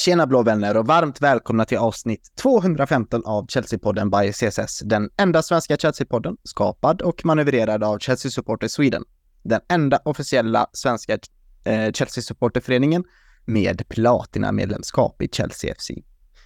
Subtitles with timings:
[0.00, 4.80] Tjena blå vänner och varmt välkomna till avsnitt 215 av Chelsea-podden by CSS.
[4.84, 9.04] Den enda svenska Chelsea-podden skapad och manövrerad av Chelsea Supporter Sweden.
[9.42, 11.18] Den enda officiella svenska
[11.64, 13.04] eh, Chelsea-supporterföreningen
[13.44, 15.90] med platina-medlemskap i Chelsea FC.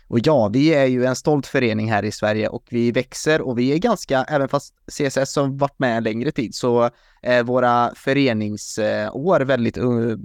[0.08, 3.58] Och ja, vi är ju en stolt förening här i Sverige och vi växer och
[3.58, 6.90] vi är ganska, även fast CSS har varit med en längre tid, så
[7.22, 10.16] är våra föreningsår väldigt uh,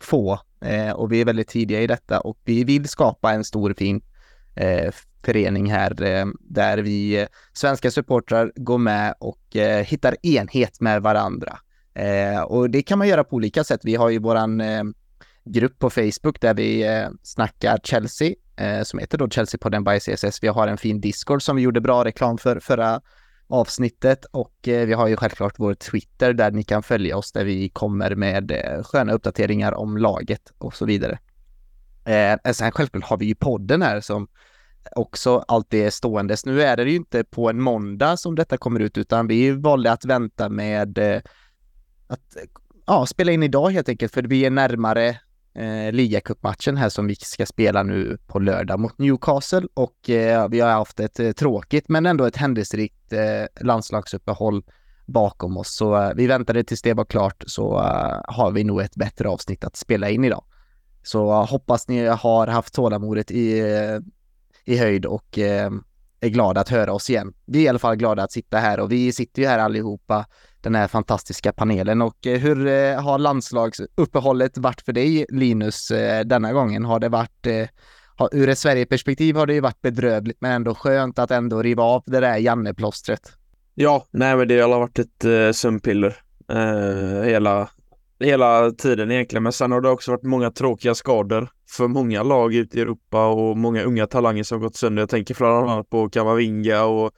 [0.00, 3.74] få Eh, och vi är väldigt tidiga i detta och vi vill skapa en stor
[3.78, 4.02] fin
[4.54, 4.92] eh,
[5.24, 11.02] förening här eh, där vi eh, svenska supportrar går med och eh, hittar enhet med
[11.02, 11.58] varandra.
[11.94, 13.80] Eh, och det kan man göra på olika sätt.
[13.84, 14.82] Vi har ju våran eh,
[15.44, 18.34] grupp på Facebook där vi eh, snackar Chelsea
[18.84, 20.42] som heter då Chelsea på den by CSS.
[20.42, 23.00] Vi har en fin Discord som vi gjorde bra reklam för förra
[23.52, 27.44] avsnittet och eh, vi har ju självklart vår Twitter där ni kan följa oss där
[27.44, 31.18] vi kommer med eh, sköna uppdateringar om laget och så vidare.
[32.04, 34.28] Eh, eh, sen självklart har vi ju podden här som
[34.96, 36.46] också alltid är ståendes.
[36.46, 39.92] Nu är det ju inte på en måndag som detta kommer ut utan vi valde
[39.92, 41.20] att vänta med eh,
[42.06, 42.36] att
[42.86, 45.20] ja, spela in idag helt enkelt för vi är närmare
[45.54, 50.60] eh, ligacupmatchen här som vi ska spela nu på lördag mot Newcastle och eh, vi
[50.60, 54.64] har haft ett eh, tråkigt men ändå ett händelserikt eh, landslagsuppehåll
[55.06, 55.74] bakom oss.
[55.74, 59.28] Så eh, vi väntade tills det var klart så eh, har vi nog ett bättre
[59.28, 60.44] avsnitt att spela in idag.
[61.02, 63.98] Så eh, hoppas ni har haft tålamodet i, eh,
[64.64, 65.70] i höjd och eh,
[66.20, 67.34] är glada att höra oss igen.
[67.46, 70.26] Vi är i alla fall glada att sitta här och vi sitter ju här allihopa
[70.62, 72.02] den här fantastiska panelen.
[72.02, 76.84] Och eh, hur eh, har landslagsuppehållet varit för dig Linus eh, denna gången?
[76.84, 77.46] Har det varit
[78.32, 82.02] ur ett Sverigeperspektiv har det ju varit bedrövligt men ändå skönt att ändå riva av
[82.06, 83.32] det där Janne-plåstret.
[83.74, 86.16] Ja, nej men det har varit ett uh, sömnpiller
[86.52, 87.68] uh, hela,
[88.20, 89.42] hela tiden egentligen.
[89.42, 93.26] Men sen har det också varit många tråkiga skador för många lag ute i Europa
[93.26, 95.02] och många unga talanger som gått sönder.
[95.02, 97.10] Jag tänker bland annat på Kamavinga och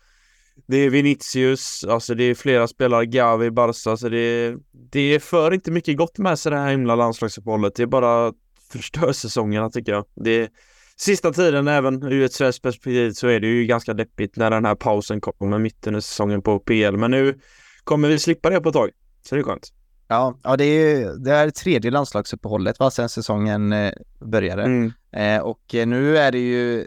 [0.66, 5.70] det är Vinicius, alltså det är flera spelare, Gavi, Barca, så det, det för inte
[5.70, 7.74] mycket gott med sig det här himla landslagsuppehållet.
[7.74, 8.32] Det är bara
[8.72, 10.04] förstör säsongerna tycker jag.
[10.14, 10.50] Det
[10.96, 14.64] Sista tiden även ur ett svenskt perspektiv så är det ju ganska deppigt när den
[14.64, 16.96] här pausen kommer mitt under säsongen på PL.
[16.96, 17.38] Men nu
[17.84, 18.90] kommer vi slippa det på ett tag.
[19.22, 19.72] Så det är skönt.
[20.08, 24.62] Ja, ja det är det är tredje landslagsuppehållet va, sen säsongen eh, började.
[24.62, 24.92] Mm.
[25.12, 26.86] Eh, och nu är det ju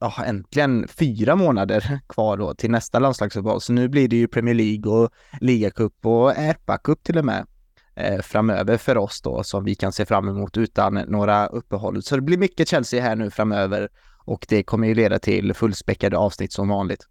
[0.00, 3.60] ja, äntligen fyra månader kvar då till nästa landslagsuppehåll.
[3.60, 5.10] Så nu blir det ju Premier League och
[5.40, 7.46] ligacup och epa Cup till och med
[7.94, 12.02] eh, framöver för oss då som vi kan se fram emot utan några uppehåll.
[12.02, 13.88] Så det blir mycket Chelsea här nu framöver
[14.24, 17.06] och det kommer ju leda till fullspäckade avsnitt som vanligt.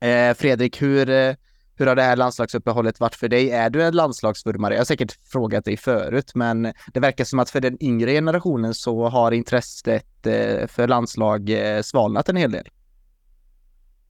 [0.00, 1.34] Eh, Fredrik, hur, eh,
[1.78, 3.50] hur har det här landslagsuppehållet varit för dig?
[3.50, 4.74] Är du en landslagsvurmare?
[4.74, 8.74] Jag har säkert frågat dig förut, men det verkar som att för den yngre generationen
[8.74, 12.68] så har intresset eh, för landslag eh, svalnat en hel del.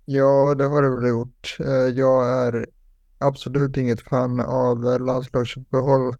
[0.04, 1.56] Ja, det har det väl gjort.
[1.60, 2.66] Eh, jag är
[3.18, 6.14] absolut inget fan av landslagsuppehåll.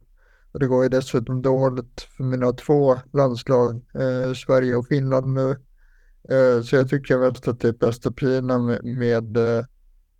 [0.52, 3.82] Det går ju dessutom dåligt för mina två landslag,
[4.46, 5.56] Sverige och Finland nu.
[6.64, 9.38] Så jag tycker mest att det är bäst att pina med, med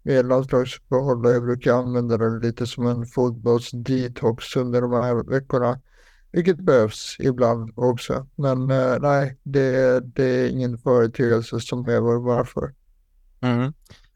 [0.07, 5.81] med landslagsuppehåll jag brukar använda det lite som en fotbollsdetox under de här veckorna.
[6.33, 8.27] Vilket behövs ibland också.
[8.37, 12.75] Men eh, nej, det, det, är ingen företeelse som jag vurmar för.
[13.41, 13.73] Mm.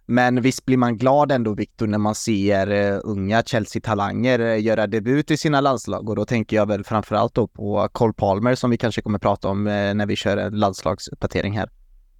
[0.06, 4.86] Men visst blir man glad ändå, Viktor, när man ser uh, unga Chelsea-talanger uh, göra
[4.86, 8.70] debut i sina landslag och då tänker jag väl framförallt då på Cole Palmer som
[8.70, 11.70] vi kanske kommer prata om uh, när vi kör en landslagsuppdatering här.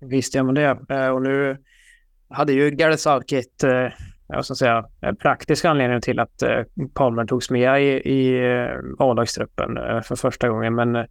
[0.01, 0.71] Visst gör man det.
[1.11, 1.57] Och nu
[2.31, 3.93] hade ju Gareth Southgate, eh,
[4.29, 4.85] jag ska säga,
[5.23, 6.63] praktisk anledning till att eh,
[6.95, 10.75] Palmer togs med i, i eh, A-lagstruppen eh, för första gången.
[10.75, 11.05] Men eh,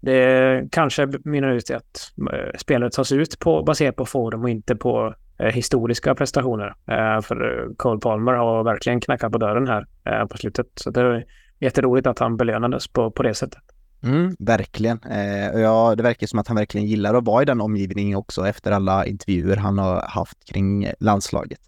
[0.00, 4.50] det kanske mynnar ut i att eh, spelet tas ut på, baserat på form och
[4.50, 6.74] inte på eh, historiska prestationer.
[6.86, 10.66] Eh, för eh, Cole Palmer har verkligen knackat på dörren här eh, på slutet.
[10.74, 11.24] Så det är
[11.60, 13.62] jätteroligt att han belönades på, på det sättet.
[14.02, 15.00] Mm, verkligen.
[15.10, 18.46] Eh, ja, det verkar som att han verkligen gillar att vara i den omgivningen också
[18.46, 21.60] efter alla intervjuer han har haft kring landslaget.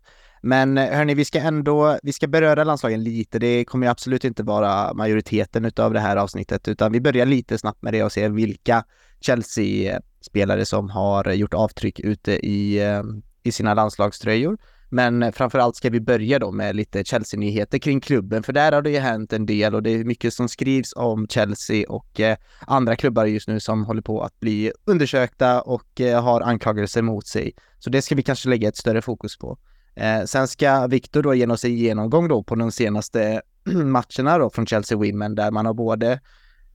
[0.42, 3.38] Men eh, hörni, vi ska ändå, vi ska beröra landslagen lite.
[3.38, 7.82] Det kommer absolut inte vara majoriteten av det här avsnittet, utan vi börjar lite snabbt
[7.82, 8.84] med det och ser vilka
[9.20, 13.02] Chelsea-spelare som har gjort avtryck ute i, eh,
[13.42, 14.58] i sina landslagströjor.
[14.94, 18.90] Men framförallt ska vi börja då med lite Chelsea-nyheter kring klubben, för där har det
[18.90, 22.36] ju hänt en del och det är mycket som skrivs om Chelsea och eh,
[22.66, 27.26] andra klubbar just nu som håller på att bli undersökta och eh, har anklagelser mot
[27.26, 27.52] sig.
[27.78, 29.58] Så det ska vi kanske lägga ett större fokus på.
[29.96, 33.42] Eh, sen ska Viktor då ge oss en genomgång då på de senaste
[33.72, 36.20] matcherna då från Chelsea Women där man har både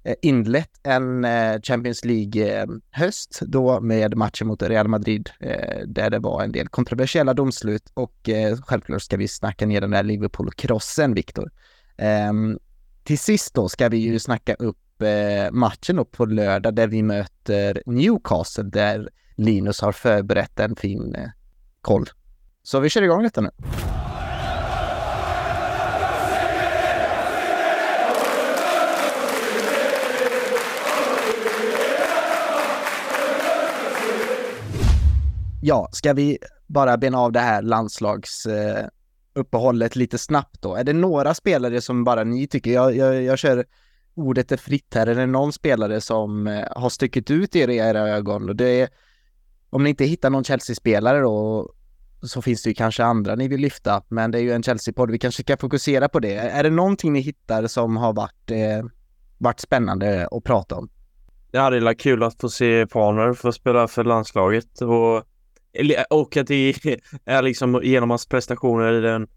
[0.04, 5.30] Eh, inlett en eh, Champions League-höst eh, då med matchen mot Real Madrid
[5.86, 8.30] där det var en del kontroversiella domslut och
[8.66, 11.52] självklart ska vi snacka ner den där Liverpool-krossen, Viktor.
[11.98, 12.60] Ehm,
[13.04, 14.78] till sist då ska vi ju snacka upp
[15.52, 21.16] matchen då på lördag där vi möter Newcastle där Linus har förberett en fin
[21.82, 22.06] koll.
[22.64, 23.50] Så vi kör igång detta nu.
[35.62, 40.76] Ja, ska vi bara bena av det här landslagsuppehållet eh, lite snabbt då?
[40.76, 43.66] Är det några spelare som bara ni tycker, jag, jag, jag kör
[44.16, 48.10] ordet är fritt här, är det någon spelare som eh, har stuckit ut i era
[48.10, 48.50] ögon?
[48.50, 48.90] Och det är,
[49.70, 51.70] om ni inte hittar någon Chelsea-spelare då
[52.22, 55.12] så finns det ju kanske andra ni vill lyfta, men det är ju en Chelsea-podd.
[55.12, 56.36] Vi kanske ska fokusera på det.
[56.36, 58.84] Är det någonting ni hittar som har varit, eh,
[59.38, 60.90] varit spännande att prata om?
[61.52, 65.24] Ja, det är kul att få se Palmer få spela för landslaget och,
[66.10, 66.86] och att det
[67.26, 69.28] är liksom genom hans prestationer i den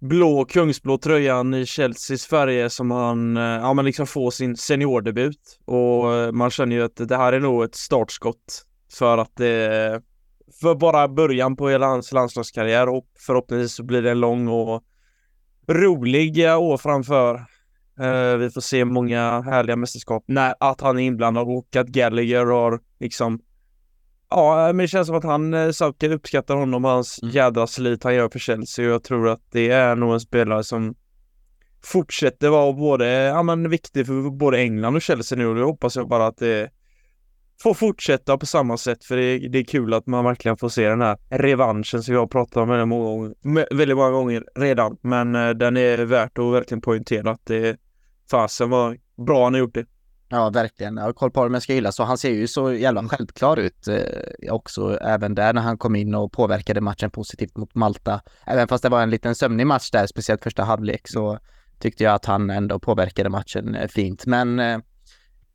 [0.00, 5.58] blå, kungsblå tröjan i Chelseas färger som han, eh, ja men liksom får sin seniordebut
[5.64, 10.02] och eh, man känner ju att det här är nog ett startskott för att det
[10.60, 14.82] för bara början på hela hans landslagskarriär och förhoppningsvis så blir det en lång och
[15.68, 17.46] rolig eh, år framför.
[18.38, 22.80] Vi får se många härliga mästerskap när att han är inblandad och att Gallagher har
[23.00, 23.40] liksom
[24.30, 27.34] Ja, men det känns som att han, eh, Sauke uppskattar honom och hans mm.
[27.34, 30.64] jädra slit han gör för Chelsea och jag tror att det är nog en spelare
[30.64, 30.94] som
[31.84, 35.96] fortsätter vara både, ja men viktig för både England och Chelsea nu och det hoppas
[35.96, 36.70] jag bara att det
[37.62, 40.68] får fortsätta på samma sätt för det är, det är kul att man verkligen får
[40.68, 44.44] se den här revanschen som jag har pratat om väldigt många gånger, väldigt många gånger
[44.54, 44.96] redan.
[45.00, 47.76] Men eh, den är värt att verkligen poängtera att det
[48.30, 48.96] fasen var
[49.26, 49.86] bra han har gjort det.
[50.32, 50.96] Ja, verkligen.
[50.96, 51.92] Jag har koll på det jag ska gilla.
[51.92, 55.96] Så han ser ju så jävla självklar ut eh, också, även där när han kom
[55.96, 58.20] in och påverkade matchen positivt mot Malta.
[58.46, 61.38] Även fast det var en liten sömnig match där, speciellt första halvlek, så
[61.78, 64.26] tyckte jag att han ändå påverkade matchen eh, fint.
[64.26, 64.78] Men eh,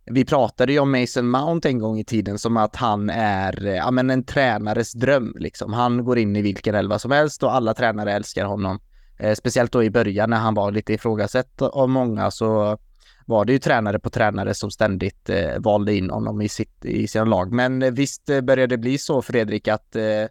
[0.05, 3.91] vi pratade ju om Mason Mount en gång i tiden som att han är ja,
[3.91, 5.33] men en tränares dröm.
[5.39, 5.73] Liksom.
[5.73, 8.79] Han går in i vilken elva som helst och alla tränare älskar honom.
[9.19, 12.77] Eh, speciellt då i början när han var lite ifrågasatt av många så
[13.25, 17.07] var det ju tränare på tränare som ständigt eh, valde in honom i, sitt, i
[17.07, 17.51] sina lag.
[17.51, 20.25] Men eh, visst eh, börjar det bli så Fredrik att eh,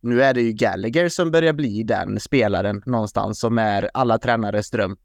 [0.00, 4.70] nu är det ju Gallagher som börjar bli den spelaren någonstans som är alla tränares
[4.70, 4.96] dröm.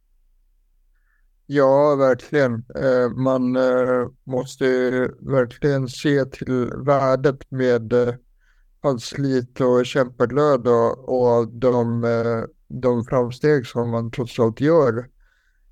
[1.48, 2.54] Ja, verkligen.
[2.54, 4.66] Eh, man eh, måste
[5.20, 8.16] verkligen se till värdet med eh,
[9.00, 15.10] slit och kämpaglöd och, de, eh, de framsteg som man trots allt gör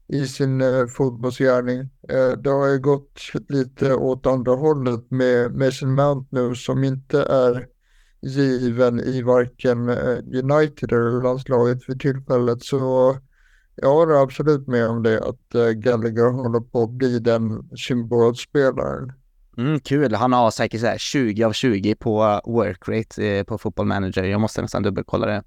[0.08, 1.80] i sin eh, fotbollsgärning.
[2.10, 3.20] Eh, det har ju gått
[3.50, 7.68] lite åt andra hållet med, Mason Mount nu som inte är
[8.22, 12.64] given i varken eh, United eller landslaget för tillfället.
[12.64, 13.16] Så
[13.76, 19.14] jag håller absolut med om det, att eh, Gallagher håller på att bli den symbolspelaren.
[19.58, 24.24] Mm, kul, han har säkert så 20 av 20 på workrate eh, på Football Manager.
[24.24, 25.44] Jag måste nästan dubbelkolla det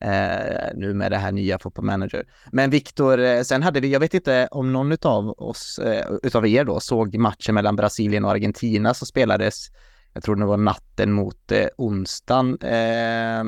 [0.00, 2.26] eh, nu med det här nya Football Manager.
[2.52, 6.46] Men Viktor, eh, sen hade vi, jag vet inte om någon av oss, eh, utav
[6.46, 9.66] er då, såg matchen mellan Brasilien och Argentina som spelades,
[10.12, 12.58] jag tror det var natten mot eh, onsdagen.
[12.60, 13.44] Eh,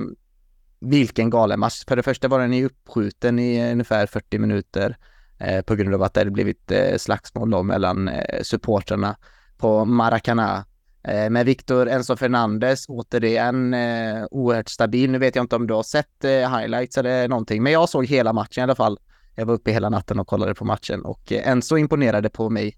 [0.81, 1.85] vilken galen match.
[1.89, 4.97] För det första var den ju uppskjuten i ungefär 40 minuter
[5.39, 9.17] eh, på grund av att det hade blivit eh, slagsmål då mellan eh, supportrarna
[9.59, 10.65] på Maracana.
[11.05, 15.11] Eh, med Victor Enzo Fernandes återigen eh, oerhört stabil.
[15.11, 18.07] Nu vet jag inte om du har sett eh, highlights eller någonting, men jag såg
[18.07, 18.99] hela matchen i alla fall.
[19.35, 22.77] Jag var uppe hela natten och kollade på matchen och eh, Enzo imponerade på mig.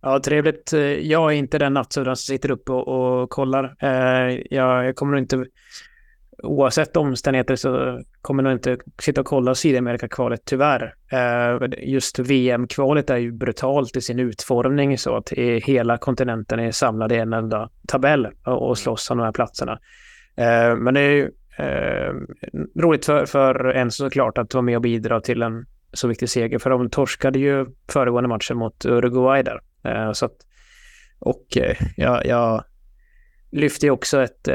[0.00, 0.72] Ja, trevligt.
[0.72, 3.76] Eh, jag är inte den nattsudan som sitter uppe och, och kollar.
[3.80, 5.44] Eh, jag, jag kommer inte
[6.42, 10.94] oavsett omständigheter så kommer nog inte sitta och kolla Sydamerika-kvalet tyvärr.
[11.12, 17.12] Eh, just VM-kvalet är ju brutalt i sin utformning så att hela kontinenten är samlad
[17.12, 19.72] i en enda tabell och slåss om de här platserna.
[20.36, 22.12] Eh, men det är ju eh,
[22.82, 26.58] roligt för, för en såklart att vara med och bidra till en så viktig seger.
[26.58, 29.60] För de torskade ju föregående matchen mot Uruguay där.
[30.12, 30.36] Så att,
[31.18, 31.46] och
[31.96, 32.64] jag, jag
[33.54, 34.48] lyfte också ett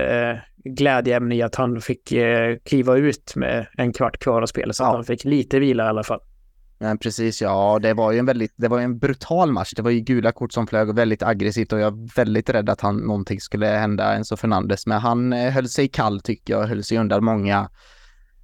[0.64, 4.84] glädjeämne i att han fick eh, kliva ut med en kvart kvar att spela så
[4.84, 4.88] ja.
[4.88, 6.20] att han fick lite vila i alla fall.
[6.82, 9.74] Men precis, ja, det var ju en väldigt, det var en brutal match.
[9.76, 12.70] Det var ju gula kort som flög och väldigt aggressivt och jag är väldigt rädd
[12.70, 14.88] att han, någonting skulle hända Enzo Fernandes.
[14.88, 17.70] Men han eh, höll sig kall tycker jag, höll sig undan många,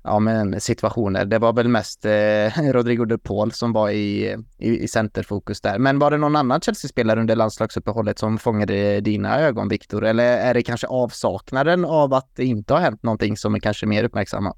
[0.06, 1.26] ja, men situationer.
[1.26, 5.80] Det var väl mest eh, Rodrigo de Paul som var i, i, i centerfokus där.
[5.80, 10.06] Men var det någon annan Chelsea-spelare under landslagsuppehållet som fångade dina ögon, Viktor?
[10.06, 13.86] Eller är det kanske avsaknaden av att det inte har hänt någonting som är kanske
[13.86, 14.58] mer uppmärksammat?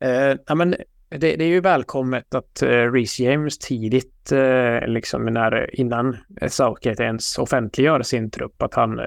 [0.00, 0.70] Eh, ja, men
[1.08, 6.16] det, det, är ju välkommet att eh, Reece James tidigt, eh, liksom när, innan
[6.48, 9.04] Southgate ens offentliggör sin trupp, att han eh,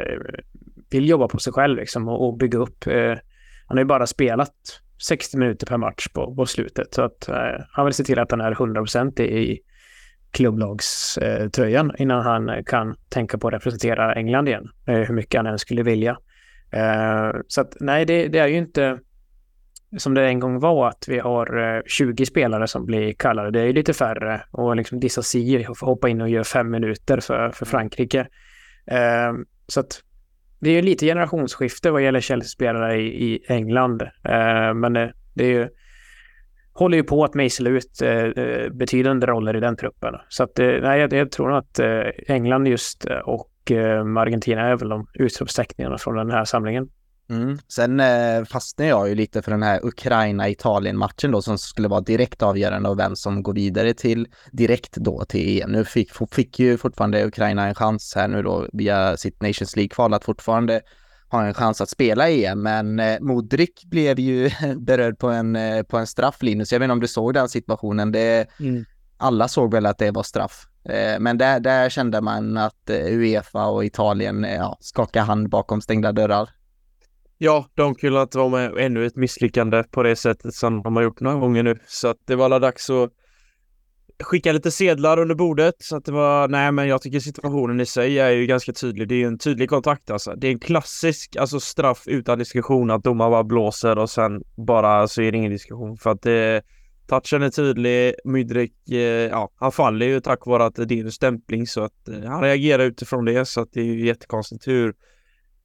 [0.90, 2.88] vill jobba på sig själv liksom, och, och bygga upp.
[2.88, 3.18] Eh,
[3.66, 7.64] han har ju bara spelat 60 minuter per match på, på slutet, så att eh,
[7.72, 9.60] han vill se till att han är 100% i,
[10.32, 15.40] klubblagströjan eh, klubblagströjan innan han kan tänka på att representera England igen, eh, hur mycket
[15.40, 16.18] han än skulle vilja.
[17.48, 19.00] så att nej, det, det är ju inte
[19.98, 23.52] som det en gång var att vi har 20 spelare som blir kallade.
[23.52, 27.20] Det är ju lite färre och liksom Dissasi får hoppa in och göra fem minuter
[27.20, 28.28] för, för Frankrike.
[28.86, 29.34] Eh,
[29.68, 30.04] så att
[30.60, 34.02] det är ju lite generationsskifte vad gäller Chelsea-spelare i, i England.
[34.02, 35.70] Eh, men det, det, är ju,
[36.74, 40.16] håller ju på att mejsla ut eh, eh betydande roller i den truppen.
[40.30, 43.50] Så att, eh, nej, jag, jag tror nog att eh, England just eh, och
[44.18, 46.90] Argentina är väl de utropsteckningarna från den här samlingen.
[47.30, 47.60] Mm.
[47.68, 52.42] Sen eh, fastnade jag ju lite för den här Ukraina-Italien-matchen då som skulle vara direkt
[52.42, 55.72] avgörande av vem som går vidare till direkt då till EM.
[55.72, 60.14] Nu fick, fick ju fortfarande Ukraina en chans här nu då via sitt Nations League-kval
[60.14, 60.82] att fortfarande
[61.30, 65.84] ha en chans att spela EM, men eh, Modric blev ju berörd på en, eh,
[65.84, 66.72] på en straff, Linus.
[66.72, 68.12] Jag vet inte om du såg den situationen.
[68.12, 68.86] Det, mm.
[69.18, 70.68] Alla såg väl att det var straff.
[70.84, 75.82] Eh, men där, där kände man att eh, Uefa och Italien ja, skakade hand bakom
[75.82, 76.50] stängda dörrar.
[77.42, 81.04] Ja, de kunde inte vara med ännu ett misslyckande på det sättet som de har
[81.04, 81.80] gjort några gånger nu.
[81.88, 83.10] Så att det var alla dags att
[84.24, 85.76] skicka lite sedlar under bordet.
[85.80, 89.08] Så att det var, nej men jag tycker situationen i sig är ju ganska tydlig.
[89.08, 90.36] Det är ju en tydlig kontakt alltså.
[90.36, 95.08] Det är en klassisk, alltså straff utan diskussion att domaren bara blåser och sen bara
[95.08, 95.98] så är det ingen diskussion.
[95.98, 96.62] För att det,
[97.08, 98.98] touchen är tydlig, Mydrik, eh,
[99.30, 102.42] ja, han faller ju tack vare att det är en stämpling så att eh, han
[102.42, 104.94] reagerar utifrån det så att det är ju jättekonstigt hur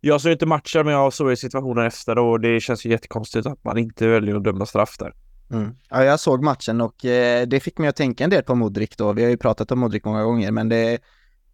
[0.04, 3.64] jag såg inte matchen, men jag såg situationen efter och det känns ju jättekonstigt att
[3.64, 5.14] man inte väljer att döma straff där.
[5.50, 5.74] Mm.
[5.90, 8.90] Ja, jag såg matchen och eh, det fick mig att tänka en del på Modric
[8.96, 9.12] då.
[9.12, 10.98] Vi har ju pratat om Modric många gånger, men det,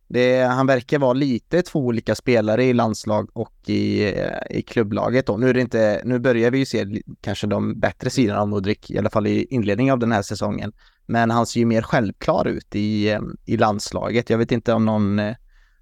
[0.08, 5.26] det, han verkar vara lite två olika spelare i landslag och i, eh, i klubblaget
[5.26, 5.36] då.
[5.36, 6.86] Nu, är det inte, nu börjar vi ju se
[7.20, 10.72] kanske de bättre sidorna av Modric, i alla fall i inledningen av den här säsongen.
[11.06, 14.30] Men han ser ju mer självklar ut i, eh, i landslaget.
[14.30, 15.34] Jag vet inte om någon, eh,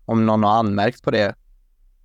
[0.04, 1.34] om någon har anmärkt på det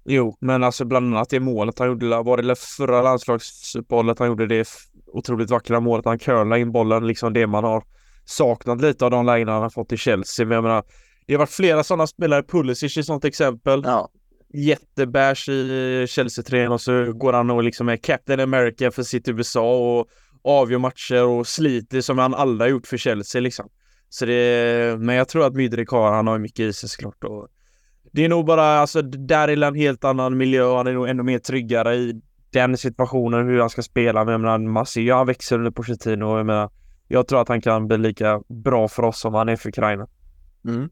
[0.05, 4.47] Jo, men alltså bland annat det målet han gjorde, var det förra landslagsuppehållet han gjorde
[4.47, 4.67] det
[5.07, 6.05] otroligt vackra målet.
[6.05, 7.83] Han curlade in bollen, liksom det man har
[8.25, 10.45] saknat lite av de lägena han har fått i Chelsea.
[10.45, 10.83] Men jag menar,
[11.27, 13.81] det har varit flera sådana spelare, Pulisic är sånt exempel.
[13.85, 14.09] Ja.
[14.53, 19.75] Jättebärs i Chelsea-tröjan och så går han och liksom är Captain America för sitt USA
[19.75, 20.07] och
[20.43, 23.69] avgör matcher och sliter som han aldrig har gjort för Chelsea liksom.
[24.09, 27.47] Så det, men jag tror att Mydrik har, han har mycket i sig såklart och
[28.13, 30.63] det är nog bara, alltså där är en helt annan miljö.
[30.63, 34.25] och Han är nog ännu mer tryggare i den situationen, hur han ska spela.
[34.25, 36.69] Men jag menar, man ser ju han växer under Pochettino och jag menar,
[37.07, 40.07] jag tror att han kan bli lika bra för oss som han är för Ukraina.
[40.67, 40.89] Mm.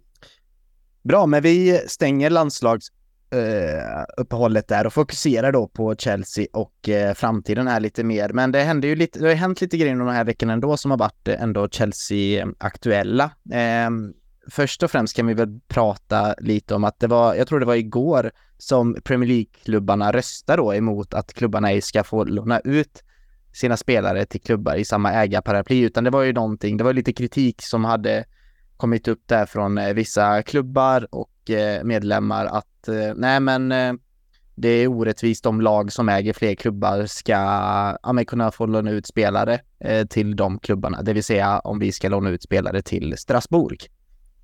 [1.03, 7.13] Bra, men vi stänger landslagsuppehållet eh, uh, där och fokuserar då på Chelsea och uh,
[7.13, 8.29] framtiden här lite mer.
[8.29, 10.91] Men det hände ju lite, det har hänt lite grejer de här veckorna ändå som
[10.91, 13.31] har varit eh, ändå Chelsea-aktuella.
[13.51, 14.13] Ehm,
[14.51, 17.65] först och främst kan vi väl prata lite om att det var, jag tror det
[17.65, 23.03] var igår som Premier League-klubbarna röstade då emot att klubbarna ej ska få låna ut
[23.53, 27.13] sina spelare till klubbar i samma ägarparaply, utan det var ju någonting, det var lite
[27.13, 28.25] kritik som hade
[28.77, 33.69] kommit upp där från eh, vissa klubbar och eh, medlemmar att eh, nej men
[34.55, 37.31] det är orättvist om lag som äger fler klubbar ska
[38.03, 39.59] ja, kunna få låna ut spelare
[40.09, 43.77] till de klubbarna, det vill säga om vi ska låna ut spelare till Strasbourg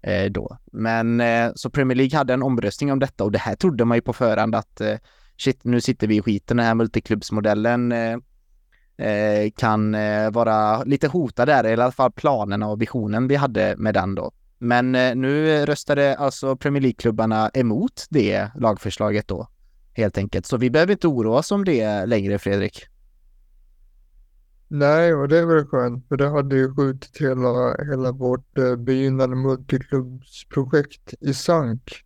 [0.01, 0.57] eh, då.
[0.71, 3.97] Men eh, så Premier League hade en omröstning om detta och det här trodde man
[3.97, 4.97] ju på förhand att eh,
[5.37, 8.17] shit, nu sitter vi i skiten, den här multiklubbsmodellen eh,
[8.97, 13.75] eh, kan eh, vara lite hotad där, i alla fall planerna och visionen vi hade
[13.77, 14.31] med den då.
[14.59, 19.47] Men eh, nu röstade alltså Premier League-klubbarna emot det lagförslaget då,
[19.93, 20.45] helt enkelt.
[20.45, 22.85] Så vi behöver inte oroa oss om det längre, Fredrik.
[24.69, 28.75] Nej, och det är väl skönt, för det hade ju skjutit hela, hela vårt eh,
[28.75, 32.03] begynnande multiklubbsprojekt i sank.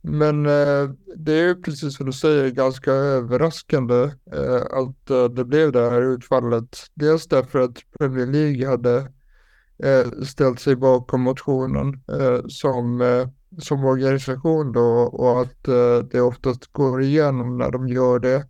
[0.00, 3.94] Men eh, det är ju precis som du säger ganska överraskande
[4.32, 6.78] eh, att eh, det blev det här utfallet.
[6.94, 8.96] Dels därför att Premier League hade
[9.78, 16.20] eh, ställt sig bakom motionen eh, som, eh, som organisation då och att eh, det
[16.20, 18.48] oftast går igenom när de gör det.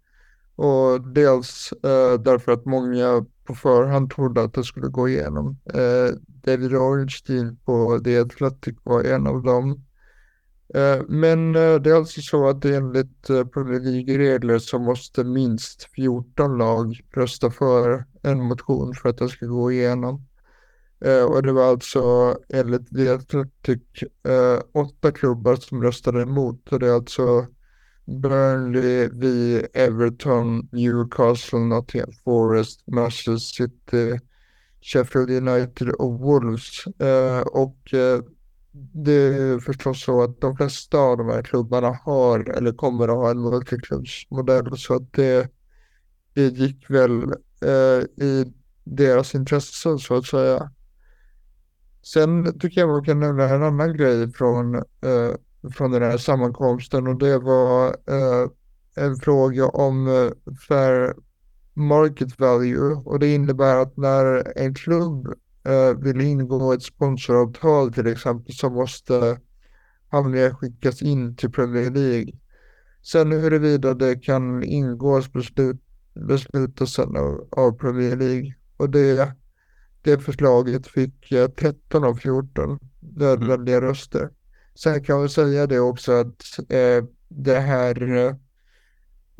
[0.56, 5.58] Och dels eh, därför att många på förhand trodde att det skulle gå igenom.
[5.74, 9.84] Eh, David Orenstein på The Athletic var en av dem.
[10.74, 15.88] Eh, men eh, det är alltså så att enligt eh, Premier League-regler så måste minst
[15.96, 20.26] 14 lag rösta för en motion för att det ska gå igenom.
[21.04, 23.82] Eh, och det var alltså enligt The Athletic
[24.28, 26.72] eh, åtta klubbar som röstade emot.
[26.72, 27.46] Och det är alltså
[28.06, 34.20] Burnley, vi, Everton, Newcastle, Nottingham Forest, Manchester City,
[34.80, 36.86] Sheffield United och Wolves.
[36.86, 38.20] Eh, och eh,
[38.92, 43.16] det är förstås så att de flesta av de här klubbarna har eller kommer att
[43.16, 45.48] ha en multiklubbsmodell så att det,
[46.34, 47.22] det gick väl
[47.62, 48.52] eh, i
[48.84, 50.70] deras intresse så att säga.
[52.02, 55.34] Sen tycker jag man kan nämna en annan grej från, eh,
[55.72, 58.48] från den här sammankomsten och det var eh,
[58.96, 61.14] en fråga om eh, fair
[61.74, 65.26] market value och det innebär att när en klubb
[65.64, 69.38] eh, vill ingå ett sponsoravtal till exempel så måste
[70.08, 72.32] handlingar skickas in till Premier League.
[73.02, 75.80] Sen huruvida det kan ingås beslut,
[76.28, 78.54] beslutas sen av, av Premier League.
[78.76, 79.32] Och det,
[80.02, 83.88] det förslaget fick eh, 13 av 14 nödvändiga mm.
[83.88, 84.30] röster.
[84.74, 88.26] Sen kan jag säga det också att eh, det här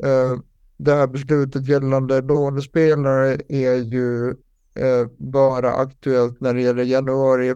[0.03, 0.37] eh,
[0.77, 4.29] det här beslutet gällande lånespelare är ju
[4.75, 7.55] eh, bara aktuellt när det gäller januari,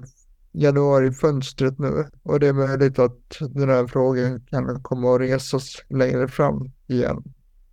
[0.51, 2.05] januarifönstret nu.
[2.23, 7.23] Och det är möjligt att den här frågan kan komma att resas längre fram igen.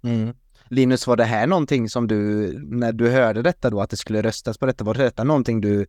[0.03, 0.35] Mm.
[0.69, 4.23] Linus, var det här någonting som du, när du hörde detta då, att det skulle
[4.23, 5.87] röstas på detta, var detta någonting du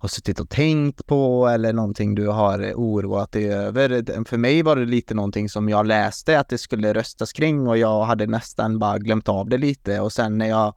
[0.00, 4.24] har suttit och tänkt på eller någonting du har oroat dig över?
[4.24, 7.78] För mig var det lite någonting som jag läste att det skulle röstas kring och
[7.78, 10.74] jag hade nästan bara glömt av det lite och sen när jag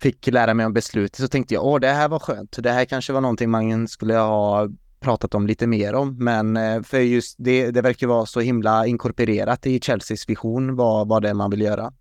[0.00, 2.56] fick lära mig om beslutet så tänkte jag, åh, det här var skönt.
[2.62, 4.68] Det här kanske var någonting man skulle ha
[5.00, 8.86] pratat om lite mer om, men eh, för just det, det verkar vara så himla
[8.86, 11.92] inkorporerat i Chelseas vision vad, vad det är man vill göra.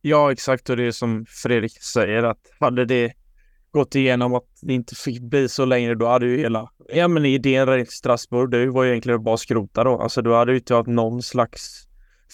[0.00, 0.70] Ja, exakt.
[0.70, 3.12] Och det är som Fredrik säger att hade det
[3.72, 7.24] gått igenom att det inte fick bli så längre, då hade ju hela ja, men
[7.24, 10.00] idén i Strasbourg, det var ju egentligen bara skrota då.
[10.00, 11.86] Alltså då hade ju inte haft någon slags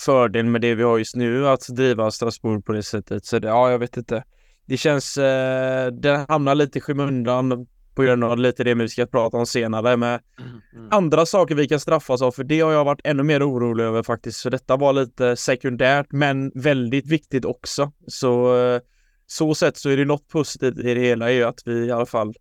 [0.04, 3.24] fördel med det vi har just nu att driva Strasbourg på det sättet.
[3.24, 4.24] Så det, ja, jag vet inte
[4.66, 9.06] det känns, eh, det hamnar lite i skymundan på grund av lite det vi ska
[9.06, 10.88] prata om senare med mm, mm.
[10.90, 14.02] andra saker vi kan straffas av, för det har jag varit ännu mer orolig över
[14.02, 14.40] faktiskt.
[14.40, 17.92] Så detta var lite sekundärt, men väldigt viktigt också.
[18.06, 18.80] Så eh,
[19.26, 21.90] så sätt så är det något positivt i det hela är ju att vi i
[21.90, 22.34] alla fall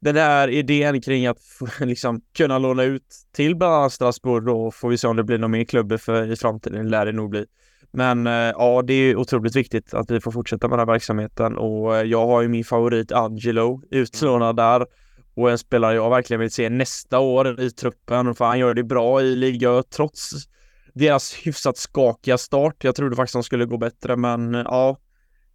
[0.00, 1.38] den här idén kring att
[1.80, 5.38] liksom kunna låna ut till bland annat Strasbourg då får vi se om det blir
[5.38, 7.46] någon mer klubb för i framtiden lär det nog bli.
[7.92, 11.56] Men eh, ja, det är otroligt viktigt att vi får fortsätta med den här verksamheten
[11.56, 14.86] och eh, jag har ju min favorit Angelo utlånad där
[15.34, 18.84] och en spelare jag verkligen vill se nästa år i truppen för han gör det
[18.84, 20.30] bra i liga trots
[20.94, 22.84] deras hyfsat skakiga start.
[22.84, 24.96] Jag trodde faktiskt de skulle gå bättre men eh, ja,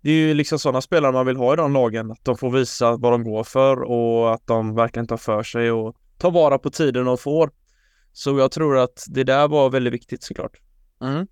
[0.03, 2.11] det är ju liksom sådana spelare man vill ha i de lagen.
[2.11, 5.71] Att de får visa vad de går för och att de verkligen tar för sig
[5.71, 7.51] och tar vara på tiden de får.
[8.13, 10.57] Så jag tror att det där var väldigt viktigt såklart.
[11.01, 11.27] Mm.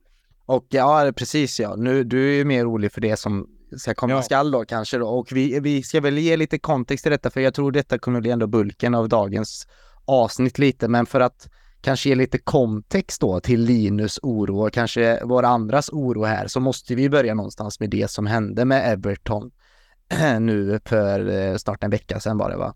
[0.45, 1.75] Och ja, precis ja.
[1.75, 4.21] Nu, du är ju mer orolig för det som ska komma ja.
[4.21, 5.07] skall då kanske då.
[5.07, 8.21] Och vi, vi ska väl ge lite kontext till detta, för jag tror detta kommer
[8.21, 9.67] bli ändå bulken av dagens
[10.05, 11.49] avsnitt lite, men för att
[11.81, 16.59] kanske ge lite kontext då till Linus oro och kanske våra andras oro här, så
[16.59, 19.51] måste vi börja någonstans med det som hände med Everton
[20.39, 22.75] nu för eh, snart en vecka sedan var det va?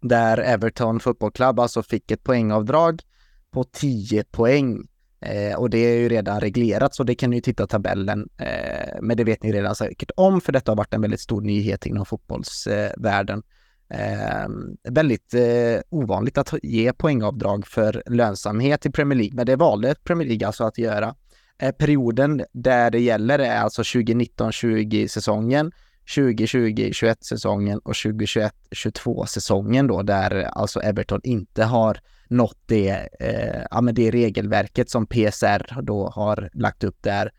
[0.00, 3.02] Där Everton Football Club alltså fick ett poängavdrag
[3.50, 4.88] på 10 poäng
[5.22, 8.28] Eh, och det är ju redan reglerat så det kan ni ju titta tabellen.
[8.38, 11.40] Eh, men det vet ni redan säkert om för detta har varit en väldigt stor
[11.40, 13.38] nyhet inom fotbollsvärlden.
[13.38, 13.44] Eh,
[13.94, 19.94] Ehm, väldigt eh, ovanligt att ge poängavdrag för lönsamhet i Premier League, men det valde
[20.04, 21.14] Premier League alltså att göra.
[21.58, 25.72] Eh, perioden där det gäller är alltså 2019-20 säsongen,
[26.16, 33.80] 2020-21 säsongen och 2021-22 säsongen då där alltså Everton inte har nått det, eh, ja,
[33.80, 37.32] men det regelverket som PSR då har lagt upp där.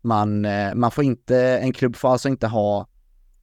[0.00, 2.86] Man, eh, man får inte, en klubb får alltså inte ha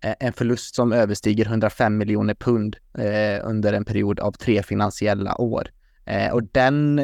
[0.01, 5.41] Eh, en förlust som överstiger 105 miljoner pund eh, under en period av tre finansiella
[5.41, 5.67] år.
[6.05, 6.95] Eh, och den,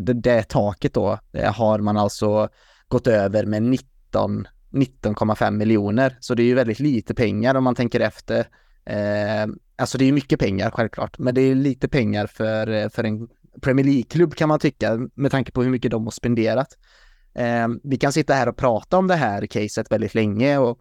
[0.00, 2.48] det, det taket då eh, har man alltså
[2.88, 6.16] gått över med 19 19,5 miljoner.
[6.20, 8.46] Så det är ju väldigt lite pengar om man tänker efter.
[8.84, 13.04] Eh, alltså det är mycket pengar självklart, men det är lite pengar för, eh, för
[13.04, 13.28] en
[13.60, 16.78] Premier League-klubb kan man tycka med tanke på hur mycket de har spenderat.
[17.34, 20.78] Eh, vi kan sitta här och prata om det här caset väldigt länge och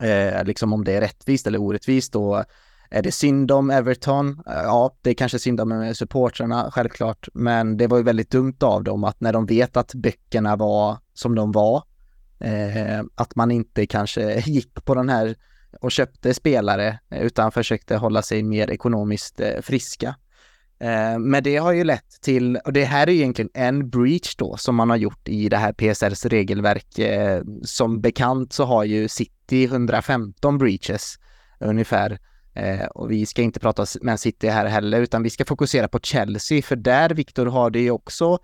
[0.00, 2.44] eh, liksom om det är rättvist eller orättvist då.
[2.90, 4.42] Är det synd om Everton?
[4.46, 7.28] Eh, ja, det är kanske synd om eh, supportrarna, självklart.
[7.34, 10.98] Men det var ju väldigt dumt av dem att när de vet att böckerna var
[11.14, 11.82] som de var,
[12.40, 15.36] eh, att man inte kanske gick på den här
[15.80, 20.14] och köpte spelare eh, utan försökte hålla sig mer ekonomiskt friska.
[20.80, 24.56] Eh, men det har ju lett till, och det här är egentligen en breach då
[24.56, 26.98] som man har gjort i det här PSRs regelverk.
[26.98, 31.18] Eh, som bekant så har ju City 115 breaches
[31.60, 32.18] ungefär.
[32.54, 35.98] Eh, och vi ska inte prata med City här heller, utan vi ska fokusera på
[36.02, 38.38] Chelsea, för där, Viktor, har det ju också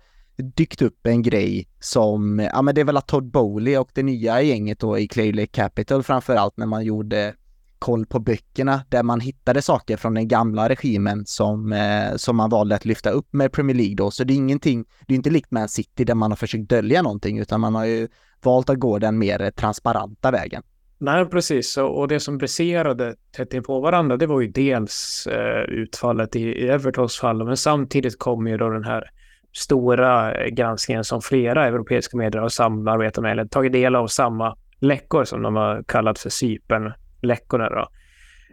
[0.55, 4.03] dykt upp en grej som, ja men det är väl att Todd Bowley och det
[4.03, 7.33] nya gänget då i Clay Lake Capital framförallt när man gjorde
[7.79, 12.49] koll på böckerna där man hittade saker från den gamla regimen som, eh, som man
[12.49, 14.11] valde att lyfta upp med Premier League då.
[14.11, 17.01] Så det är ingenting, det är inte likt Man City där man har försökt dölja
[17.01, 18.07] någonting utan man har ju
[18.43, 20.63] valt att gå den mer transparenta vägen.
[20.99, 21.77] Nej, precis.
[21.77, 26.41] Och det som briserade tätt in på varandra, det var ju dels eh, utfallet i,
[26.41, 29.09] i Evertons fall, men samtidigt kom ju då den här
[29.53, 34.55] stora eh, granskningen som flera europeiska medier har samarbetat med, eller tagit del av samma
[34.79, 37.89] läckor som de har kallat för Cypern läckorna då.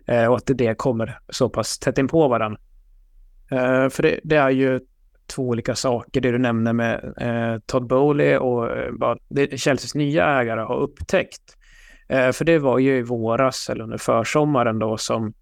[0.07, 2.61] Eh, och att det kommer så pass tätt in på varandra.
[3.51, 4.81] Eh, för det, det, är ju
[5.27, 10.41] två olika saker, det du nämner med eh, Todd Bowley och eh, vad Chelseas nya
[10.41, 11.57] ägare har upptäckt.
[12.09, 15.35] Eh, för det var ju i våras eller under försommaren då som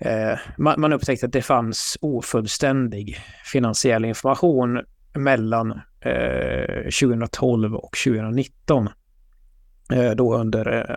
[0.00, 4.80] eh, man, man upptäckte att det fanns ofullständig finansiell information
[5.14, 8.88] mellan eh, 2012 och 2019
[10.16, 10.96] då under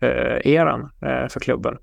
[0.00, 1.78] Eh, eran eh, för klubben.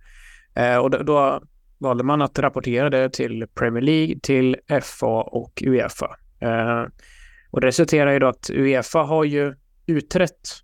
[0.55, 1.41] Eh, och då
[1.77, 6.15] valde man att rapportera det till Premier League, till FA och Uefa.
[7.51, 10.61] Och det resulterar ju då att Uefa har ju utrett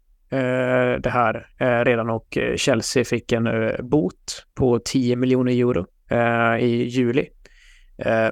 [0.99, 1.47] det här
[1.85, 3.45] redan och Chelsea fick en
[3.89, 5.85] bot på 10 miljoner euro
[6.59, 7.27] i juli.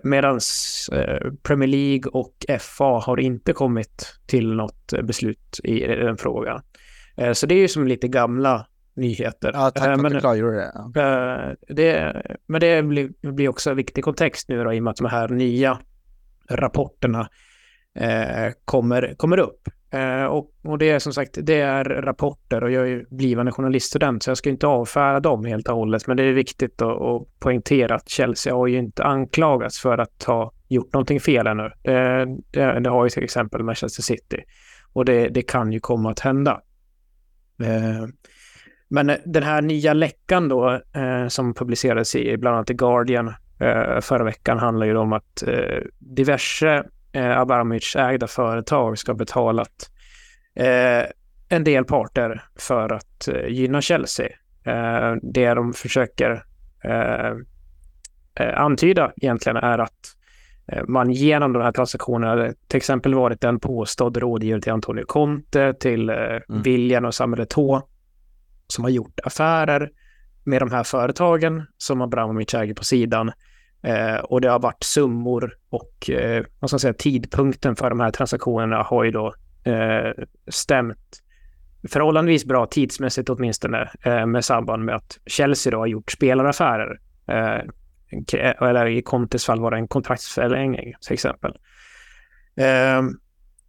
[0.03, 0.39] Medan
[1.43, 6.61] Premier League och FA har inte kommit till något beslut i den frågan.
[7.19, 8.67] Eh, så det är ju som lite gamla
[8.99, 9.51] nyheter.
[9.53, 10.57] Ja, tack för men, att du klargjorde
[10.93, 11.01] det.
[11.01, 12.21] Eh, det.
[12.47, 15.05] Men det blir, blir också en viktig kontext nu då, i och med att de
[15.05, 15.79] här nya
[16.49, 17.29] rapporterna
[17.95, 19.67] eh, kommer, kommer upp.
[19.91, 23.51] Eh, och, och, det är som sagt, det är rapporter och jag är ju blivande
[23.51, 26.07] journaliststudent så jag ska inte avfärda dem helt och hållet.
[26.07, 30.23] Men det är viktigt att, att poängtera att Chelsea har ju inte anklagats för att
[30.23, 31.71] ha gjort någonting fel ännu.
[31.83, 34.43] Det, det, det har ju till exempel Manchester City.
[34.93, 36.61] Och det, det kan ju komma att hända.
[37.63, 38.05] Eh,
[38.89, 43.27] men den här nya läckan då eh, som publicerades i bland annat The Guardian
[43.59, 45.43] eh, förra veckan handlar ju om att
[45.99, 49.91] diverse Abramovic-ägda företag ska betalat
[51.49, 54.27] en del parter för att gynna Chelsea.
[55.21, 56.43] Det de försöker
[58.55, 60.15] antyda egentligen är att
[60.87, 66.09] man genom de här transaktionerna, till exempel varit en påstådd rådgivare till Antonio Conte, till
[66.09, 66.41] mm.
[66.47, 67.81] William och Samuel Eto'o,
[68.71, 69.91] som har gjort affärer
[70.43, 73.31] med de här företagen som Abramovic äger på sidan.
[73.81, 77.99] Eh, och det har varit summor och eh, vad ska man säga, tidpunkten för de
[77.99, 80.11] här transaktionerna har ju då eh,
[80.47, 81.21] stämt
[81.87, 86.99] förhållandevis bra tidsmässigt åtminstone eh, med samband med att Chelsea då har gjort spelaraffärer.
[87.27, 87.61] Eh,
[88.61, 91.51] eller i Contes fall var det en kontraktsförlängning till exempel.
[92.55, 93.01] Eh,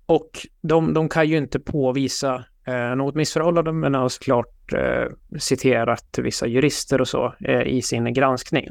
[0.06, 6.18] och de, de kan ju inte påvisa Eh, något missförhållande men har såklart eh, citerat
[6.18, 8.68] vissa jurister och så eh, i sin granskning.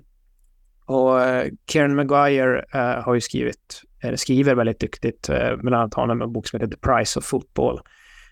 [0.85, 5.93] Och eh, Kieran Maguire eh, har ju skrivit, eller skriver väldigt duktigt, eh, bland annat
[5.93, 7.79] har han en bok som heter The Price of Football.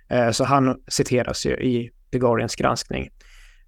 [0.10, 3.10] Eh, så han citeras ju i The Guardians granskning.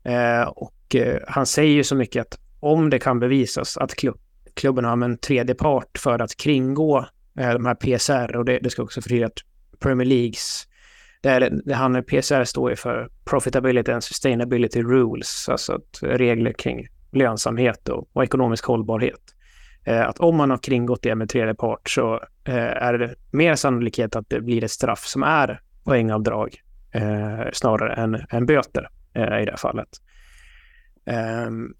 [0.03, 4.19] Eh, och eh, han säger ju så mycket att om det kan bevisas att klubb,
[4.53, 7.05] klubben har en tredje part för att kringgå
[7.39, 9.39] eh, de här PSR och det, det ska också förtydliga att
[9.79, 10.68] Premier Leagues
[11.21, 16.51] det, är, det han, PSR står ju för Profitability and Sustainability Rules, alltså att regler
[16.51, 19.35] kring lönsamhet och, och ekonomisk hållbarhet.
[19.83, 23.55] Eh, att om man har kringgått det med tredje part så eh, är det mer
[23.55, 29.41] sannolikhet att det blir ett straff som är poängavdrag eh, snarare än, än böter eh,
[29.41, 29.89] i det här fallet.
[31.05, 31.73] Ehm,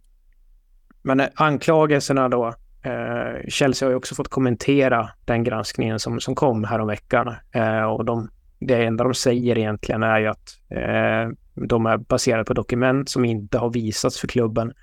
[1.02, 2.48] men eh, anklagelserna då,
[2.84, 7.36] eh, Chelsea har ju också fått kommentera den granskningen som, som kom häromveckan.
[7.52, 11.32] Eh, och de, det enda de säger egentligen är ju att eh,
[11.68, 14.74] de är baserade på dokument som inte har visats för klubben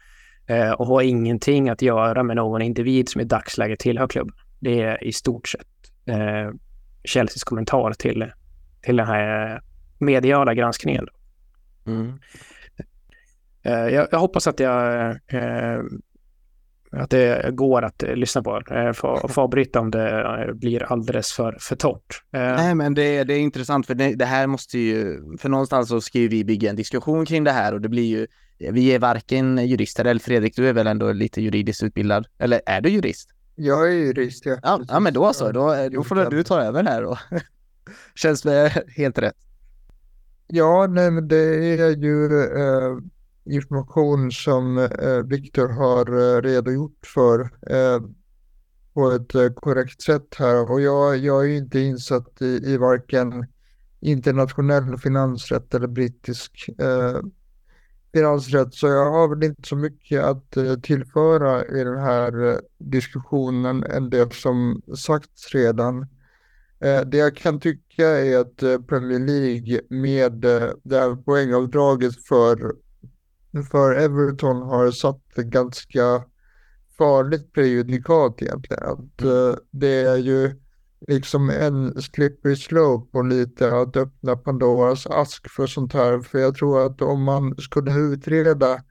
[0.46, 4.34] eh, och har ingenting att göra med någon individ som i dagsläget tillhör klubben.
[4.60, 5.66] Det är i stort sett
[6.06, 6.50] eh,
[7.04, 8.32] Chelseas kommentar till,
[8.82, 9.60] till den här
[9.98, 11.06] mediala granskningen.
[11.86, 12.18] Mm.
[13.62, 15.82] Eh, jag, jag, hoppas att jag eh,
[16.96, 18.62] att det går att eh, lyssna på.
[18.70, 22.22] Eh, få, få avbryta om det eh, blir alldeles för, för torrt.
[22.32, 25.88] Eh, Nej, men det, det är intressant för det, det, här måste ju, för någonstans
[25.88, 28.26] så ska ju vi bygga en diskussion kring det här och det blir ju,
[28.58, 32.26] vi är varken jurister, eller Fredrik, du är väl ändå lite juridiskt utbildad?
[32.38, 33.28] Eller är du jurist?
[33.54, 34.58] Jag är jurist, ja.
[34.62, 37.18] Ja, ja men då så, då, då får du ta över här då.
[38.14, 39.36] Känns det helt rätt.
[40.46, 41.36] Ja, nej, men det
[41.80, 42.96] är ju eh,
[43.46, 48.00] information som eh, Viktor har eh, redogjort för eh,
[48.94, 50.70] på ett eh, korrekt sätt här.
[50.70, 53.46] Och jag, jag är inte insatt i, i varken
[54.00, 57.20] internationell finansrätt eller brittisk eh,
[58.14, 58.74] finansrätt.
[58.74, 63.82] Så jag har väl inte så mycket att eh, tillföra i den här eh, diskussionen
[63.84, 66.06] än det som sagts redan.
[66.80, 70.32] Eh, det jag kan tycka är att eh, Premier League med
[70.82, 72.74] det här poängavdraget för
[73.64, 76.24] för Everton har satt ett ganska
[76.98, 78.82] farligt prejudikat egentligen.
[78.82, 79.32] Att, mm.
[79.32, 80.60] uh, det är ju
[81.08, 86.20] liksom en slippery slope och lite att öppna Pandoras ask för sånt här.
[86.20, 88.82] För jag tror att om man skulle utreda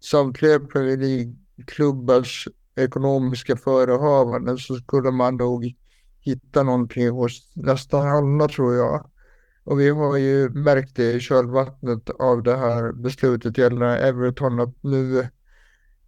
[0.00, 5.74] samtliga Premier League-klubbars ekonomiska förehavanden så skulle man nog
[6.20, 9.10] hitta någonting hos nästan alla tror jag.
[9.64, 14.82] Och vi har ju märkt det i kölvattnet av det här beslutet gällande Everton att
[14.82, 15.18] nu,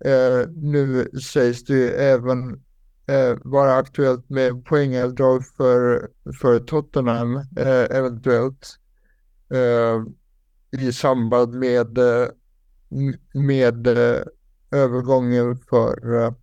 [0.05, 2.63] eh, nu sägs det ju även
[3.07, 6.09] eh, vara aktuellt med poängavdrag för,
[6.41, 8.79] för Tottenham eh, eventuellt
[9.51, 10.03] eh,
[10.81, 12.29] i samband med, eh,
[13.35, 14.23] med eh,
[14.71, 16.35] övergången för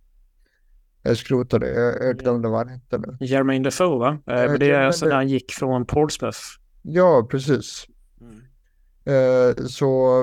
[1.04, 1.68] jag skrotade,
[2.00, 3.26] jag, glömde vad han hette nu.
[3.26, 4.18] Jermaine Defoe va?
[4.58, 6.38] Det är alltså när han gick från Portsmouth
[6.82, 7.86] Ja, precis.
[8.20, 8.42] Mm.
[9.04, 10.20] Eh, så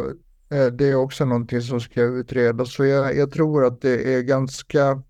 [0.49, 2.73] eh, det är också någonting som ska utredas.
[2.73, 5.03] Så jag, jag tror att det är ganska,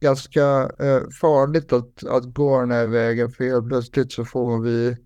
[0.00, 3.30] ganska eh, farligt att, att gå den här vägen.
[3.30, 4.96] För helt plötsligt så får vi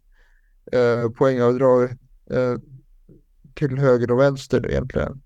[0.72, 1.82] eh, poängavdrag
[2.30, 2.56] eh,
[3.54, 5.22] till höger och vänster egentligen.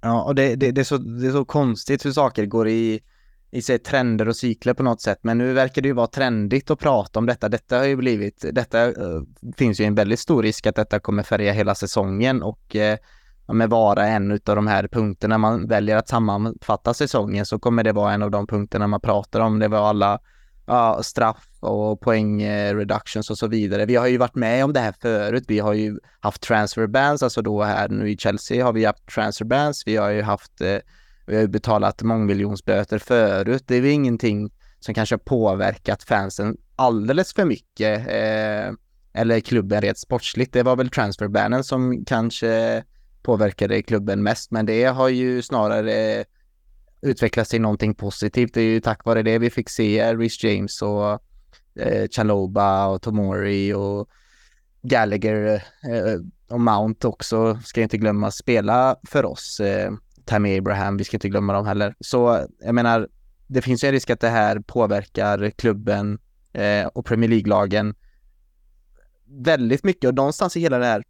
[0.00, 3.00] Ja, och det, det, det, är så, det är så konstigt hur saker går i
[3.52, 5.18] i sig trender och cykler på något sätt.
[5.22, 7.48] Men nu verkar det ju vara trendigt att prata om detta.
[7.48, 9.22] Detta har ju blivit, detta uh,
[9.56, 13.70] finns ju en väldigt stor risk att detta kommer färga hela säsongen och uh, med
[13.70, 18.12] vara en av de här punkterna man väljer att sammanfatta säsongen så kommer det vara
[18.12, 19.58] en av de punkterna man pratar om.
[19.58, 20.20] Det var alla
[20.70, 23.86] uh, straff och poäng eh, reductions och så vidare.
[23.86, 25.44] Vi har ju varit med om det här förut.
[25.48, 29.06] Vi har ju haft transfer bans, alltså då här nu i Chelsea har vi haft
[29.06, 29.82] transfer bans.
[29.86, 30.78] Vi har ju haft uh,
[31.26, 33.64] vi har ju betalat mångmiljonsböter förut.
[33.66, 38.08] Det är ju ingenting som kanske har påverkat fansen alldeles för mycket.
[38.08, 38.74] Eh,
[39.14, 40.52] eller klubben rent sportsligt.
[40.52, 42.84] Det var väl transferbanen som kanske
[43.22, 44.50] påverkade klubben mest.
[44.50, 46.24] Men det har ju snarare
[47.00, 48.54] utvecklats till någonting positivt.
[48.54, 51.12] Det är ju tack vare det vi fick se Rhys James och
[51.80, 54.08] eh, Chaloba och Tomori och
[54.82, 59.60] Gallagher eh, och Mount också, ska inte glömma, spela för oss.
[59.60, 59.92] Eh,
[60.24, 61.94] Tammy Abraham, vi ska inte glömma dem heller.
[62.00, 63.08] Så jag menar,
[63.46, 66.18] det finns ju en risk att det här påverkar klubben
[66.52, 67.94] eh, och Premier League-lagen
[69.44, 71.02] väldigt mycket och någonstans i hela det här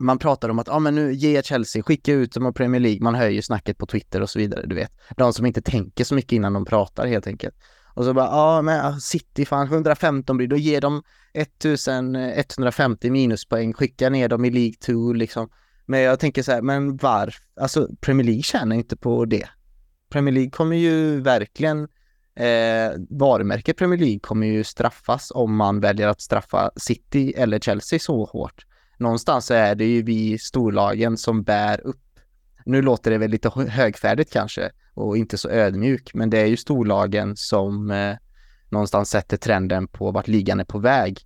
[0.00, 2.80] man pratar om att ja ah, men nu ge Chelsea, skicka ut dem av Premier
[2.80, 4.92] League, man höjer snacket på Twitter och så vidare, du vet.
[5.16, 7.54] De som inte tänker så mycket innan de pratar helt enkelt.
[7.94, 11.02] Och så bara, ja ah, men City fan 115 blir, då ger de
[11.34, 15.48] 1150 eh, minuspoäng, skicka ner dem i League 2 liksom.
[15.90, 17.42] Men jag tänker så här, men varför?
[17.60, 19.48] Alltså Premier League tjänar inte på det.
[20.10, 21.88] Premier League kommer ju verkligen,
[22.34, 27.98] eh, varumärket Premier League kommer ju straffas om man väljer att straffa City eller Chelsea
[27.98, 28.66] så hårt.
[28.98, 32.20] Någonstans är det ju vi storlagen som bär upp.
[32.64, 36.56] Nu låter det väl lite högfärdigt kanske och inte så ödmjuk, men det är ju
[36.56, 38.16] storlagen som eh,
[38.68, 41.20] någonstans sätter trenden på vart ligan är på väg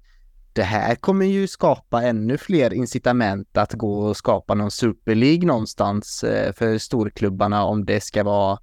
[0.54, 5.46] det här kommer ju skapa ännu fler incitament att gå och skapa någon Super League
[5.46, 8.58] någonstans eh, för storklubbarna om det ska vara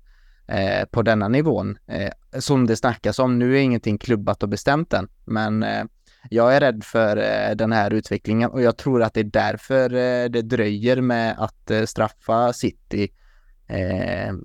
[0.48, 1.78] eh, på denna nivån.
[1.88, 3.40] Eh, som det snackas om.
[3.40, 5.66] Nu är ingenting klubbat och bestämt än, men
[6.30, 7.16] jag är rädd för
[7.56, 9.90] den här utvecklingen och jag tror att det är därför
[10.30, 13.10] det dröjer med att straffa City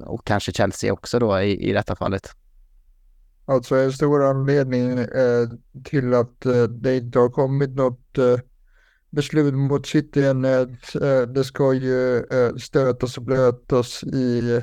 [0.00, 2.30] och kanske Chelsea också då i, i detta fallet.
[3.48, 5.48] Alltså en stor anledning eh,
[5.84, 8.38] till att eh, det inte har kommit något eh,
[9.10, 14.60] beslut mot City än är att eh, det ska ju eh, stötas och blötas i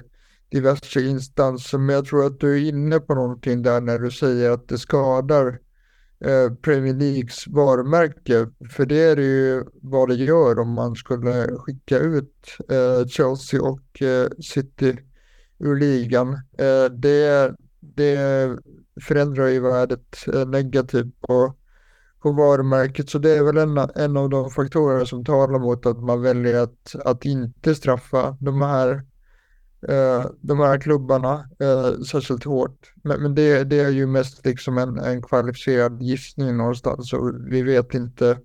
[0.50, 1.78] diverse instanser.
[1.78, 4.78] Men jag tror att du är inne på någonting där när du säger att det
[4.78, 5.60] skadar
[6.26, 8.48] eh, Premier Leagues varumärke.
[8.69, 14.02] För det är ju vad det gör om man skulle skicka ut eh, Chelsea och
[14.02, 14.98] eh, City
[15.60, 16.34] ur ligan.
[16.58, 17.56] Eh, det,
[17.96, 18.58] det
[19.02, 21.54] förändrar ju värdet eh, negativt på,
[22.22, 23.10] på varumärket.
[23.10, 26.64] Så det är väl en, en av de faktorer som talar mot att man väljer
[26.64, 29.04] att, att inte straffa de här
[29.88, 32.94] eh, de här klubbarna eh, särskilt hårt.
[33.04, 37.62] Men, men det, det, är ju mest liksom en, en kvalificerad gissning någonstans och vi
[37.62, 38.38] vet inte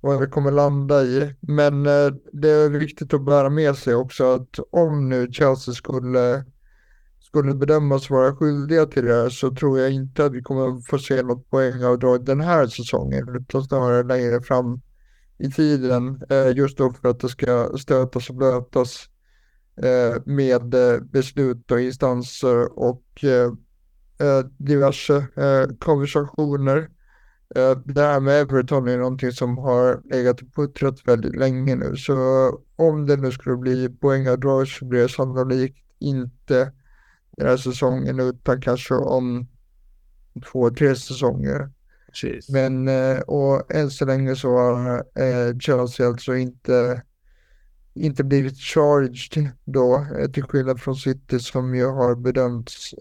[0.00, 1.34] vad det kommer landa i.
[1.40, 6.44] Men eh, det är viktigt att bära med sig också att om nu Chelsea skulle
[7.30, 10.98] skulle bedömas vara skyldiga till det här så tror jag inte att vi kommer få
[10.98, 14.80] se något poängavdrag den här säsongen utan snarare längre fram
[15.38, 19.08] i tiden eh, just då för att det ska stötas och blötas
[19.76, 23.04] eh, med eh, beslut och instanser och
[24.58, 25.26] diverse
[25.78, 26.90] konversationer.
[27.84, 32.14] Det här med Everton är någonting som har legat och puttrat väldigt länge nu så
[32.76, 36.72] om det nu skulle bli poängavdrag så blir det sannolikt inte
[37.40, 39.46] den här säsongen utan kanske om
[40.52, 41.70] två, tre säsonger.
[42.08, 42.48] Precis.
[42.48, 42.88] Men
[43.26, 47.02] och än så länge så har Chelsea alltså inte
[47.94, 52.94] inte blivit charged då, eh, till skillnad från City som ju har bedömts,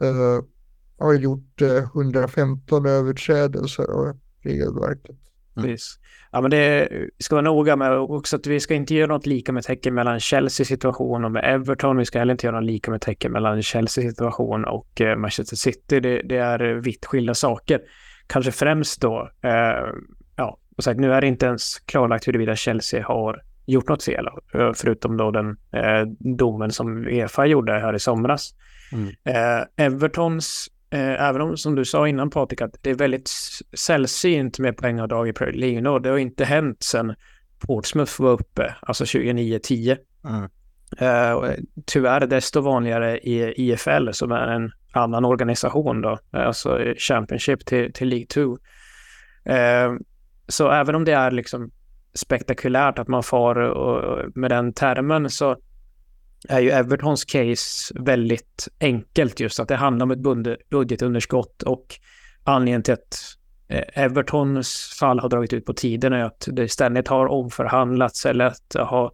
[0.99, 5.15] har gjort uh, 115 överträdelser av regelverket.
[5.63, 5.77] Mm.
[6.31, 9.51] Ja, men det ska vara noga med också att vi ska inte göra något lika
[9.51, 11.97] med tecken mellan Chelsea situation och med Everton.
[11.97, 15.55] Vi ska heller inte göra något lika med tecken mellan Chelsea situation och uh, Manchester
[15.55, 15.99] City.
[15.99, 17.81] Det, det, är vitt skilda saker.
[18.27, 19.31] Kanske främst då,
[20.35, 24.27] ja, och sagt, nu är det inte ens klarlagt huruvida Chelsea har gjort något fel,
[24.53, 28.53] eh, förutom då den eh, domen som Uefa gjorde här i somras.
[28.91, 29.07] Mm.
[29.23, 33.29] Eh, Evertons, eh, även om som du sa innan Patrik, att det är väldigt
[33.73, 37.15] sällsynt med poängavdrag i Premier League och det har inte hänt sedan
[37.59, 39.97] Portsmouth var uppe, alltså 2009-10.
[40.25, 40.49] Mm.
[41.01, 41.51] Uh,
[41.85, 48.07] tyvärr desto vanligare i IFL som är en annan organisation då, alltså Championship till, till
[48.07, 48.41] League 2.
[48.41, 49.99] Uh,
[50.47, 51.71] så även om det är liksom
[52.13, 53.55] spektakulärt att man far
[54.39, 55.57] med den termen så
[56.47, 61.99] är ju Evertons case väldigt enkelt just att det handlar om ett budgetunderskott och
[62.43, 67.07] anledningen till att eh, Evertons fall har dragit ut på tiden är att det ständigt
[67.07, 69.11] har omförhandlats eller att det har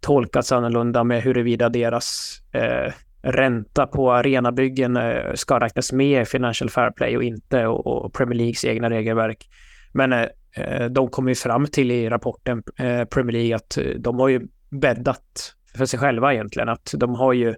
[0.00, 6.70] tolkats annorlunda med huruvida deras eh, ränta på arenabyggen eh, ska räknas med i Financial
[6.70, 9.48] Fair Play och inte och, och Premier Leagues egna regelverk.
[9.92, 13.84] Men eh, eh de kom ju fram till i rapporten eh, Premier League att eh,
[13.84, 16.68] de har ju bäddat för sig själva egentligen.
[16.68, 17.54] Att de har ju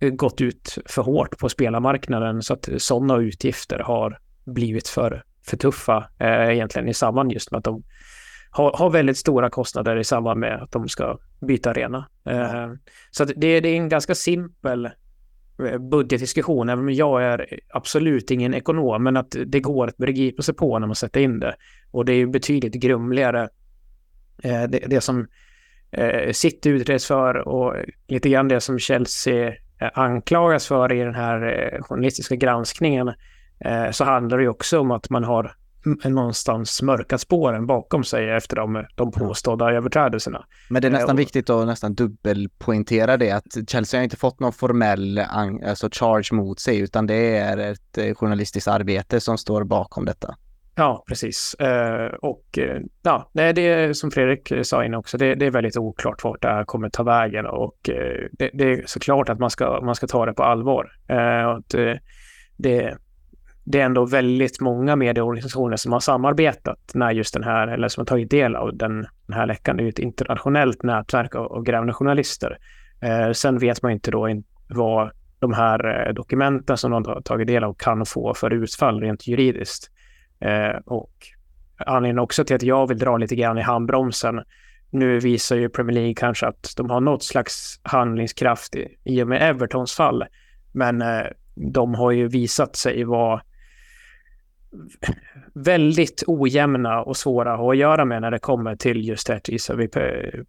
[0.00, 5.56] eh, gått ut för hårt på spelarmarknaden så att sådana utgifter har blivit för, för
[5.56, 7.82] tuffa eh, egentligen i samband just med att de
[8.50, 12.08] har, har väldigt stora kostnader i samband med att de ska byta arena.
[12.24, 12.72] Eh,
[13.10, 14.88] så det, det är en ganska simpel
[15.90, 20.54] budgetdiskussion, även om jag är absolut ingen ekonom, men att det går att begripa sig
[20.54, 21.56] på när man sätter in det.
[21.90, 23.48] Och det är ju betydligt grumligare.
[24.42, 25.26] Eh, det, det, som
[25.96, 27.74] eh, City utreds för och
[28.08, 33.08] lite grann det som Chelsea eh, anklagas för i den här eh, journalistiska granskningen
[33.60, 35.54] eh, så handlar det också om att man har
[36.04, 40.44] någonstans mörkat spåren bakom sig efter de, de påstådda överträdelserna.
[40.70, 44.40] Men det är nästan och, viktigt att nästan dubbelpoängtera det att Chelsea har inte fått
[44.40, 50.04] någon formell alltså charge mot sig utan det är ett journalistiskt arbete som står bakom
[50.04, 50.36] detta.
[50.78, 51.54] Ja, precis.
[51.54, 55.46] Eh, och eh, ja, ja, det är som Fredrik eh, sa innan också, det, det,
[55.46, 59.28] är väldigt oklart vart det här kommer ta vägen och eh, det, det, är såklart
[59.28, 60.92] att man ska, man ska ta det på allvar.
[61.08, 61.68] Eh, att,
[62.56, 62.96] det,
[63.64, 68.00] det är ändå väldigt många medieorganisationer som har samarbetat när just den här, eller som
[68.00, 69.76] har tagit del av den, den här läckan.
[69.76, 72.58] Det är ju ett internationellt nätverk av, av grävande journalister.
[73.32, 77.64] sen vet man inte då in, vad de här dokumenten som de har tagit del
[77.64, 79.90] av kan få för utfall rent juridiskt.
[80.40, 81.12] Eh, och
[81.76, 84.42] anledningen också till att jag vill dra lite grann i handbromsen.
[84.90, 89.28] Nu visar ju Premier League kanske att de har något slags handlingskraft i, i och
[89.28, 90.24] med Evertons fall.
[90.72, 93.42] Men eh, de har ju visat sig vara
[95.54, 99.74] väldigt ojämna och svåra att ha att göra med när det kommer till just rättvisa.
[99.74, 99.88] Vi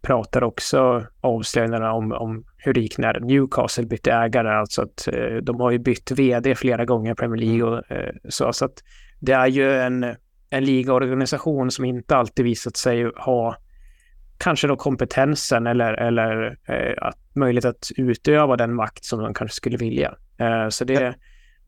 [0.02, 5.36] pratar också avslöjandena om, om hur det gick när Newcastle bytte ägare, alltså att eh,
[5.42, 8.52] de har ju bytt vd flera gånger i Premier League och eh, så.
[8.52, 8.82] så att
[9.20, 10.16] det är ju en,
[10.50, 13.56] en ligaorganisation som inte alltid visat sig ha
[14.38, 19.54] kanske då kompetensen eller, eller eh, att, möjlighet att utöva den makt som de kanske
[19.54, 20.14] skulle vilja.
[20.38, 21.14] Eh, så det...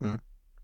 [0.01, 0.19] Mm.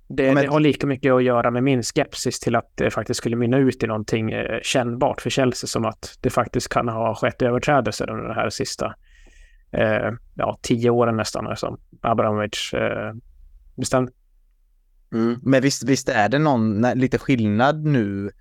[0.09, 3.17] Det, Men- det har lika mycket att göra med min skepsis till att det faktiskt
[3.17, 7.15] skulle mynna ut i någonting eh, kännbart för Chelsea som att det faktiskt kan ha
[7.15, 8.95] skett överträdelser under de här sista
[9.71, 13.13] eh, ja, tio åren nästan som Abramovic eh,
[13.75, 14.11] bestämde.
[15.13, 15.39] Mm.
[15.43, 18.31] Men visst, visst är det någon lite skillnad nu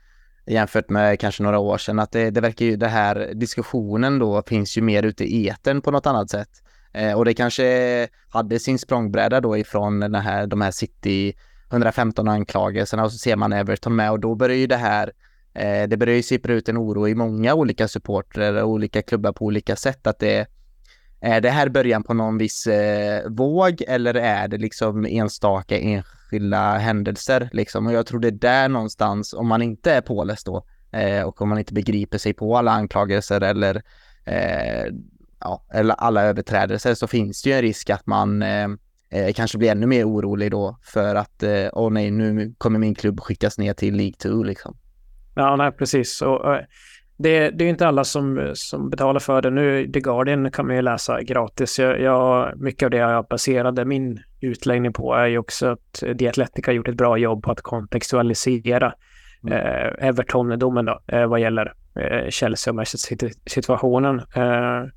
[0.47, 4.43] jämfört med kanske några år sedan att det, det verkar ju det här diskussionen då
[4.43, 6.49] finns ju mer ute i eten på något annat sätt.
[6.93, 11.37] Eh, och det kanske hade sin språngbräda då ifrån den här, de här City
[11.71, 15.13] 115 anklagelserna och så ser man Everton med och då börjar ju det här
[15.55, 19.33] eh, det börjar ju sippra ut en oro i många olika supportrar och olika klubbar
[19.33, 20.47] på olika sätt att det
[21.21, 26.16] är det här början på någon viss eh, våg eller är det liksom enstaka enskilda
[26.79, 27.87] händelser liksom?
[27.87, 31.43] Och jag tror det är där någonstans, om man inte är påläst då eh, och
[31.43, 33.83] om man inte begriper sig på alla anklagelser eller,
[34.25, 34.93] eh,
[35.41, 38.69] ja, eller alla överträdelser så finns det ju en risk att man eh,
[39.11, 42.95] eh kanske blir ännu mer orolig då för att eh, åh nej, nu kommer min
[42.95, 44.77] klubb skickas ner till League 2 liksom.
[45.35, 46.23] Ja, nej, precis.
[46.23, 46.61] Och,
[47.17, 49.51] det, det är inte alla som, som betalar för det.
[49.51, 51.79] Nu, The Guardian kan man ju läsa gratis.
[51.79, 56.29] Jag, jag, mycket av det jag baserade min utläggning på är ju också att The
[56.29, 58.95] Athletic har gjort ett bra jobb på att kontextualisera
[59.43, 59.59] Mm.
[59.59, 64.19] eh, Everton-domen då, eh, vad gäller eh, Chelsea och Manchester-situationen.
[64.19, 64.91] Eh,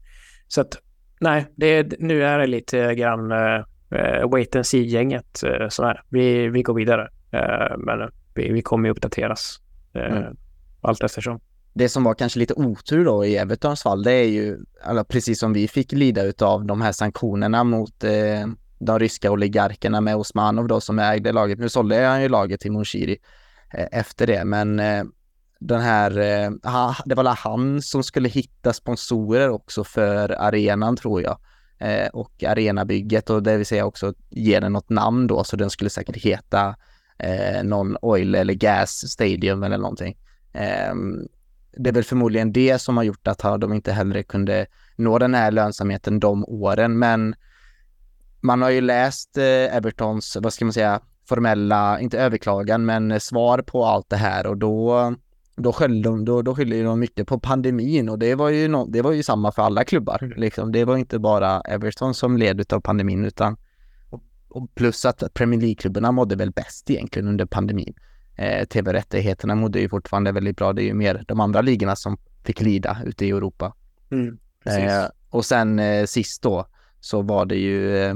[0.47, 0.77] så att,
[1.19, 5.93] nej, det, nu är det lite grann eh, eh, wait and see-gänget eh.
[6.09, 9.61] Vi, vi går vidare, eh, men vi, vi kommer ju uppdateras
[9.93, 10.37] eh, Mm.
[10.81, 11.39] allt eftersom
[11.79, 15.39] det som var kanske lite otur då i Evertons fall, det är ju, alltså precis
[15.39, 18.47] som vi fick lida utav de här sanktionerna mot eh,
[18.79, 21.59] de ryska oligarkerna med Osmanov då som ägde laget.
[21.59, 23.17] Nu sålde han ju laget till Monshiri
[23.73, 25.03] eh, efter det, men eh,
[25.59, 26.51] den här, eh,
[27.05, 31.37] det var han som skulle hitta sponsorer också för arenan tror jag.
[31.79, 35.69] Eh, och arenabygget och det vill säga också ge den något namn då, så den
[35.69, 36.75] skulle säkert heta
[37.19, 40.17] eh, någon oil eller gas stadium eller någonting.
[40.53, 41.27] Ehm,
[41.71, 44.65] det är väl förmodligen det som har gjort att de inte heller kunde
[44.95, 46.99] nå den här lönsamheten de åren.
[46.99, 47.35] Men
[48.41, 53.59] man har ju läst eh, Evertons, vad ska man säga, formella, inte överklagan, men svar
[53.59, 55.15] på allt det här och då,
[55.55, 58.85] då skyllde de, då, då skyller de mycket på pandemin och det var ju, no,
[58.89, 60.23] det var ju samma för alla klubbar.
[60.23, 60.39] Mm.
[60.39, 60.71] Liksom.
[60.71, 63.57] Det var inte bara Everton som led av pandemin utan
[64.09, 67.93] och, och plus att Premier League-klubbarna mådde väl bäst egentligen under pandemin.
[68.39, 70.73] Eh, TV-rättigheterna mådde ju fortfarande väldigt bra.
[70.73, 73.73] Det är ju mer de andra ligorna som fick lida ute i Europa.
[74.63, 74.83] Precis.
[74.83, 76.65] Eh, och sen eh, sist då
[76.99, 78.15] så var det ju eh,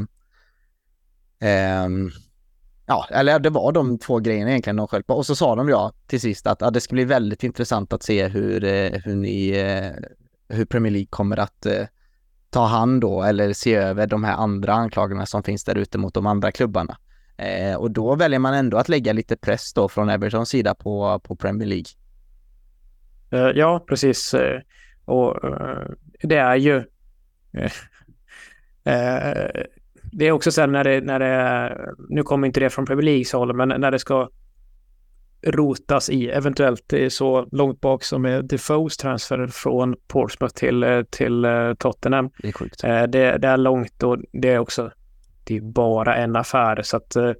[1.39, 2.11] ehm,
[2.85, 5.13] Ja, eller det var de två grejerna egentligen de sköll på.
[5.13, 8.03] Och så sa de ja till sist att ja, det ska bli väldigt intressant att
[8.03, 9.91] se hur, eh, hur ni, eh,
[10.57, 11.85] hur Premier League kommer att eh,
[12.49, 16.13] ta hand då eller se över de här andra anklagelserna som finns där ute mot
[16.13, 16.97] de andra klubbarna.
[17.37, 21.19] Eh, och då väljer man ändå att lägga lite press då från Evertons sida på,
[21.23, 21.85] på Premier League.
[23.31, 24.33] Eh, Ja, precis.
[24.33, 24.61] Eh,
[25.05, 25.87] Och eh,
[26.23, 26.83] det är ju...
[30.11, 31.95] Det är också så här när det, när det...
[32.09, 34.29] Nu kommer inte det från Premier Leagues håll, men när det ska
[35.47, 41.45] rotas i, eventuellt så långt bak som är Defoes transfer från Portsmouth till, till
[41.79, 42.29] Tottenham.
[42.41, 42.81] Det är sjukt.
[42.81, 43.07] Det,
[43.37, 44.91] det är långt och det är också
[45.43, 47.31] det är bara en affär så att eh,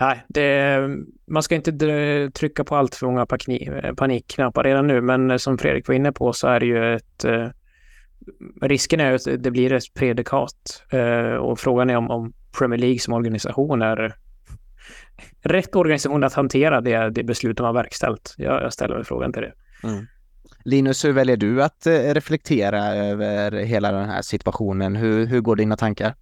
[0.00, 0.78] nej, det,
[1.26, 5.58] man ska inte trycka på allt för många eh, panikknappar redan nu men eh, som
[5.58, 7.24] Fredrik var inne på så är det ju ett
[8.62, 10.82] risken är ju att det blir ett predikat
[11.40, 14.14] och frågan är om, om Premier League som organisation är
[15.42, 18.34] rätt organisation att hantera det, det beslut de har verkställt.
[18.38, 19.52] Jag, jag ställer mig frågan till det.
[19.84, 20.06] Mm.
[20.64, 24.96] Linus, hur väljer du att reflektera över hela den här situationen?
[24.96, 26.14] Hur, hur går dina tankar?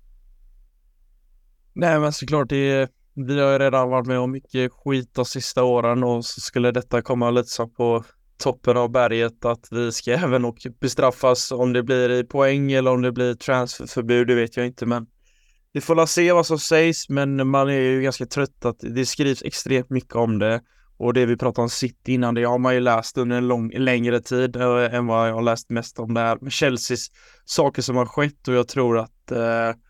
[1.79, 5.64] Nej men såklart, det, vi har ju redan varit med om mycket skit de sista
[5.64, 8.05] åren och så skulle detta komma lite så på
[8.39, 12.91] toppen av berget att vi ska även och bestraffas om det blir i poäng eller
[12.91, 15.07] om det blir transferförbud, det vet jag inte men
[15.72, 19.07] vi får la se vad som sägs men man är ju ganska trött att det
[19.07, 20.61] skrivs extremt mycket om det
[20.99, 23.70] och det vi pratade om City innan det har man ju läst under en lång,
[23.70, 26.39] längre tid äh, än vad jag har läst mest om det här.
[26.41, 27.07] Med Chelseas
[27.45, 29.81] saker som har skett och jag tror att äh,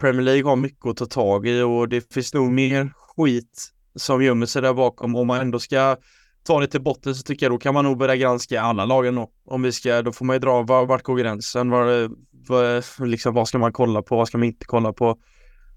[0.00, 4.22] Premier League har mycket att ta tag i och det finns nog mer skit som
[4.22, 5.16] gömmer sig där bakom.
[5.16, 5.96] Om man ändå ska
[6.42, 9.14] ta det till botten så tycker jag då kan man nog börja granska alla lagen
[9.14, 9.30] då.
[9.44, 12.10] Om vi ska, då får man ju dra var, vart går gränsen, var,
[12.48, 15.18] var, liksom, vad ska man kolla på, vad ska man inte kolla på.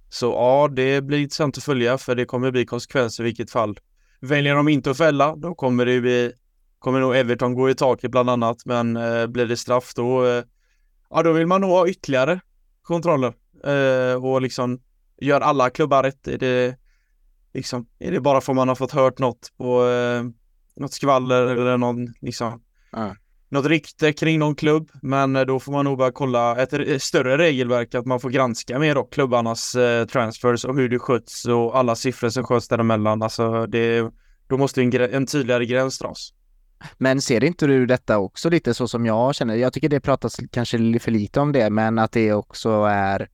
[0.09, 3.79] Så ja, det blir intressant att följa för det kommer bli konsekvenser i vilket fall.
[4.19, 6.31] Väljer de inte att fälla, då kommer det bli,
[6.79, 10.43] kommer nog Everton gå i taket bland annat, men eh, blir det straff då, eh,
[11.09, 12.39] ja då vill man nog ha ytterligare
[12.81, 13.33] kontroller
[13.67, 14.79] eh, och liksom
[15.21, 16.23] gör alla klubbar rätt.
[16.23, 16.77] Det,
[17.53, 17.87] Liksom.
[17.99, 20.23] Är det bara för att man har fått hört något på eh,
[20.75, 22.61] något skvaller eller någon liksom
[22.91, 23.15] Ja.
[23.49, 24.89] något rykte kring någon klubb.
[25.01, 28.29] Men eh, då får man nog börja kolla ett, ett större regelverk att man får
[28.29, 32.67] granska mer då klubbarnas eh, transfers och hur det sköts och alla siffror som sköts
[32.67, 33.21] däremellan.
[33.21, 34.11] Alltså det,
[34.47, 36.33] då måste en, en tydligare gräns dras.
[36.97, 39.55] Men ser inte du detta också lite så som jag känner?
[39.55, 43.27] Jag tycker det pratas kanske för lite om det, men att det också är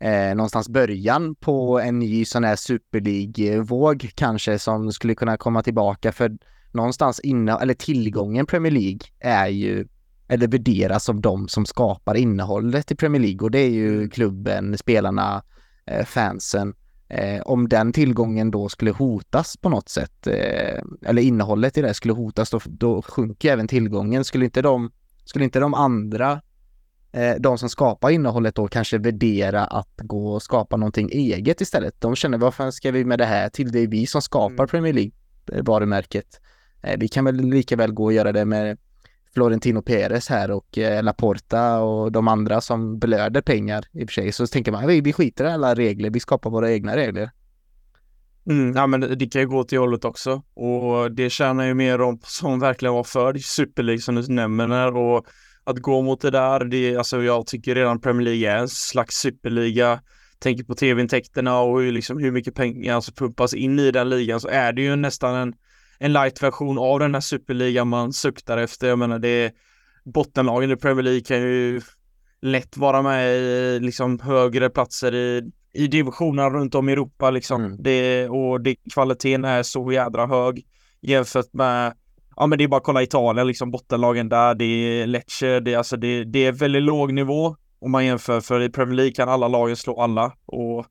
[0.00, 5.62] eh, någonstans början på en ny sån här Super League-våg kanske som skulle kunna komma
[5.62, 6.38] tillbaka för
[6.72, 9.86] någonstans innan, eller tillgången Premier League är ju,
[10.28, 14.78] eller värderas som de som skapar innehållet i Premier League och det är ju klubben,
[14.78, 15.42] spelarna,
[15.86, 16.74] eh, fansen.
[17.08, 21.94] Eh, om den tillgången då skulle hotas på något sätt, eh, eller innehållet i det
[21.94, 24.24] skulle hotas, då, då sjunker även tillgången.
[24.24, 24.90] Skulle inte de,
[25.24, 26.40] skulle inte de andra,
[27.12, 32.00] eh, de som skapar innehållet då kanske värdera att gå och skapa någonting eget istället?
[32.00, 33.72] De känner, vad fan ska vi med det här till?
[33.72, 34.68] Det är vi som skapar Mm.
[34.68, 36.40] Premier League-varumärket.
[36.82, 38.78] Eh, vi kan väl lika väl gå och göra det med
[39.34, 44.12] Florentino Perez här och eh, Laporta och de andra som blöder pengar i och för
[44.12, 44.32] sig.
[44.32, 47.30] Så tänker man, vi, vi skiter i alla regler, vi skapar våra egna regler.
[48.46, 52.00] Mm, ja men det kan ju gå till hållet också och det tjänar ju mer
[52.00, 55.26] om som verkligen var för Super League som du nämner och
[55.70, 59.16] att gå mot det där, det, alltså jag tycker redan Premier League är en slags
[59.16, 60.00] superliga.
[60.38, 64.40] Tänker på tv-intäkterna och hur, liksom, hur mycket pengar som pumpas in i den ligan
[64.40, 65.54] så är det ju nästan en,
[65.98, 68.88] en light-version av den här superligan man suktar efter.
[68.88, 69.52] Jag menar det är
[70.04, 71.80] bottenlagen i Premier League kan ju
[72.42, 77.64] lätt vara med i liksom högre platser i, i divisionerna runt om i Europa liksom.
[77.64, 77.82] Mm.
[77.82, 80.66] Det, och det, kvaliteten är så jädra hög
[81.00, 81.94] jämfört med
[82.36, 85.72] Ja men det är bara att kolla Italien liksom bottenlagen där, det är Lecce, det
[85.72, 89.12] är alltså det, det är väldigt låg nivå om man jämför för i Premier League
[89.12, 90.86] kan alla lagen slå alla och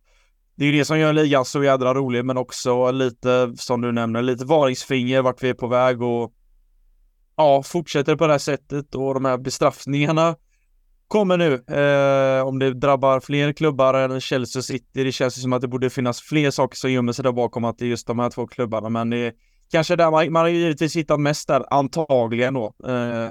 [0.56, 3.92] det är ju det som gör ligan så jädra rolig men också lite som du
[3.92, 6.34] nämner, lite varningsfinger vart vi är på väg och
[7.36, 10.36] ja, fortsätter på det här sättet och de här bestraffningarna
[11.08, 11.54] kommer nu.
[11.54, 15.68] Eh, om det drabbar fler klubbar än Chelsea City, det känns ju som att det
[15.68, 18.30] borde finnas fler saker som gömmer sig där bakom att det är just de här
[18.30, 19.34] två klubbarna, men det är
[19.72, 22.66] kanske där man, man har givetvis hittat mest där, antagligen då.
[22.88, 23.30] Eh,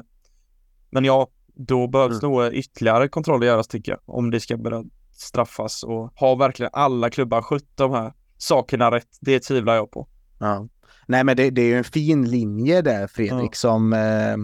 [0.91, 2.33] men ja, då behövs Mm.
[2.33, 7.11] nog ytterligare kontroller göras tycker jag, om det ska börja straffas och har verkligen alla
[7.11, 9.09] klubbar skött de här sakerna rätt?
[9.21, 10.09] Det tvivlar jag på.
[10.39, 10.69] Ja.
[11.07, 13.55] Nej men det, det är ju en fin linje där Fredrik Ja.
[13.55, 14.37] som, eh,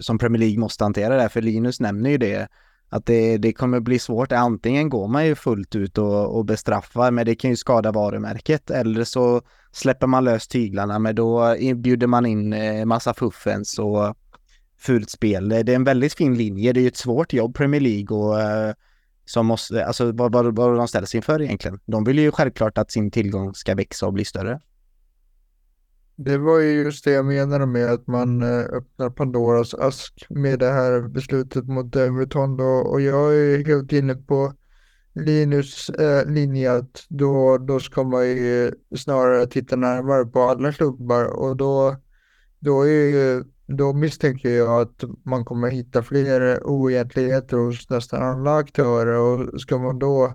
[0.00, 2.48] som Premier League måste hantera där, för Linus nämner ju det.
[2.88, 4.32] Att det, det kommer bli svårt.
[4.32, 8.70] Antingen går man ju fullt ut och, och bestraffar, men det kan ju skada varumärket.
[8.70, 9.42] Eller så
[9.74, 14.16] släpper man lös tyglarna, men då bjuder man in eh, massa fuffens och
[14.78, 15.48] fult spel.
[15.48, 16.72] Det är en väldigt fin linje.
[16.72, 18.74] Det är ju ett svårt jobb Premier League och eh,
[19.24, 21.80] som måste, alltså vad, vad, vad de ställs inför egentligen.
[21.86, 24.60] De vill ju självklart att sin tillgång ska växa och bli större.
[26.16, 30.58] Det var ju just det jag menade med att man eh, öppnar Pandoras ask med
[30.58, 32.64] det här beslutet mot Everton då.
[32.64, 34.52] Och jag är helt inne på
[35.14, 41.24] Linus eh, linje att då, då ska man ju snarare titta närmare på alla klubbar
[41.24, 41.96] och då,
[42.58, 48.56] då, är ju, då misstänker jag att man kommer hitta fler oegentligheter hos nästan alla
[48.56, 50.34] aktörer och ska man då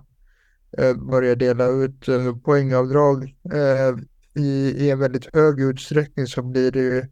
[0.78, 3.98] eh, börja dela ut eh, poängavdrag eh,
[4.42, 7.04] i, i en väldigt hög utsträckning så blir det ju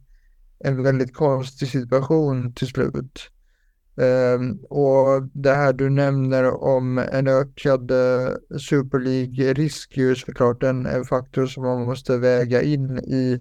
[0.59, 3.29] en väldigt konstig situation till slut.
[3.99, 10.63] Ehm, och det här du nämner om en ökad eh, Super League-risk är ju såklart
[10.63, 13.39] en, en faktor som man måste väga in i,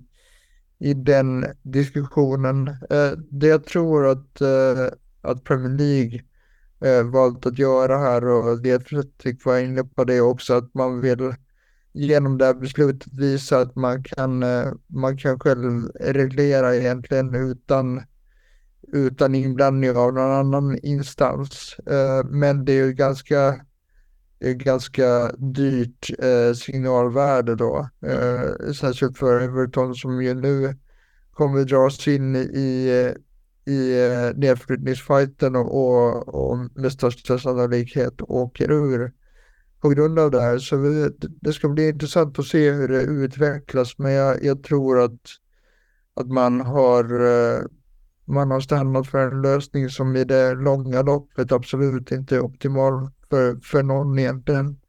[0.78, 2.68] i den diskussionen.
[2.68, 4.86] Eh, det jag tror att, eh,
[5.20, 6.20] att Premier League
[6.80, 11.00] eh, valt att göra här och det Fredrik var inne på det också att man
[11.00, 11.34] vill
[11.92, 18.02] genom det här beslutet visa att man kan, eh, man kan själv reglera egentligen utan,
[18.92, 21.76] utan inblandning av någon annan instans.
[21.86, 23.60] Eh, men det är ju ganska,
[24.38, 27.88] det är ganska dyrt eh, signalvärde då.
[28.06, 30.76] Eh, särskilt för Everton som ju nu
[31.32, 33.14] kommer dras in i,
[33.66, 33.94] i
[34.34, 39.12] nedflyttningsfajten och, och, med största sannolikhet åker ur
[39.80, 40.58] på grund av det här.
[40.58, 41.10] Så vi,
[41.40, 43.98] det ska bli intressant att se hur det utvecklas.
[43.98, 45.20] Men jag, jag tror att,
[46.14, 47.04] att man har
[48.28, 53.10] man har stannat för en lösning som i det långa loppet absolut inte är optimal
[53.30, 54.80] för, för någon egentligen.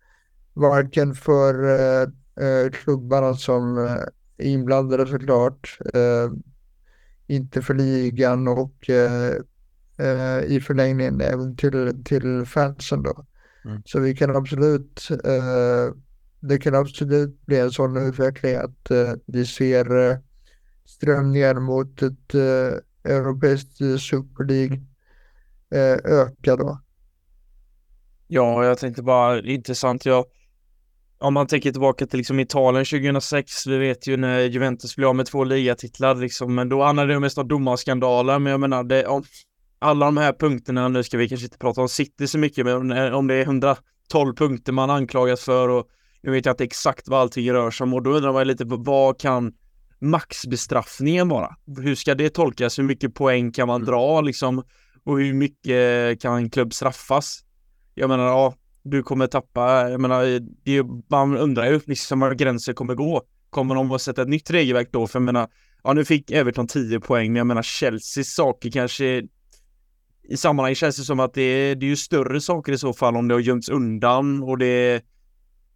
[0.53, 2.01] Varken för eh,
[2.45, 3.91] eh, klubbarna som eh,
[4.37, 6.31] är inblandade såklart, eh,
[7.27, 9.33] inte för ligan och eh,
[9.97, 13.25] eh, i förlängningen även till, till fansen då.
[13.65, 13.81] Mm.
[13.85, 15.93] Så vi kan absolut eh,
[16.39, 18.91] det kan absolut bli en sån utveckling att
[19.25, 20.19] vi ser
[20.85, 22.35] strömningar mot ett
[23.03, 24.81] europeiskt Super League
[25.75, 26.79] eh, öka då.
[28.27, 30.05] Ja, jag tänkte bara intressant.
[30.05, 30.25] Jag,
[31.17, 35.15] om man tänker tillbaka till liksom Italien 2006, vi vet ju när Juventus blev av
[35.15, 39.07] med två ligatitlar liksom, men då handlade det mest om domarskandaler, men jag menar det,
[39.07, 39.23] om
[39.79, 43.13] alla de här punkterna, nu ska vi kanske inte prata om City så mycket, men
[43.13, 45.87] om det är 112 punkter man anklagas för och
[46.21, 48.63] nu vet jag inte exakt vad allting rör sig om och då undrar man lite
[48.65, 49.53] vad kan
[49.99, 51.55] maxbestraffningen vara?
[51.77, 52.79] Hur ska det tolkas?
[52.79, 54.63] Hur mycket poäng kan man dra liksom?
[55.03, 57.39] Och hur mycket kan en klubb straffas?
[57.93, 62.75] Jag menar, ja, du kommer tappa, jag menar, det, man undrar ju liksom var gränsen
[62.75, 63.21] kommer gå.
[63.49, 65.07] Kommer de att sätta ett nytt regelverk då?
[65.07, 65.47] För jag menar,
[65.83, 69.23] ja nu fick Everton 10 poäng, men jag menar Chelseas saker kanske
[70.29, 72.93] i sammanhanget känns det som att det är, det är ju större saker i så
[72.93, 75.03] fall om det har gömts undan och det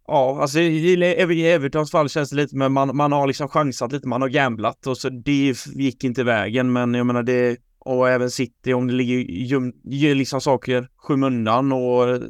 [0.06, 0.92] Ja, alltså i,
[1.32, 4.28] i Evertons fall känns det lite, men man, man har liksom chansat lite, man har
[4.28, 8.86] gamblat och så det gick inte vägen, men jag menar det och även City om
[8.86, 9.72] det ligger göm,
[10.16, 12.22] liksom saker skymundan och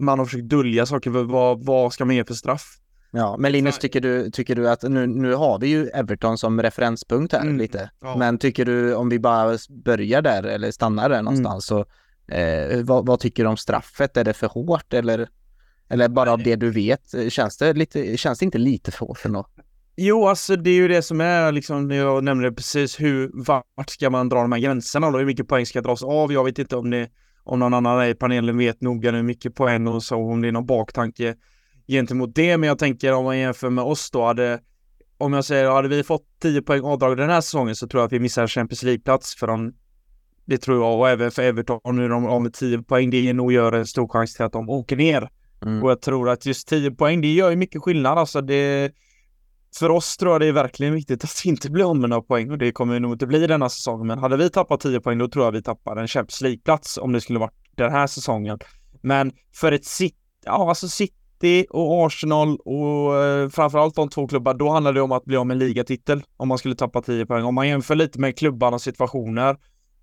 [0.00, 2.78] man har försökt dölja saker, vad, vad ska man ge för straff?
[3.10, 6.62] Ja, men Linus, tycker du, tycker du att nu, nu har vi ju Everton som
[6.62, 8.16] referenspunkt här mm, lite, ja.
[8.16, 11.84] men tycker du om vi bara börjar där eller stannar där någonstans mm.
[11.84, 14.16] så eh, vad, vad, tycker du om straffet?
[14.16, 15.28] Är det för hårt eller,
[15.88, 17.32] eller bara av det du vet?
[17.32, 19.46] Känns det, lite, känns det inte lite för hårt ändå?
[19.96, 24.10] Jo, alltså det är ju det som är liksom, jag nämnde precis hur, vart ska
[24.10, 25.18] man dra de här gränserna då?
[25.18, 26.32] Hur mycket poäng ska dras av?
[26.32, 27.08] Jag vet inte om det,
[27.44, 30.52] om någon annan i panelen vet noga hur mycket poäng och så, om det är
[30.52, 31.34] någon baktanke
[31.86, 34.60] gentemot det, men jag tänker om man jämför med oss då, hade,
[35.18, 38.06] om jag säger, hade vi fått 10 poäng avdrag den här säsongen så tror jag
[38.06, 39.74] att vi missar Champions League-plats för de,
[40.44, 43.34] det tror jag, och även för Everton, nu de av med 10 poäng, det är
[43.34, 45.28] nog gör en stor chans till att de åker ner.
[45.66, 45.82] Mm.
[45.82, 48.92] Och jag tror att just 10 poäng, det gör ju mycket skillnad, alltså det
[49.78, 52.50] för oss tror jag det är verkligen viktigt att inte bli av med några poäng
[52.50, 54.06] och det kommer nog inte bli denna säsong.
[54.06, 57.12] Men hade vi tappat 10 poäng då tror jag vi tappar en Champions League-plats om
[57.12, 58.58] det skulle varit den här säsongen.
[59.02, 64.54] Men för ett City, ja alltså City och Arsenal och eh, framförallt de två klubbar,
[64.54, 67.26] då handlar det om att bli av med en ligatitel om man skulle tappa 10
[67.26, 67.44] poäng.
[67.44, 69.56] Om man jämför lite med klubbarnas situationer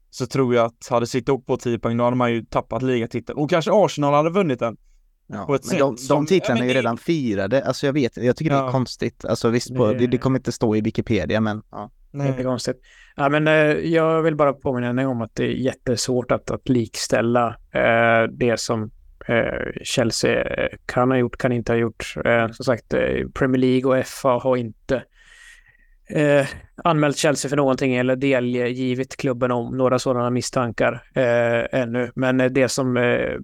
[0.09, 2.83] så tror jag att hade City åkt på 10 poäng då hade man ju tappat
[2.83, 4.77] ligatiteln och kanske Arsenal hade vunnit den.
[5.31, 8.51] Ja, men de, de titlarna ja, är ju redan firade, alltså jag vet, jag tycker
[8.51, 8.61] ja.
[8.61, 9.25] det är konstigt.
[9.25, 11.91] Alltså visst, på, det, det, kommer inte stå i Wikipedia, men ja.
[12.11, 12.27] Nej.
[12.27, 12.81] Inte konstigt.
[13.15, 17.47] Ja, men eh, jag vill bara påminna om att det är jättesvårt att, att likställa
[17.71, 18.91] eh, det som
[19.27, 20.45] eh, Chelsea
[20.85, 22.13] kan ha gjort, kan inte ha gjort.
[22.25, 25.03] Eh, som sagt, eh, Premier League och FA har inte
[26.11, 26.47] eh,
[26.83, 32.11] anmält Chelsea för någonting eller delgivit klubben om några sådana misstankar eh, ännu.
[32.15, 33.35] Men eh, det som eh,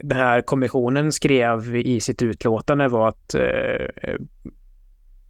[0.00, 4.18] den här kommissionen skrev i sitt utlåtande var att eh, eh,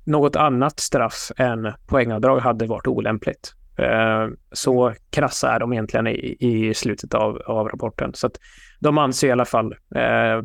[0.05, 3.55] något annat straff än poängavdrag hade varit olämpligt.
[3.78, 8.14] Eh, så krassa är de egentligen i, i slutet av, av rapporten.
[8.14, 8.41] Så att
[8.80, 10.37] de anser i alla fall eh,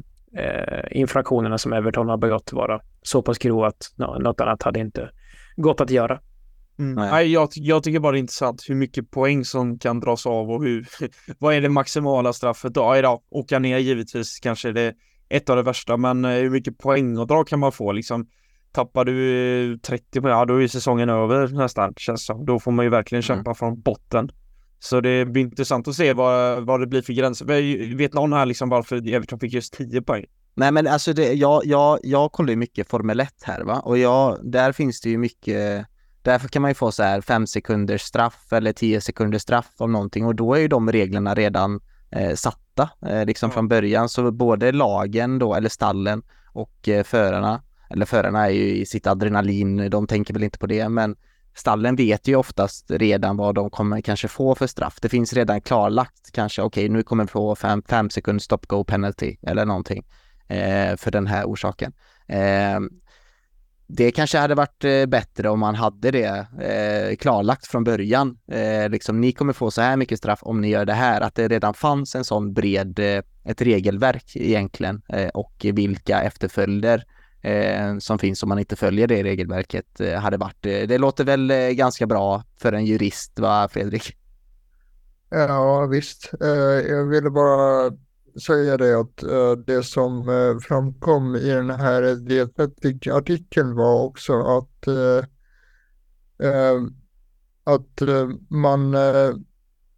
[0.43, 5.09] eh infraktionerna som Everton har begått vara så pass grova att något annat hade inte
[5.55, 6.19] gått att göra.
[6.81, 6.95] Mm.
[6.95, 10.51] Nej, jag, jag, tycker bara det är intressant hur mycket poäng som kan dras av
[10.51, 10.87] och hur,
[11.39, 12.95] vad är det maximala straffet då?
[13.03, 14.93] Ja, åka ner givetvis kanske det är
[15.29, 18.27] ett av de värsta, men eh, hur mycket poäng och dra kan man få liksom?
[18.71, 22.45] Tappar du 30 poäng, ja då är säsongen över nästan, känns som.
[22.45, 23.27] Då får man ju verkligen mm.
[23.27, 23.55] kämpa mm.
[23.55, 24.31] från botten.
[24.79, 27.95] Så det blir intressant att se vad, vad det blir för gränser.
[27.95, 30.25] Vet någon här liksom varför Everton fick just 10 poäng?
[30.55, 33.97] Nej men alltså det, jag, jag, jag kollar ju mycket Formel 1 här va och
[33.97, 35.85] jag, där finns det ju mycket
[36.23, 39.91] Därför kan man ju få så här fem sekunders straff eller tio sekunders straff om
[39.91, 41.79] någonting och då är ju de reglerna redan
[42.11, 43.53] eh, satta eh, liksom mm.
[43.53, 44.09] från början.
[44.09, 49.07] Så både lagen då, eller stallen och eh, förarna, eller förarna är ju i sitt
[49.07, 51.15] adrenalin, de tänker väl inte på det, men
[51.55, 54.97] stallen vet ju oftast redan vad de kommer kanske få för straff.
[55.01, 58.59] Det finns redan klarlagt kanske, okej okay, nu kommer vi få fem, fem sekunders stop
[58.67, 60.05] go penalty eller någonting
[60.47, 61.93] eh, för den här orsaken.
[62.27, 62.79] Eh,
[63.93, 68.37] det kanske hade varit eh, bättre om man hade det eh, klarlagt från början.
[68.51, 71.21] Eh, liksom, ni kommer få så här mycket straff om ni gör det här.
[71.21, 77.03] Att det redan fanns en sån bred, eh, ett regelverk egentligen eh, och vilka efterföljder
[77.41, 80.65] eh, som finns om man inte följer det regelverket eh, hade varit.
[80.65, 84.17] Eh, det låter väl ganska bra för en jurist, va Fredrik?
[85.29, 86.31] Ja, visst.
[86.89, 87.91] jag ville bara
[88.39, 92.03] säga det att eh, det som eh, framkom i den här
[93.11, 95.23] artikeln var också att, eh,
[97.63, 98.01] att
[98.49, 98.95] man,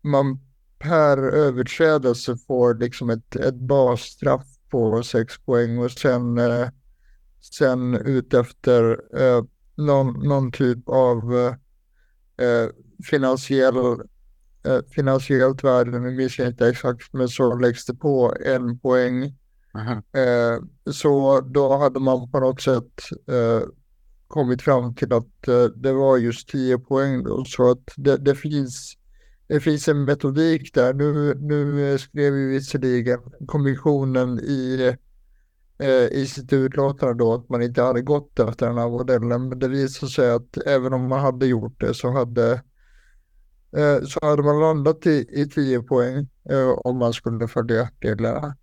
[0.01, 0.39] man
[0.79, 6.39] per överträdelse får liksom ett, ett basstraff på sex poäng och sen,
[7.41, 9.01] sen utefter
[9.75, 11.53] någon, någon typ av
[13.09, 13.75] finansiell,
[14.95, 19.23] finansiellt värde, nu minns jag inte exakt, men så läggs det på en poäng.
[20.21, 22.93] Eh, så då hade man på något sätt
[23.27, 23.67] eh,
[24.27, 28.35] kommit fram till att eh, det var just 10 poäng då, så att det, det,
[28.35, 28.97] finns
[29.47, 30.93] det finns en metodik där.
[30.93, 34.95] Nu, nu skrev ju visserligen kommissionen i
[35.77, 39.49] Eh, i sitt utlåtande då att man inte hade gått efter den här modellen.
[39.49, 42.61] Men det visade sig att även om man hade gjort det så hade,
[43.77, 48.55] eh, så hade man landat i, i 10 poäng eh, om man skulle följa reglerna.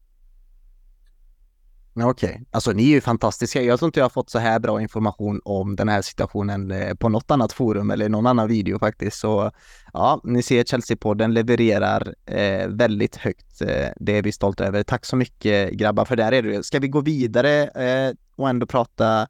[1.94, 2.44] Okej, okay.
[2.50, 3.62] alltså ni är ju fantastiska.
[3.62, 6.94] Jag tror inte jag har fått så här bra information om den här situationen eh,
[6.94, 9.18] på något annat forum eller någon annan video faktiskt.
[9.18, 9.50] Så
[9.92, 13.62] ja, ni ser Chelsea-podden levererar eh, väldigt högt.
[13.62, 14.82] Eh, det är vi stolta över.
[14.82, 16.62] Tack så mycket grabbar, för där är det.
[16.62, 19.26] Ska vi gå vidare eh, och ändå prata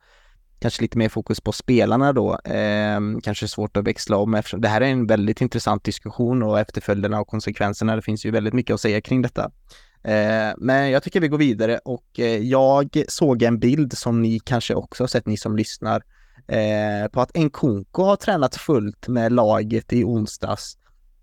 [0.61, 2.39] kanske lite mer fokus på spelarna då.
[2.39, 6.61] Eh, kanske svårt att växla om eftersom det här är en väldigt intressant diskussion och
[6.61, 7.97] efterföljderna och konsekvenserna.
[7.97, 9.51] Det finns ju väldigt mycket att säga kring detta.
[10.03, 14.41] Eh, men jag tycker vi går vidare och eh, jag såg en bild som ni
[14.41, 16.03] kanske också har sett, ni som lyssnar,
[16.49, 20.77] eh, på att Nkunku har tränat fullt med laget i onsdags.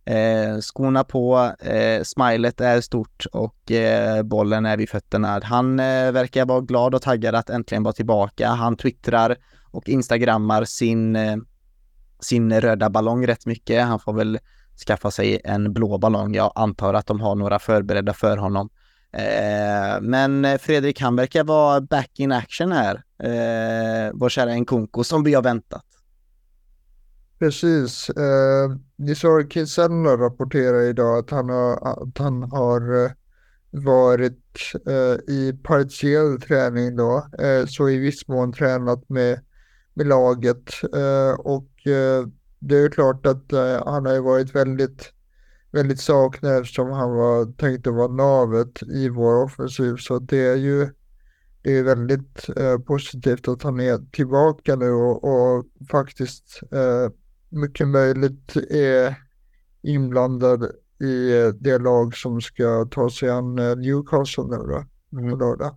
[0.07, 5.41] Eh, skorna på, eh, smilet är stort och eh, bollen är vid fötterna.
[5.43, 8.49] Han verkar vara glad och taggad att äntligen vara tillbaka.
[8.49, 9.35] Han twittrar
[9.71, 11.17] och instagrammar sin,
[12.19, 13.85] sin röda ballong rätt mycket.
[13.85, 14.39] Han får väl
[14.87, 16.35] skaffa sig en blå ballong.
[16.35, 18.69] Jag antar att de har några förberedda för honom.
[19.11, 22.95] Eh, men Fredrik, han verkar vara back in action här.
[23.23, 25.85] Eh, vår kära Nkunku som vi har väntat.
[27.39, 28.09] Precis.
[28.09, 33.11] Eh, Nisar såg rapporterar idag att han har, att han har eh,
[33.69, 39.39] varit eh, i partiell träning då, eh, så i viss mån tränat med,
[39.93, 42.27] med laget eh, och eh,
[42.59, 45.13] det är klart att eh, han har ju varit väldigt,
[45.71, 49.95] väldigt saknad eftersom han var tänkt att vara navet i vår offensiv.
[49.97, 50.89] Så det är ju
[51.61, 56.61] det är väldigt eh, positivt att han är tillbaka nu och, och faktiskt
[57.49, 59.15] mycket möjligt är
[59.81, 60.63] inblandad
[60.99, 64.85] i det lag som ska ta sig an Newcastle nu då,
[65.17, 65.31] mm.
[65.31, 65.75] på lördag.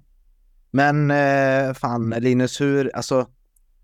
[0.70, 3.26] Men eh, fan Linus, hur, alltså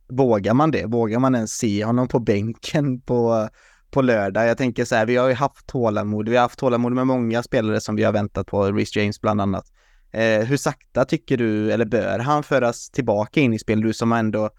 [0.08, 0.86] Vågar man det?
[0.86, 3.48] Vågar man ens se honom på bänken på,
[3.90, 4.46] på lördag?
[4.46, 6.28] Jag tänker så här, vi har ju haft tålamod.
[6.28, 9.40] Vi har haft tålamod med många spelare som vi har väntat på, Reece James bland
[9.40, 9.64] annat.
[10.12, 13.80] Eh, hur sakta tycker du, eller bör han föras tillbaka in i spel?
[13.80, 14.50] Du som ändå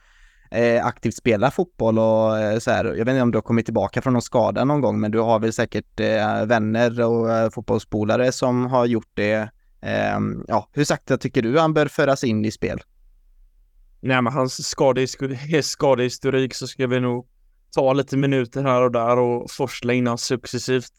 [0.51, 2.85] eh, aktivt spelar fotboll och eh, så här.
[2.85, 5.19] Jag vet inte om du har kommit tillbaka från någon skada någon gång, men du
[5.19, 9.49] har väl säkert eh, vänner och eh, fotbollsspolare som har gjort det.
[9.81, 12.81] Ehm, ja, hur sakta tycker du han bör föras in i spel?
[14.01, 14.67] Nej, men hans
[15.63, 17.27] skadehistorik så ska vi nog
[17.75, 20.93] ta lite minuter här och där och forsla in successivt.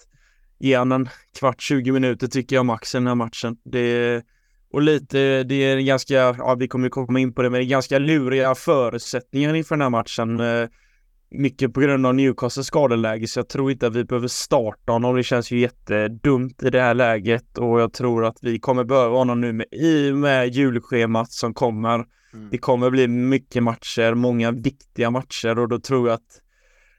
[0.59, 3.57] Ge en kvart, 20 minuter tycker jag max i den här matchen.
[3.65, 4.23] Det är,
[4.73, 7.69] och lite, det är ganska, ja vi kommer komma in på det, men det är
[7.69, 10.41] ganska luriga förutsättningar inför den här matchen.
[10.41, 10.69] Eh,
[11.31, 15.17] mycket på grund av Newcastles skadeläge, så jag tror inte att vi behöver starta honom.
[15.17, 19.17] Det känns ju jättedumt i det här läget och jag tror att vi kommer behöva
[19.17, 22.49] honom nu med, i med julschemat som kommer Mm.
[22.51, 26.43] Det kommer bli mycket matcher, många viktiga matcher och då tror jag att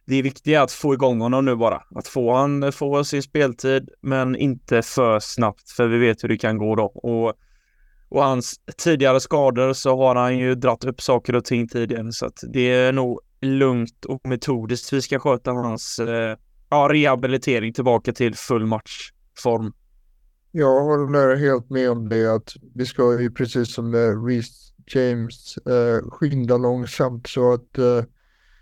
[0.05, 1.83] det är viktigt att få igång honom nu bara.
[1.95, 6.37] Att få han få sin speltid, men inte för snabbt, för vi vet hur det
[6.37, 6.83] kan gå då.
[6.83, 7.33] Och,
[8.09, 12.25] och hans tidigare skador så har han ju dratt upp saker och ting tidigare, så
[12.25, 16.37] att det är nog lugnt och metodiskt vi ska sköta hans eh,
[16.69, 19.73] ja, rehabilitering tillbaka till full matchform.
[20.51, 25.57] Jag håller helt med om det att vi ska ju precis som med Reece James
[25.57, 28.03] eh, skynda långsamt så att eh,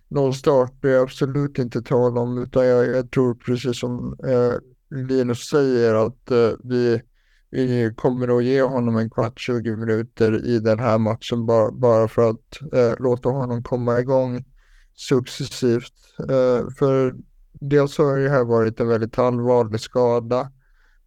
[0.08, 4.54] någon start blir absolut inte tal om utan jag, jag tror precis som eh,
[4.98, 7.02] Linus säger att eh, vi,
[7.50, 12.08] vi kommer att ge honom en kvart, 20 minuter i den här matchen bara, bara
[12.08, 14.46] för att eh, låta honom komma igång
[14.96, 15.94] successivt.
[16.20, 17.16] Eh, för
[17.54, 20.52] dels har det här varit en väldigt allvarlig skada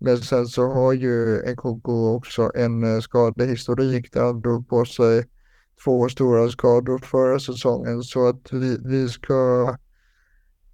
[0.03, 5.25] men sen så har ju Nkunku också en eh, skadehistorik där han drog på sig
[5.85, 9.69] två stora skador förra säsongen så att vi, vi ska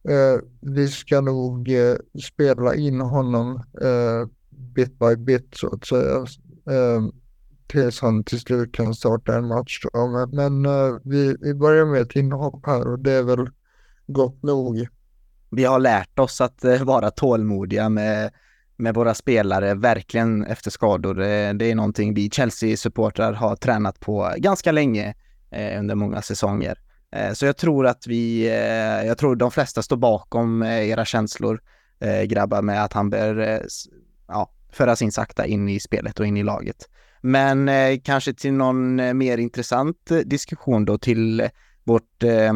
[0.09, 6.27] eh, vi ska nog eh, spela in honom eh, bit by bit så att säga
[6.71, 7.13] ehm,
[7.67, 9.81] tills han till slut kan starta en match.
[9.93, 13.51] Men, men eh, vi, vi börjar med ett inhopp här och det är väl
[14.07, 14.89] gott nog.
[15.51, 18.31] Vi har lärt oss att eh, vara tålmodiga med
[18.79, 21.21] med våra spelare, verkligen efter skador.
[21.21, 25.15] Eh, det är någonting vi Chelsea-supportrar har tränat på ganska länge.
[25.79, 26.79] under många säsonger.
[27.35, 28.47] Så jag tror att vi,
[29.07, 31.61] jag tror de flesta står bakom era känslor
[32.27, 33.63] grabbar med att han bör
[34.29, 36.89] ja, föras in sakta in i spelet och in i laget.
[37.21, 41.49] Men eh, kanske till någon eh, mer intressant eh, diskussion då till eh,
[41.85, 42.53] vårt eh,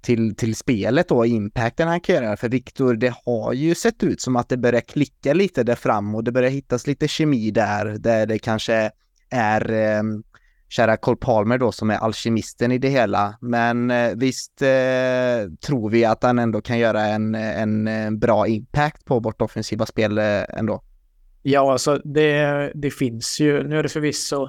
[0.00, 2.36] till, till spelet då, impacten han kan göra.
[2.36, 6.14] För Viktor, det har ju sett ut som att det börjar klicka lite där fram
[6.14, 8.90] och det börjar hittas lite kemi där, där det kanske
[9.30, 10.02] är eh,
[10.68, 13.38] kära Cole Palmer då som är alkemisten i det hela.
[13.40, 19.04] Men eh, visst eh, tror vi att han ändå kan göra en, en, bra impact
[19.04, 20.82] på vårt offensiva spel eh, ändå.
[21.42, 24.48] Ja, alltså det, det finns ju, nu är det förvisso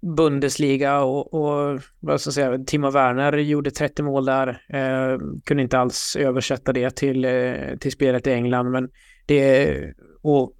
[0.00, 4.48] Bundesliga och, och vad ska jag säga, Timo Werner gjorde 30 mål där.
[4.68, 8.90] Eh, kunde inte alls översätta det till, eh, till spelet i England, men
[9.26, 10.52] det och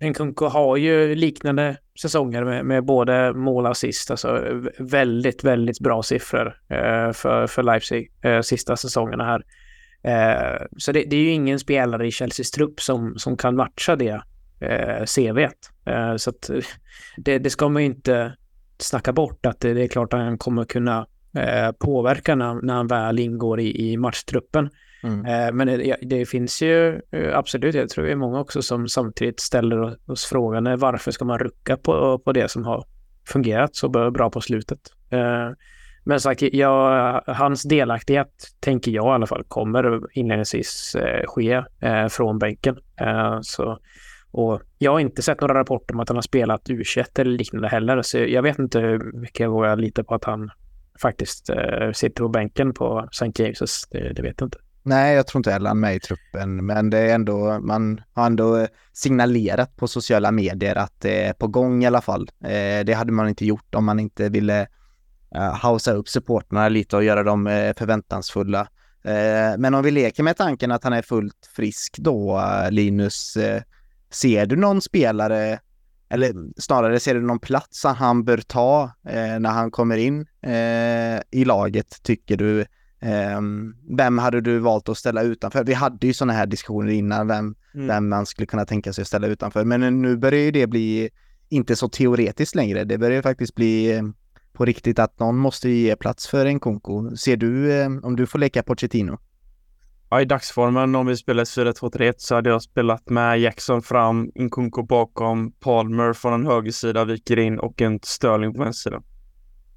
[0.00, 4.42] Nkunku har ju liknande säsonger med, med både mål och assist, alltså
[4.78, 9.44] väldigt, väldigt bra siffror eh, för, för Leipzig eh, sista säsongerna här.
[10.02, 13.96] Eh, så det, det är ju ingen spelare i Chelseas trupp som, som kan matcha
[13.96, 14.22] det
[14.60, 15.70] eh, CVt.
[15.84, 16.50] Eh, så att
[17.16, 18.36] det, det ska man ju inte
[18.78, 22.74] snacka bort att det, det är klart att han kommer kunna eh, påverka när, när
[22.74, 24.70] han väl ingår i, i matchtruppen.
[25.02, 25.26] Mm.
[25.26, 28.88] Eh, men det, det finns ju eh, absolut, jag tror det är många också som
[28.88, 32.84] samtidigt ställer oss frågan eh, varför ska man rucka på, på det som har
[33.28, 34.78] fungerat så bra på slutet.
[36.04, 38.28] Men sagt, ja, hans delaktighet,
[38.60, 41.62] tänker jag i alla fall, kommer inledningsvis ske
[42.10, 42.76] från bänken.
[43.42, 43.78] Så,
[44.30, 47.68] och jag har inte sett några rapporter om att han har spelat U21 eller liknande
[47.68, 50.50] heller, så jag vet inte hur mycket jag vågar lita på att han
[51.02, 51.50] faktiskt
[51.92, 53.26] sitter på bänken på St.
[53.26, 53.88] James's.
[53.90, 54.58] Det, det vet jag inte.
[54.88, 58.00] Nej, jag tror inte heller han är med i truppen, men det är ändå, man
[58.12, 62.30] har ändå eh, signalerat på sociala medier att det är på gång i alla fall.
[62.44, 64.66] Eh, det hade man inte gjort om man inte ville
[65.34, 68.68] eh, hausa upp supporterna lite och göra dem förväntansfulla.
[69.58, 73.36] Men om vi leker med tanken att han är fullt frisk då, Linus,
[74.10, 75.58] ser du någon spelare,
[76.08, 78.90] eller snarare ser du någon plats han bör ta
[79.38, 80.26] när han kommer in
[81.30, 82.66] i laget, tycker du?
[83.06, 85.64] Um, vem hade du valt att ställa utanför?
[85.64, 87.86] Vi hade ju sådana här diskussioner innan, vem, Mm.
[87.86, 89.64] vem man skulle kunna tänka sig att ställa utanför.
[89.64, 91.10] Men nu börjar ju det bli
[91.48, 92.84] inte så teoretiskt längre.
[92.84, 94.02] Det börjar faktiskt bli eh,
[94.52, 97.16] på riktigt att någon måste ge plats för en Konko.
[97.16, 99.18] Ser du, eh, om du får leka Pochettino?
[100.10, 104.82] Ja, i dagsformen om vi spelar 4-2-3-1 så hade jag spelat med Jackson fram, Nkunku
[104.82, 109.00] bakom, Palmer från en högersida viker in och en Sterling på vänster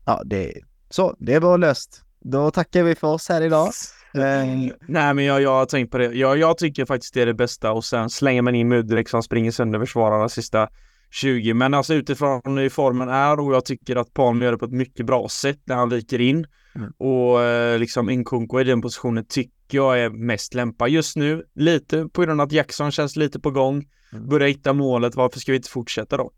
[0.06, 0.54] Ja, det
[0.90, 1.16] så.
[1.20, 2.04] Det var löst.
[2.20, 3.68] Då tackar vi för oss här idag.
[4.14, 6.06] Eh, Nej, men jag, jag har tänkt på det.
[6.06, 9.24] Jag, jag tycker faktiskt det är det bästa och sen slänger man in Mudrik som
[9.24, 10.70] springer sönder försvararna sista
[11.12, 11.54] 20.
[11.54, 14.72] Men alltså utifrån hur formen är och jag tycker att Palmer gör det på ett
[14.72, 16.48] mycket bra sätt när han viker in.
[16.76, 16.92] Mm.
[16.98, 21.44] Och eh, liksom Nkunku i den positionen tycker jag är mest lämpad just nu.
[21.56, 23.86] Lite på grund av att Jackson känns lite på gång.
[24.14, 24.30] Mm.
[24.30, 25.16] Börjar hitta målet.
[25.16, 26.32] Varför ska vi inte fortsätta då?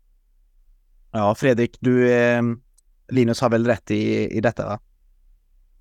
[1.12, 2.42] ja, Fredrik, du, eh,
[3.08, 4.80] Linus har väl rätt i, i detta va?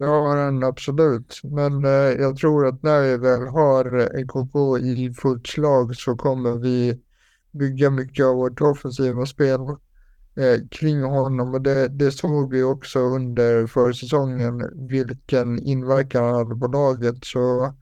[0.03, 1.39] Ja, den absolut.
[1.43, 3.83] Men eh, jag tror att när vi väl har
[4.23, 7.01] NKK i fullt slag så kommer vi
[7.51, 9.59] bygga mycket av vårt offensiva spel
[10.35, 11.53] eh, kring honom.
[11.53, 17.25] Och det, det såg vi också under försäsongen vilken inverkan han hade på laget.
[17.25, 17.73] Så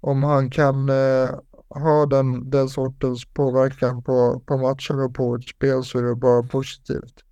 [0.00, 1.30] om han kan eh,
[1.68, 6.14] ha den, den sortens påverkan på, på matcher och på ett spel så är det
[6.14, 7.24] bara positivt.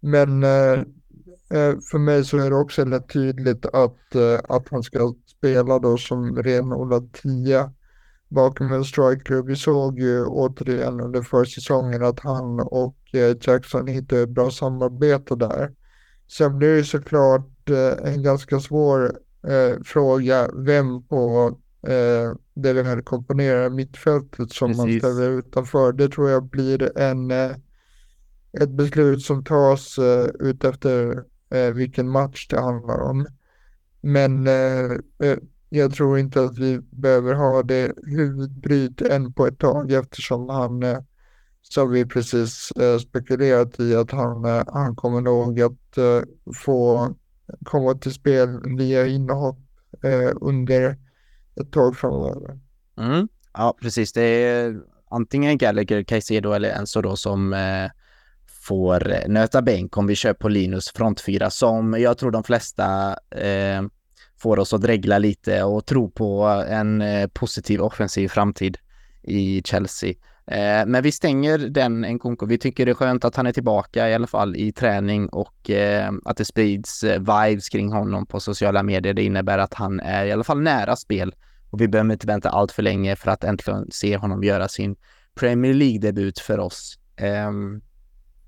[0.00, 0.95] Men Eh, mm.
[1.90, 5.96] För mig så är det också lätt tydligt att, eh, att han ska spela då
[5.96, 7.72] som renodlad tia
[8.28, 9.42] bakom en striker.
[9.42, 15.36] Vi såg ju återigen under försäsongen att han och eh, Jackson hittade ett bra samarbete
[15.36, 15.72] där.
[16.28, 19.18] Sen blir det såklart eh, en ganska svår
[19.48, 25.02] eh, fråga vem på eh, det vi här komponerar mittfältet som man Precis.
[25.02, 25.92] ställer utanför.
[25.92, 27.50] Det tror jag blir en eh,
[28.60, 33.26] ett beslut som tas uh, utefter eh, vilken match det handlar om.
[34.00, 34.90] Men eh,
[35.22, 35.38] eh,
[35.68, 40.82] jag tror inte att vi behöver ha det huvudbryt än på ett tag eftersom han,
[40.82, 40.98] eh,
[41.62, 46.20] som vi precis eh, spekulerat i, att han, eh, han kommer nog att eh,
[46.64, 47.08] få
[47.64, 49.58] komma till spel via inhopp
[50.40, 50.96] under
[51.60, 52.58] ett tag framöver.
[52.98, 53.28] Mm.
[53.52, 54.12] Ja, precis.
[54.12, 54.80] Det är
[55.10, 57.90] antingen Gallagher, Caicedo eller Enzo då som eh,
[58.68, 63.82] får nöta bänk om vi kör på Linus frontfyra som jag tror de flesta eh,
[64.38, 68.78] får oss att dregla lite och tro på en eh, positiv offensiv framtid
[69.22, 70.14] i Chelsea.
[70.46, 72.46] Eh, men vi stänger den Nkunku.
[72.46, 75.70] Vi tycker det är skönt att han är tillbaka i alla fall i träning och
[75.70, 79.14] eh, att det sprids eh, vibes kring honom på sociala medier.
[79.14, 81.34] Det innebär att han är i alla fall nära spel
[81.70, 84.96] och vi behöver inte vänta allt för länge för att äntligen se honom göra sin
[85.34, 86.98] Premier League-debut för oss.
[87.48, 87.82] Um,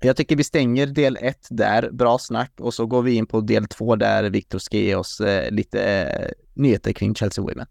[0.07, 3.41] jag tycker vi stänger del ett där, bra snack, och så går vi in på
[3.41, 7.65] del två där Viktor ska ge oss eh, lite eh, nyheter kring Chelsea Women.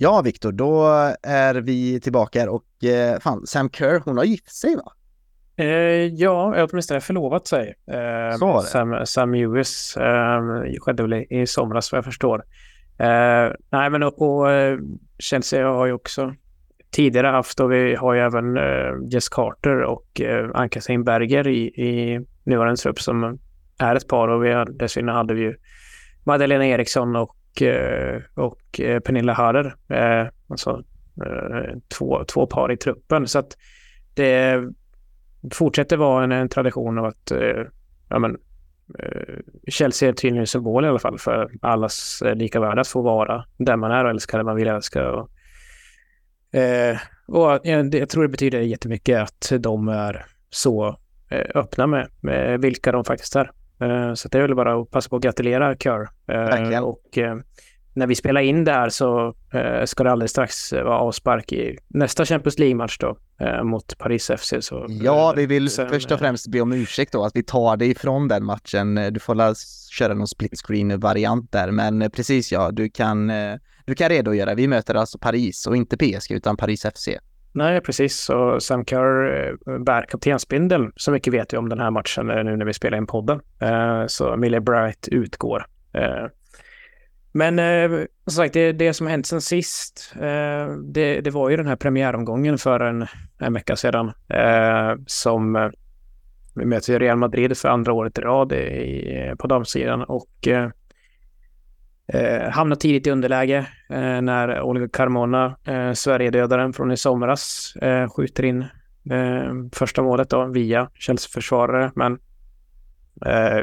[0.00, 4.54] Ja, Viktor, då eh, är vi tillbaka och eh, fan, Sam Kerr, hon har gift
[4.54, 4.92] sig va?
[5.58, 7.74] Eh, ja, åtminstone förlovat sig.
[7.90, 8.66] Eh, Så var det.
[8.66, 10.40] Sam, Sam Lewis eh,
[10.80, 12.44] skedde väl i, i somras vad jag förstår.
[12.98, 14.78] Eh, nej, men och, och eh,
[15.18, 16.34] Chelsea har ju också
[16.90, 21.60] tidigare haft och vi har ju även eh, Jess Carter och eh, Ann-Katrin Berger i,
[21.66, 23.38] i nuvarande trupp som
[23.78, 25.56] är ett par och vi har, dessförinnan hade vi ju
[26.24, 29.74] Magdalena Eriksson och, eh, och eh, Pernilla Harder.
[29.88, 30.82] Eh, alltså
[31.26, 33.28] eh, två, två par i truppen.
[33.28, 33.56] Så att
[34.14, 34.64] det
[35.52, 37.64] fortsätter vara en, en tradition av att eh,
[38.08, 38.36] ja, men,
[38.98, 39.34] eh,
[39.68, 43.02] Chelsea är tydligen en symbol i alla fall för allas eh, lika värde att få
[43.02, 45.10] vara där man är och älska det man vill älska.
[45.10, 45.30] Och,
[46.58, 50.98] eh, och ja, det, jag tror det betyder jättemycket att de är så
[51.30, 53.50] eh, öppna med, med vilka de faktiskt är.
[53.80, 56.08] Eh, så det är väl bara att passa på att gratulera Kerr.
[56.82, 57.18] Och
[57.98, 61.78] när vi spelar in det här så eh, ska det alldeles strax vara avspark i
[61.88, 64.54] nästa Champions League-match då eh, mot Paris FC.
[64.60, 67.36] Så, Ja, eh, vi vill sen, först och eh, främst be om ursäkt då att
[67.36, 68.94] vi tar det ifrån den matchen.
[68.94, 69.54] Du får la
[69.98, 74.08] köra någon split screen variant där, men eh, precis ja, du kan, eh, du kan
[74.08, 74.54] redogöra.
[74.54, 77.08] Vi möter alltså Paris och inte PSG utan Paris FC.
[77.52, 78.16] Nej, precis.
[78.20, 80.92] Så Sam Kerr eh, bär kaptensbindeln.
[80.96, 83.40] Så mycket vet vi om den här matchen eh, nu när vi spelar in podden.
[83.60, 85.66] Eh, Så Millie Bright utgår.
[87.32, 91.50] Men eh, som sagt, det, det som har hänt sen sist, eh, det, det var
[91.50, 93.06] ju den här premiäromgången för en,
[93.38, 94.12] en vecka sedan.
[94.28, 95.68] eh, Som eh,
[96.54, 100.70] vi möter Real Madrid för andra året i rad i, eh, på damsidan och eh,
[102.12, 108.08] Eh, hamnar tidigt i underläge eh, när Olga Carmona, eh, Sverigedödaren från i somras, eh,
[108.10, 108.60] skjuter in
[109.10, 111.92] eh, första målet då via Chelsea-försvarare.
[111.94, 112.18] Men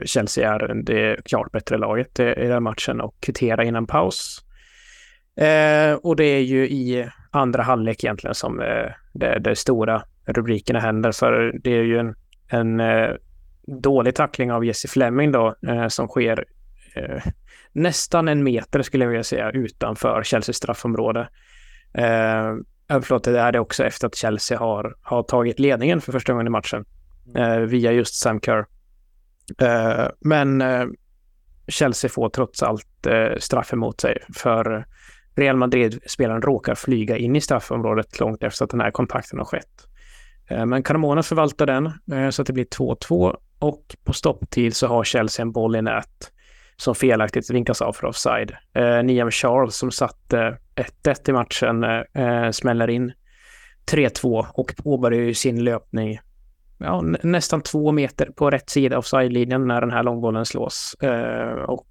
[0.06, 4.45] Chelsea är det klart bättre laget i, den matchen och kvitterar innan paus.
[5.38, 10.80] Eh, och det är ju i andra halvlek egentligen som eh, det, det stora rubrikerna
[10.80, 11.12] händer.
[11.12, 12.16] För det är ju en,
[12.47, 13.10] en eh,
[13.68, 16.45] dålig tackling av Jesse Fleming då eh, som sker
[16.95, 17.24] eh,
[17.72, 21.28] nästan en meter skulle jag vilja säga utanför Chelseas straffområde.
[21.93, 22.49] Eh,
[22.89, 26.34] eh, förlåt, det är det också efter att Chelsea har, har tagit ledningen för första
[26.34, 26.86] gången i matchen
[27.38, 28.66] eh, via just Sam Kerr.
[29.62, 30.86] Eh, men eh,
[31.68, 34.86] Chelsea får trots allt eh, straff emot sig för
[35.36, 39.88] Real Madrid-spelaren råkar flyga in i straffområdet långt efter att den här kontakten har skett.
[40.50, 44.88] Eh, men Carmona förvaltar den eh, så att det blir 2-2 och på stopptid så
[44.88, 46.32] har Chelsea en boll i nät
[46.78, 48.52] som felaktigt vinkas av för offside.
[48.74, 50.58] Eh, Niam Charles som satte
[51.04, 53.14] 1-1 i matchen eh, eh smäller in
[53.91, 56.20] 3-2 och påbörjar ju sin löpning
[56.78, 60.95] ja, nästan två meter på rätt sida av offside-linjen när den här långbollen slås.
[61.01, 61.88] Eh, och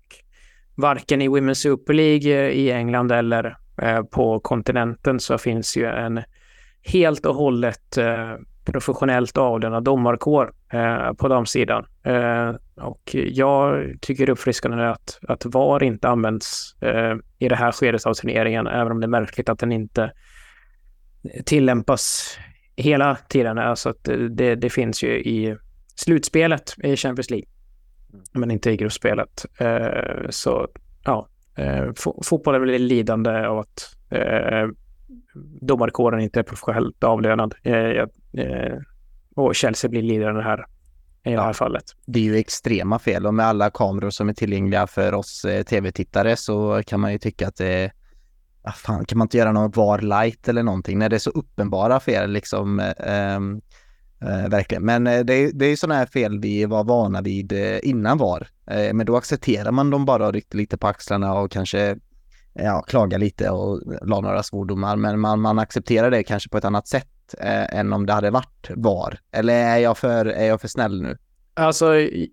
[0.75, 5.87] varken i Women's Super League eh, i England eller eh, på kontinenten så finns ju
[5.87, 6.23] en
[6.83, 11.87] helt och hållet eh, professionellt avlönad domarkår eh, på damsidan.
[12.03, 17.73] Eh, och jag tycker är uppfriskande att, att VAR inte används eh, i det här
[17.73, 20.13] skedet av turneringen, även om det är märkligt att den inte
[21.45, 22.37] tillämpas
[22.77, 23.59] hela tiden.
[23.59, 25.57] Alltså att det, det finns ju i
[25.97, 27.47] slutspelet i Champions League,
[28.33, 29.45] men inte i gruppspelet.
[29.59, 30.69] Eh, så
[31.05, 34.69] ja, eh, fo- fotbollen blir lidande av att eh,
[35.61, 37.55] domarkåren inte är professionellt avlönad.
[37.63, 37.75] Eh,
[38.45, 38.79] eh,
[39.37, 40.67] och Chelsea blir lidande här
[41.27, 41.85] i det här fallet.
[42.07, 45.63] Det är ju extrema fel och med alla kameror som är tillgängliga för oss eh,
[45.63, 47.91] tv-tittare så kan man ju tycka att det
[48.65, 51.31] ah, fan, kan man inte göra någon VAR light eller någonting när det är så
[51.31, 52.81] uppenbara fel liksom.
[52.81, 53.61] eh, ehm,
[54.23, 54.85] eh, verkligen.
[54.85, 57.79] Men eh, det, är- det är ju sådana här fel vi var vana vid eh,
[57.83, 58.49] innan VAR.
[58.71, 61.97] Eh, men då accepterar man dem bara och ryckte lite på axlarna och kanske
[62.55, 64.97] ja, klaga lite och la några svordomar.
[64.97, 68.31] Men man, man accepterar det kanske på ett annat sätt eh, än om det hade
[68.31, 69.19] varit VAR.
[69.33, 71.19] Eller är jag för, är jag för snäll nu?
[71.55, 72.33] Alltså, i-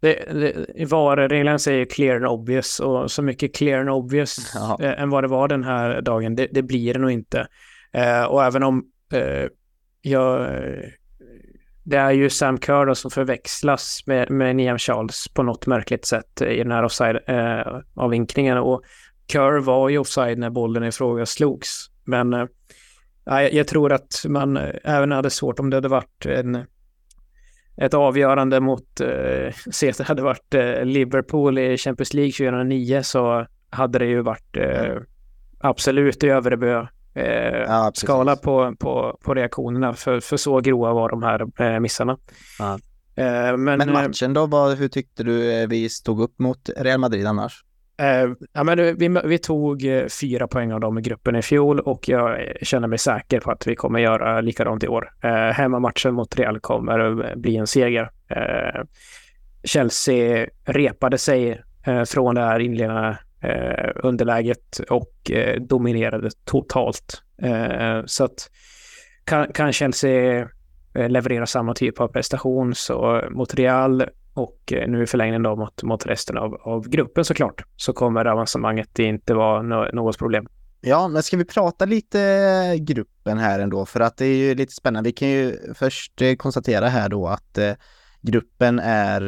[0.00, 4.78] det, VAR-reglerna säger clear and obvious och så mycket clear and obvious Ja.
[4.80, 7.46] eh, än vad det var den här dagen, det, det blir det nog inte.
[7.92, 9.46] Eh, och även om eh,
[10.02, 10.50] jag...
[11.82, 16.04] det är ju Sam Kerr då som förväxlas med, med Niam Charles på något märkligt
[16.04, 18.56] sätt i den här offside-avvinkningen.
[18.56, 18.82] Eh, och
[19.32, 21.90] Kerr var ju offside när bollen i fråga slogs.
[22.04, 22.46] Men eh,
[23.52, 26.66] jag tror att man även hade svårt om det hade varit en,
[27.80, 33.98] ett avgörande mot, eh, det hade varit eh, Liverpool i Champions League 2009 så hade
[33.98, 34.96] det ju varit eh,
[35.58, 37.24] absolut övre eh,
[37.66, 39.94] ja, skala på, på, på reaktionerna.
[39.94, 42.18] För, för så grova var de här eh, missarna.
[42.58, 42.78] Ja.
[43.14, 47.26] Eh, men, men, matchen då, vad, hur tyckte du vi stod upp mot Real Madrid
[47.26, 47.64] annars?
[48.00, 51.80] Eh, ja, men vi, vi tog eh, fyra poäng av dem i gruppen i fjol
[51.80, 55.12] och jag känner mig säker på att vi kommer göra likadant i år.
[55.22, 58.10] Eh, hemmamatchen mot Real kommer eh, bli en seger.
[58.28, 58.82] Eh,
[59.64, 67.22] Chelsea repade sig eh, från det här inledande eh, underläget och eh, dominerade totalt.
[67.42, 68.50] Eh, så att
[69.24, 70.48] kan, kan Chelsea
[70.94, 74.04] eh, leverera samma typ av prestation så mot Real
[74.40, 78.24] och eh, nu i förlängningen då mot, mot resten av, av gruppen såklart så kommer
[78.24, 80.48] avancemanget inte vara no något problem.
[80.80, 84.54] Ja, men ska vi prata lite eh, gruppen här ändå för att det är ju
[84.54, 85.08] lite spännande.
[85.08, 87.58] Vi kan ju först eh, konstatera här då att
[88.22, 89.20] gruppen är,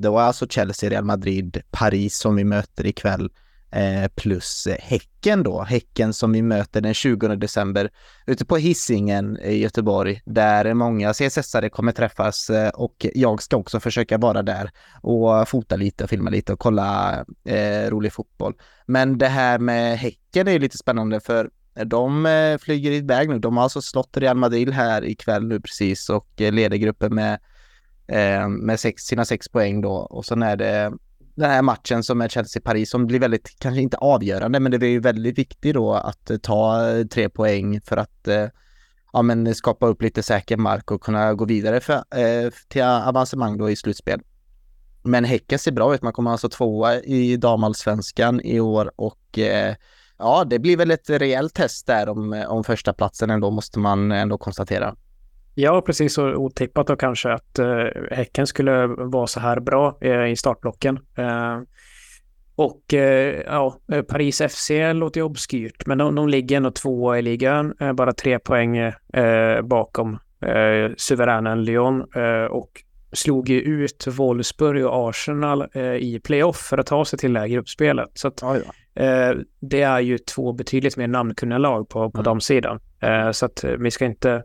[0.00, 3.43] det var alltså Chelsea, Real Madrid, Paris som vi möter ikväll Eh,
[3.74, 5.62] Eh, plus eh, Häcken då.
[5.62, 7.90] Häcken som vi möter den 20 december
[8.26, 13.80] ute på Hisingen i Göteborg där många CSS-are kommer träffas eh, och jag ska också
[13.80, 14.70] försöka vara där
[15.02, 17.14] och fota lite och filma lite och kolla
[17.44, 18.54] eh, rolig fotboll.
[18.86, 21.50] Men det här med Häcken är lite spännande för
[21.84, 23.38] de flyger iväg nu.
[23.38, 27.38] De har alltså slått Real Madrid här ikväll nu precis och leder gruppen med,
[28.06, 30.92] eh, med sex, sina sex poäng då och sen är det
[31.34, 34.88] den här matchen som är Chelsea-Paris som blir väldigt, kanske inte avgörande, men det blir
[34.88, 38.46] ju väldigt viktigt då att eh, ta eh, tre poäng för att eh,
[39.12, 43.58] ja, men skapa upp lite säker mark och kunna gå vidare för, eh, till avancemang
[43.58, 44.20] då i slutspel.
[45.02, 46.02] Men Häcken ser bra ut.
[46.02, 49.74] Man kommer alltså tvåa i damallsvenskan i år och eh,
[50.18, 53.78] ja, det blir väl ett rejält test där om, eh, om första platsen ändå måste
[53.78, 54.96] man ändå konstatera.
[55.54, 60.26] Ja, precis så otippat då kanske att eh, Häcken skulle vara så här bra eh,
[60.26, 60.98] i startblocken.
[61.16, 61.60] Eh,
[62.56, 63.78] och eh, ja,
[64.08, 68.12] Paris FC låter ju obskyrt, men de, de ligger ändå tvåa i ligan, eh, bara
[68.12, 70.18] tre poäng eh, bakom
[70.96, 72.04] suveränen Lyon
[72.50, 72.70] och
[73.12, 75.66] slog ju ut Wolfsburg och Arsenal
[75.98, 78.10] i playoff för att ta sig till det här gruppspelet.
[78.14, 78.42] Så att,
[79.60, 82.24] det är ju två betydligt mer namnkunniga lag på, på mm.
[82.24, 82.80] de sidan.
[83.32, 84.42] så att vi ska inte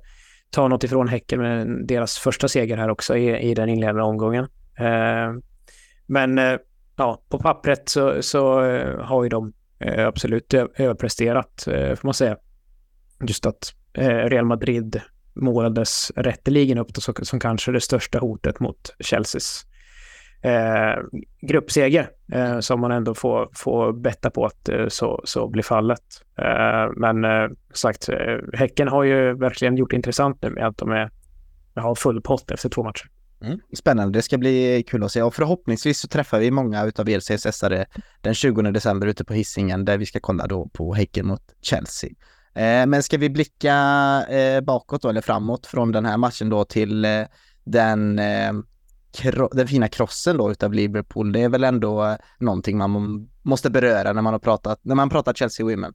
[0.49, 4.47] ta något ifrån Häcken med deras första seger här också i, i den inledande omgången.
[4.79, 5.33] Eh,
[6.05, 6.57] men eh,
[6.95, 12.13] ja, på pappret så, så eh, har ju de eh, absolut överpresterat, eh, får man
[12.13, 12.37] säga.
[13.27, 15.01] Just att eh, Real Madrid
[15.33, 19.65] målades rätteligen upp då, som kanske det största hotet mot Chelseas
[20.41, 21.03] eh,
[21.41, 26.23] gruppseger eh, som man ändå får, får betta på att eh, så, så blir fallet.
[26.37, 30.91] Eh, men eh, sagt, eh, Häcken har ju verkligen gjort intressant nu med att de
[30.91, 31.11] är,
[31.75, 33.09] har full pott efter två matcher.
[33.41, 33.59] Mm.
[33.73, 37.19] Spännande, det ska bli kul att se och förhoppningsvis så träffar vi många utav er
[37.19, 37.85] CSS-are eh,
[38.21, 42.09] den 20 december ute på Hisingen där vi ska kolla då på Häcken mot Chelsea.
[42.53, 43.75] Eh, men ska vi blicka
[44.29, 47.07] eh, bakåt då, eller framåt från den här matchen då till
[47.63, 48.19] den
[49.51, 54.13] den fina krossen då utav Liverpool, det är väl ändå eh, någonting man måste beröra
[54.13, 55.93] när man har pratat, när man pratar Chelsea Women.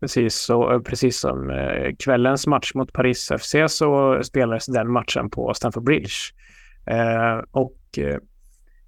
[0.00, 5.30] Precis, så eh, precis som eh, kvällens match mot Paris FC så spelades den matchen
[5.30, 6.14] på Stamford Bridge.
[6.86, 7.98] Eh, och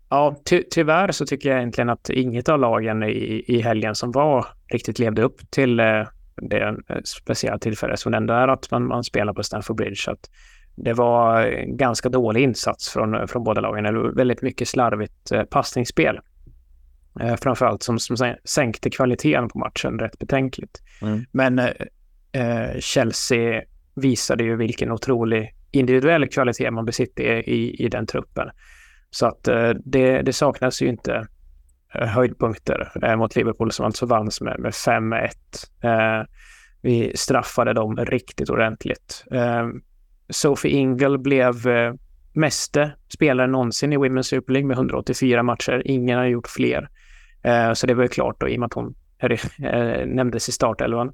[0.08, 4.12] ja, ty tyvärr så tycker jag egentligen att inget av lagen i, i helgen som
[4.12, 6.04] var riktigt levde upp till eh,
[6.36, 10.10] det speciella tillfället som ändå är att man, man spelar på Stamford Bridge.
[10.10, 10.30] Att
[10.84, 13.84] det var ganska dålig insats från, från båda lagen.
[13.84, 16.20] Det var väldigt mycket slarvigt eh, passningsspel.
[17.20, 20.82] Eh, framförallt som, som sänkte kvaliteten på matchen rätt betänkligt.
[21.02, 21.24] Mm.
[21.32, 21.72] Men eh,
[22.32, 23.62] eh, Chelsea
[23.94, 28.50] visade ju vilken otrolig individuell kvalitet man besitter i, i den truppen.
[29.10, 31.26] Så att eh, det, det saknas ju inte
[31.88, 35.28] höjdpunkter eh, mot Liverpool som alltså vanns med, med 5-1.
[35.82, 36.26] Eh,
[36.80, 39.24] vi straffade dem riktigt ordentligt.
[40.30, 41.94] Sophie Ingle blev eh,
[42.32, 45.82] meste spelare någonsin i Women's Super League med 184 matcher.
[45.84, 46.88] Ingen har gjort fler.
[47.42, 48.94] Eh, så det var ju klart då i och med att hon
[49.58, 51.12] eh, nämndes i startelvan.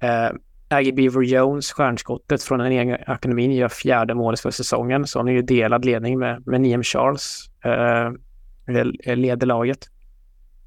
[0.00, 0.30] Eh,
[0.68, 5.06] Aggie Beaver Jones, stjärnskottet från den egna akademin, gör fjärde målet för säsongen.
[5.06, 8.12] Så hon är ju delad ledning med, med Niem Charles, eh,
[9.16, 9.88] leder laget.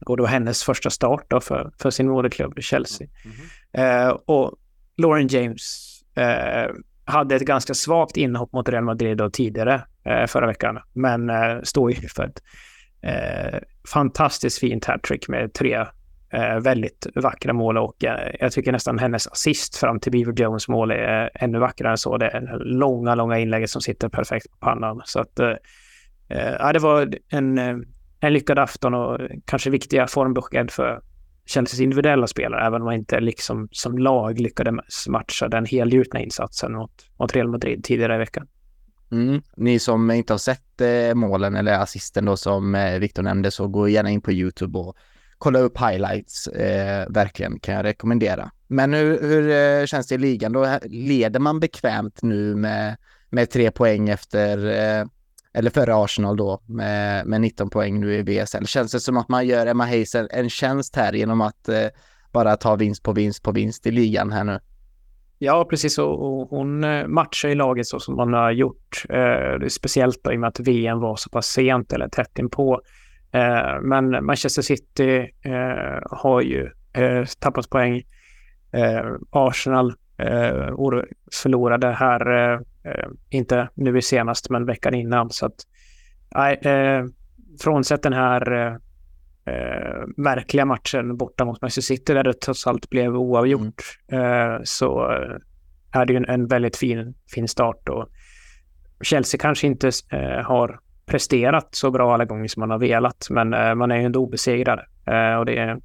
[0.05, 3.07] Och då hennes första start då för, för sin moderklubb Chelsea.
[3.25, 4.11] Mm -hmm.
[4.25, 4.55] och
[4.97, 6.71] Lauren James eh,
[7.05, 11.61] hade ett ganska svagt inhopp mot Real Madrid då tidigare eh, förra veckan, men eh,
[11.63, 12.43] står ju för ett
[13.01, 13.59] eh,
[13.93, 15.85] fantastiskt fint hattrick med tre
[16.33, 20.67] eh, väldigt vackra mål och eh, jag tycker nästan hennes assist fram till Beaver Jones
[20.67, 22.17] mål är eh, ännu vackrare än så.
[22.17, 25.01] Det är långa, långa inlägget som sitter perfekt på pannan.
[25.05, 25.55] Så att, eh,
[26.29, 27.75] eh ja, det var en, eh,
[28.19, 31.01] en lyckad afton och kanske viktiga formbesked för
[31.45, 36.73] Chelseas individuella spelare, även om man inte liksom som lag lyckades matcha den helgjutna insatsen
[36.73, 38.47] mot, mot Real Madrid tidigare i veckan.
[39.11, 39.41] Mm.
[39.57, 43.67] Ni som inte har sett eh, målen eller assisten då som eh, Viktor nämnde så
[43.67, 44.97] gå gärna in på Youtube och
[45.37, 46.47] kolla upp highlights.
[46.47, 48.51] Eh, verkligen kan jag rekommendera.
[48.67, 50.79] Men hur, hur eh, känns det i ligan då?
[50.83, 52.97] Leder man bekvämt nu med,
[53.29, 54.57] med tre poäng efter
[54.99, 55.05] eh,
[55.53, 58.65] eller före Arsenal då med, med 19 poäng nu i VSL.
[58.65, 61.87] Känns det som att man gör Emma Hayes en, en tjänst här genom att eh,
[62.31, 64.59] bara ta vinst på vinst på vinst i ligan här nu?
[65.37, 65.97] Ja, precis.
[65.97, 69.05] Och, hon eh, matchar i laget så som man har gjort.
[69.09, 72.81] Eh, speciellt i och med att VM var så pass sent eller tätt inpå.
[73.31, 78.03] Eh, men Manchester City eh, har ju eh, tappat poäng.
[78.71, 80.67] Eh, Arsenal eh,
[81.31, 82.59] förlorade här Eh,
[83.29, 85.29] inte nu i senast, men veckan innan.
[85.29, 85.67] Så att,
[86.35, 87.05] nej, eh,
[87.61, 88.75] frånsett den här eh,
[89.53, 94.51] eh, märkliga matchen borta mot Manchester City där det trots allt blev oavgjort, mm.
[94.51, 95.01] eh, så
[95.91, 97.89] är det ju en, en, väldigt fin, fin start.
[97.89, 98.09] Och
[99.01, 103.49] Chelsea kanske inte eh, har presterat så bra alla gånger som man har velat, men
[103.77, 104.79] man är ju ändå obesegrad.
[105.39, 105.79] och det är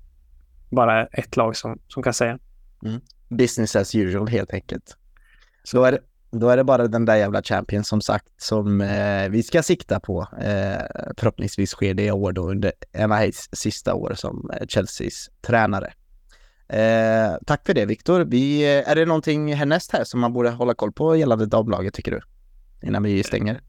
[0.70, 2.38] bara ett lag som, som kan säga.
[2.84, 3.00] Mm.
[3.28, 4.96] Business as usual helt enkelt.
[5.62, 5.98] Så är det,
[6.30, 10.00] då är det bara den där jävla champion som sagt som eh, vi ska sikta
[10.00, 10.20] på.
[10.40, 15.30] Eh, förhoppningsvis sker det i år då under Emma Hayes sista år som eh, Chelseas
[15.40, 15.92] tränare.
[16.68, 18.20] Eh, tack för det Viktor.
[18.20, 22.10] Eh, är det någonting härnäst här som man borde hålla koll på gällande damlaget tycker
[22.10, 22.20] du?
[22.82, 23.60] Innan vi stänger.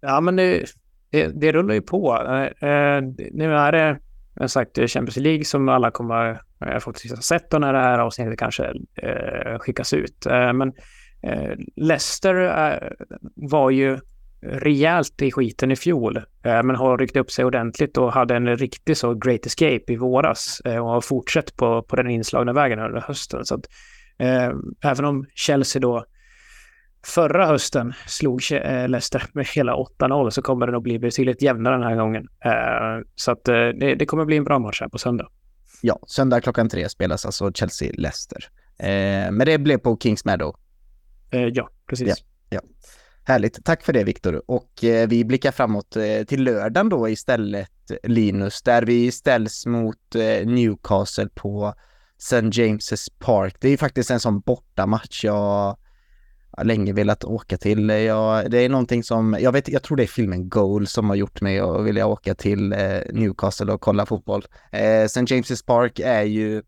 [0.00, 0.64] Ja men det,
[1.10, 2.26] det, det rullar ju på.
[2.26, 3.02] Eh, eh
[3.32, 3.98] nu är det
[4.36, 8.38] som sagt Champions League som alla kommer att förhoppningsvis ha sett när det här avsnittet
[8.38, 8.72] kanske
[9.58, 10.26] skickas ut.
[10.54, 10.72] men
[11.22, 12.88] Eh, Leicester eh,
[13.34, 13.98] var ju
[14.42, 18.56] rejält i skiten i fjol, eh, men har ryckt upp sig ordentligt och hade en
[18.56, 23.00] riktig så great escape i våras och har fortsatt på, på den inslagna vägen under
[23.00, 23.44] hösten.
[23.44, 23.66] Så att,
[24.18, 24.50] eh,
[24.84, 26.04] även om Chelsea då
[27.06, 28.42] förra hösten slog
[28.88, 32.28] Leicester med hela 8-0 så kommer det nog bli betydligt jämnare den här gången.
[32.44, 35.28] Eh, så att det, det, kommer bli en bra match här på söndag.
[35.80, 38.40] Ja, söndag klockan tre spelas alltså Chelsea-Leicester.
[39.30, 40.56] men det blev på Kings Meadow
[41.32, 42.08] Eh, ja, precis.
[42.08, 42.14] Ja,
[42.48, 42.60] ja.
[43.24, 43.64] Härligt.
[43.64, 44.42] Tack för det Viktor.
[44.46, 47.70] Och eh, vi blickar framåt eh, till lördagen då istället
[48.02, 51.74] Linus, där vi ställs mot eh, Newcastle på
[52.18, 52.40] St.
[52.40, 53.56] James's Park.
[53.60, 55.76] Det är faktiskt en sån bortamatch jag
[56.56, 57.88] har länge velat åka till.
[57.88, 61.16] Jag, det är någonting som, jag vet, jag tror det är filmen Goal som har
[61.16, 64.44] gjort mig att vilja åka till eh, Newcastle och kolla fotboll.
[64.72, 65.20] Eh, St.
[65.20, 66.62] James's Park är ju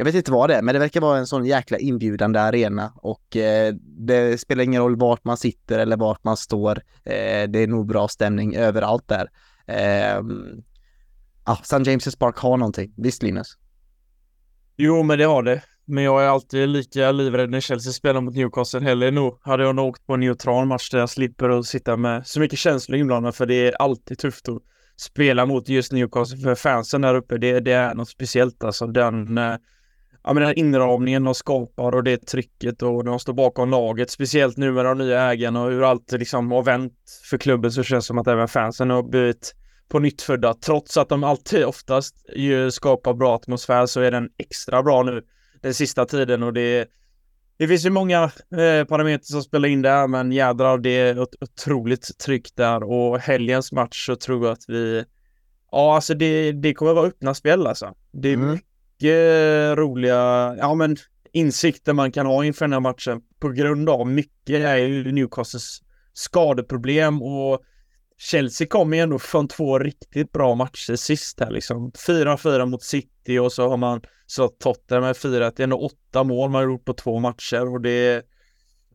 [0.00, 2.92] jag vet inte vad det är, men det verkar vara en sån jäkla inbjudande arena
[2.96, 6.76] och eh, det spelar ingen roll vart man sitter eller vart man står.
[7.04, 9.30] Eh, det är nog bra stämning överallt där.
[9.66, 10.22] Eh,
[11.44, 11.76] ah, St.
[11.76, 13.56] James' Park har någonting, visst Linus?
[14.76, 15.62] Jo, men det har det.
[15.84, 18.80] Men jag är alltid lika livrädd när Chelsea spelar mot Newcastle.
[18.80, 21.96] Heller nog hade jag nog åkt på en neutral match där jag slipper att sitta
[21.96, 24.62] med så mycket känslor inblandade för det är alltid tufft att
[24.96, 27.38] spela mot just Newcastle för fansen där uppe.
[27.38, 28.86] Det, det är något speciellt alltså.
[28.86, 29.54] Den, eh,
[30.24, 34.10] ja, men den här inramningen de skapar och det trycket och de står bakom laget,
[34.10, 36.92] speciellt nu med de nya ägarna och hur allt liksom har vänt
[37.30, 39.54] för klubben så känns det som att även fansen har blivit
[39.88, 40.54] på nytt födda.
[40.54, 45.22] Trots att de alltid oftast ju skapar bra atmosfär så är den extra bra nu
[45.62, 46.88] den sista tiden och det
[47.58, 51.34] det finns ju många eh, parametrar som spelar in där, men jädrar, det är ett
[51.40, 55.04] otroligt tryck där och helgens match så tror jag att vi
[55.72, 57.94] Ja, alltså det, det kommer vara öppna spel alltså.
[58.12, 58.58] Det är mm
[59.00, 60.96] mycket roliga, ja men
[61.32, 65.80] insikter man kan ha inför den här matchen på grund av mycket är ju Newcastles
[66.12, 67.60] skadeproblem och
[68.18, 71.92] Chelsea kom ju ändå från två riktigt bra matcher sist här liksom.
[71.92, 76.24] 4-4 mot City och så har man så Tottenham med 4 det är ändå åtta
[76.24, 78.26] mål man har gjort på två matcher och det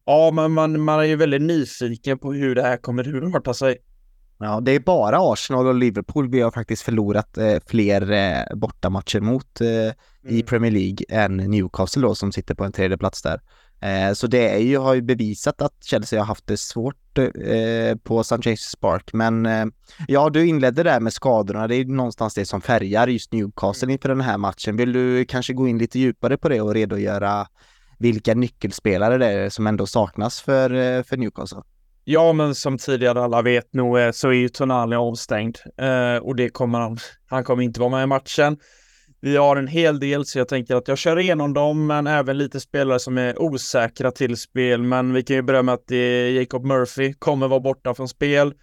[0.07, 3.65] Ja, men man, man är ju väldigt nyfiken på hur det här kommer urarta alltså,
[3.65, 3.77] sig.
[4.37, 9.19] Ja, det är bara Arsenal och Liverpool vi har faktiskt förlorat eh, fler eh, bortamatcher
[9.19, 9.93] mot eh, mm.
[10.23, 13.41] i Premier League än Newcastle då som sitter på en tredje plats där.
[13.79, 17.95] Eh, så det är ju, har ju bevisat att Chelsea har haft det svårt eh,
[18.03, 18.35] på St.
[18.35, 19.09] James' Park.
[19.13, 19.65] Men eh,
[20.07, 21.67] ja, du inledde där med skadorna.
[21.67, 23.93] Det är någonstans det som färgar just Newcastle mm.
[23.93, 24.77] inför den här matchen.
[24.77, 27.47] Vill du kanske gå in lite djupare på det och redogöra
[27.97, 31.61] vilka nyckelspelare det är som ändå saknas för, eh, för Newcastle.
[32.07, 36.49] Ja, men som tidigare alla vet nog så är ju Tonali avstängd eh, och det
[36.49, 36.97] kommer han.
[37.29, 38.57] Han kommer inte vara med i matchen.
[39.21, 42.37] Vi har en hel del, så jag tänker att jag kör igenom dem, men även
[42.37, 44.83] lite spelare som är osäkra till spel.
[44.83, 45.91] Men vi kan ju börja med att
[46.35, 48.53] Jacob Murphy kommer vara borta från spel.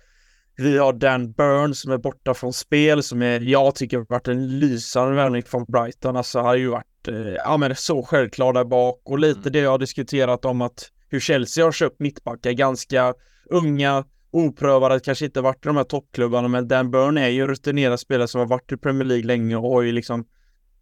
[0.56, 4.59] Vi har Dan Burns som är borta från spel, som är, jag tycker varit en
[4.59, 6.16] lysande värvning från Brighton.
[6.16, 9.52] Alltså har ju varit, eh, ja men så självklar där bak och lite mm.
[9.52, 13.14] det jag har diskuterat om att hur Chelsea har köpt mittbackar, ganska
[13.51, 18.01] unga, oprövade, kanske inte varit i de här toppklubbarna, men Dan Burn är ju rutinerad
[18.01, 20.24] spelare som har varit i Premier League länge och har ju liksom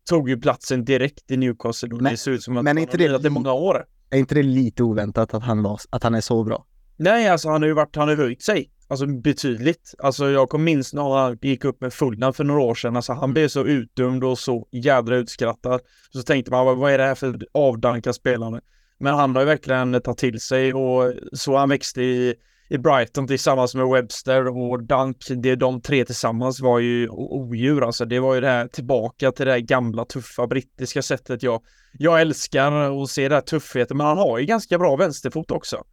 [0.04, 2.96] tog ju platsen direkt i Newcastle och men, det ser ut som att men inte
[2.96, 3.84] det, det många år.
[4.10, 6.66] Är inte det lite oväntat att han, var, att han är så bra?
[6.96, 8.70] Nej, alltså han har ju varit, han har höjt sig.
[8.88, 9.94] Alltså betydligt.
[9.98, 12.96] Alltså jag kommer minst när han gick upp med Fulham för några år sedan.
[12.96, 15.80] Alltså han blev så utdömd och så jädra utskrattad.
[16.12, 18.60] Så tänkte man, vad är det här för avdankad spelare?
[19.00, 22.34] Men han har ju verkligen tagit till sig och så han växte i
[22.70, 25.16] i Brighton tillsammans med Webster och Dunk.
[25.36, 28.04] Det, de tre tillsammans var ju odjur alltså.
[28.04, 31.62] Det var ju det här tillbaka till det här gamla tuffa brittiska sättet jag,
[31.92, 33.96] jag älskar att se det här tuffheten.
[33.96, 35.84] Men han har ju ganska bra vänsterfot också.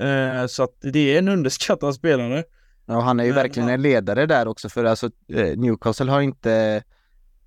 [0.00, 2.44] Eh, så att det är en underskattad spelare.
[2.86, 6.20] Ja, han är ju men, verkligen en ledare där också för alltså eh, Newcastle har
[6.20, 6.82] inte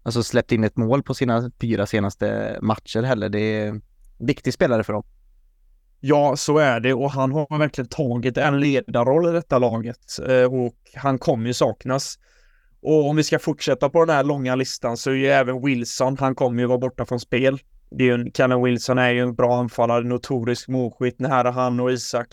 [0.04, 3.30] alltså släppt in ett mål på sina fyra senaste matcher heller.
[3.30, 3.82] Det är
[4.20, 5.04] viktig spelare för dem.
[6.00, 10.54] Ja, så är det och han har verkligen tagit en ledarroll i detta laget eh,
[10.54, 12.20] och han kommer ju saknas.
[12.82, 16.18] Och om vi ska fortsätta på den här långa listan så är ju även Wilson,
[16.20, 17.60] han kommer ju vara borta från spel.
[17.92, 21.80] Det är ju en, Callum Wilson är ju en bra anfallare, notorisk målskytt nära han
[21.80, 22.28] och Isak.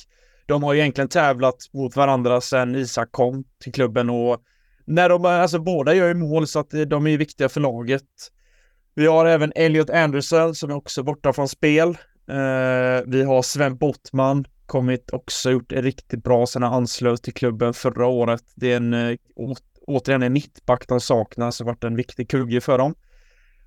[0.46, 4.42] De har ju egentligen tävlat mot varandra sedan Isak kom till klubben och
[4.84, 8.02] när de, alltså båda gör ju mål så att de är ju viktiga för laget.
[8.98, 11.88] Vi har även Elliot Anderson som är också borta från spel.
[12.28, 17.34] Eh, vi har Sven Bottman, kommit också gjort det riktigt bra sen han anslöt till
[17.34, 18.42] klubben förra året.
[18.54, 19.54] Det är en, eh, å,
[19.86, 22.94] återigen en mittback de saknas och varit en viktig kugge för dem.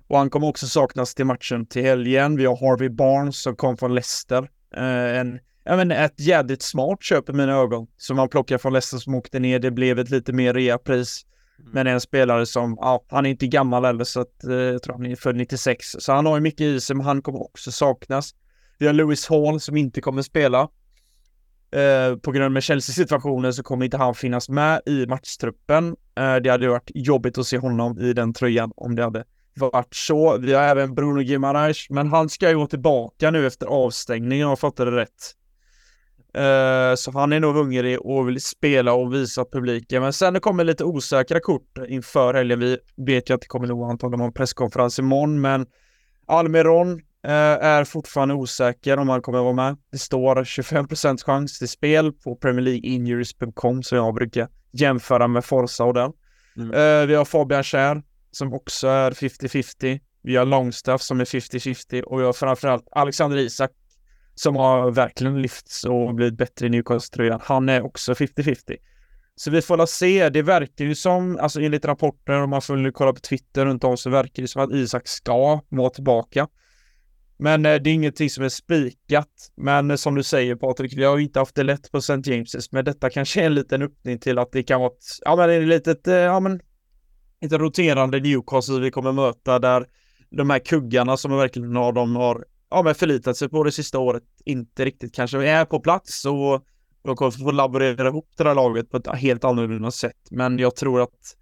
[0.06, 2.36] Och han kommer också saknas till matchen till helgen.
[2.36, 4.50] Vi har Harvey Barnes som kom från Leicester.
[4.76, 8.72] Eh, en, jag menar, ett jädrigt smart köp i mina ögon som man plockar från
[8.72, 9.58] Leicester som åkte ner.
[9.58, 11.26] Det blev ett lite mer reapris.
[11.60, 11.72] Mm.
[11.72, 14.94] Men en spelare som, ja, han är inte gammal heller så att, eh, jag tror
[14.94, 15.86] han är född 96.
[15.98, 18.34] Så han har ju mycket i sig, men han kommer också saknas.
[18.78, 20.68] Vi har Lewis Hall som inte kommer spela.
[21.72, 25.96] Eh, på grund av Chelsea-situationen så kommer inte han finnas med i matchtruppen.
[26.18, 29.24] Eh, det hade varit jobbigt att se honom i den tröjan om det hade
[29.54, 30.38] varit så.
[30.38, 34.50] Vi har även Bruno Gimarais, men han ska ju gå tillbaka nu efter avstängningen om
[34.50, 35.34] jag fattade det rätt.
[36.38, 40.02] Uh, så han är nog hungrig och vill spela och visa publiken.
[40.02, 42.60] Men sen det kommer lite osäkra kort inför helgen.
[42.60, 45.66] Vi vet ju att det kommer nog antagligen ha en presskonferens imorgon, men
[46.26, 49.76] Almiron Eh, är fortfarande osäker om han kommer vara med.
[49.92, 50.86] Det står 25
[51.26, 56.12] chans till spel på Premier League Injuries.com som jag brukar jämföra med Forza och den.
[56.56, 56.70] Mm.
[56.70, 60.00] Uh, vi har Fabian Kjär som också är 50-50.
[60.22, 63.70] Vi har Longstaff som är 50-50 och vi har framförallt Alexander Isak
[64.42, 67.40] som har verkligen lyfts och blivit bättre i Newcastle-tröjan.
[67.42, 68.76] Han är också 50-50.
[69.34, 70.28] Så vi får väl se.
[70.28, 73.96] Det verkar ju som, alltså enligt rapporter, om man följer kolla på Twitter runt om
[73.96, 76.48] så verkar det som att Isak ska vara tillbaka.
[77.38, 79.50] Men eh, det är ingenting som är spikat.
[79.56, 82.12] Men eh, som du säger Patrik, vi har ju inte haft det lätt på St.
[82.12, 85.36] James's, men detta kanske är en liten öppning till att det kan vara ett, ja
[85.36, 86.60] men ett litet, eh, ja men,
[87.40, 89.86] ett roterande Newcastle vi kommer möta där
[90.30, 93.98] de här kuggarna som verkligen har, de har, ja men förlitat sig på det sista
[93.98, 96.64] året, inte riktigt kanske är på plats och
[97.02, 100.16] de kommer få laborera ihop det här laget på ett helt annorlunda sätt.
[100.30, 101.36] Men jag tror att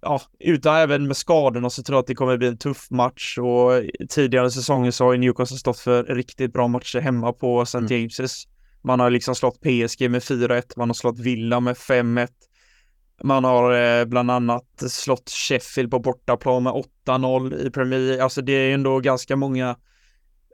[0.00, 3.38] ja, utan även med skadorna så tror jag att det kommer bli en tuff match
[3.38, 3.70] och
[4.08, 7.78] tidigare säsonger så har ju Newcastle stått för riktigt bra matcher hemma på St.
[7.78, 7.88] Mm.
[7.88, 8.48] James's.
[8.82, 12.28] Man har liksom slått PSG med 4-1, man har slått Villa med 5-1.
[13.22, 16.72] Man har eh, bland annat slått Sheffield på bortaplan med
[17.06, 18.24] 8-0 i Premier League.
[18.24, 19.76] Alltså det är ändå ganska många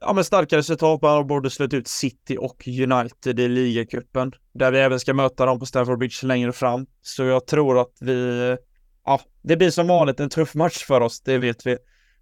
[0.01, 1.03] ja, men starka resultat.
[1.03, 4.33] Man har både slut ut City och United i ligacupen.
[4.53, 6.87] Där vi även ska möta dem på Stamford Bridge längre fram.
[7.03, 8.57] Så jag tror att vi
[9.05, 11.77] ja, det blir som vanligt en tuff match för oss, det vet vi.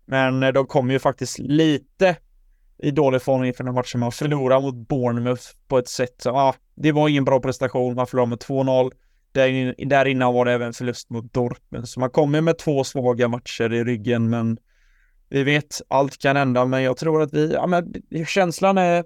[0.07, 2.17] Men eh, de kommer ju faktiskt lite
[2.83, 4.01] i dålig form inför den matchen.
[4.01, 7.95] Man förlorar mot Bournemouth på ett sätt som, ja, det var ingen bra prestation.
[7.95, 8.93] Man förlorade med 2-0.
[9.33, 11.89] Där, där innan var det även förlust mot Dortmund.
[11.89, 14.59] Så man kommer med två svaga matcher i ryggen, men
[15.29, 16.65] vi vet, allt kan hända.
[16.65, 17.95] Men jag tror att vi, ja men
[18.27, 19.05] känslan är,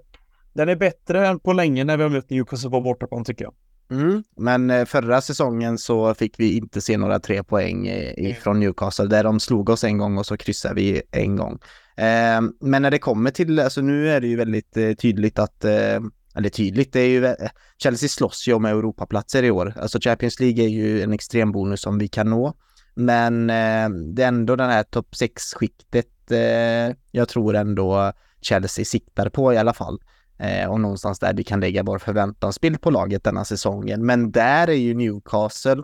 [0.53, 3.53] den är bättre än på länge när vi har mött Newcastle på bortaplan tycker jag.
[3.91, 4.23] Mm.
[4.37, 8.35] Men eh, förra säsongen så fick vi inte se några tre poäng mm.
[8.35, 11.59] från Newcastle där de slog oss en gång och så kryssade vi en gång.
[11.97, 15.65] Eh, men när det kommer till, alltså nu är det ju väldigt eh, tydligt att,
[15.65, 15.99] eh,
[16.35, 19.73] eller tydligt, det är ju, eh, Chelsea slåss ju om Europaplatser i år.
[19.77, 22.53] Alltså Champions League är ju en extrem bonus som vi kan nå.
[22.95, 29.29] Men eh, det är ändå den här topp 6-skiktet eh, jag tror ändå Chelsea siktar
[29.29, 29.99] på i alla fall.
[30.37, 34.05] Eh, och någonstans där vi kan lägga vår förväntansbild på laget denna säsongen.
[34.05, 35.83] Men där är ju Newcastle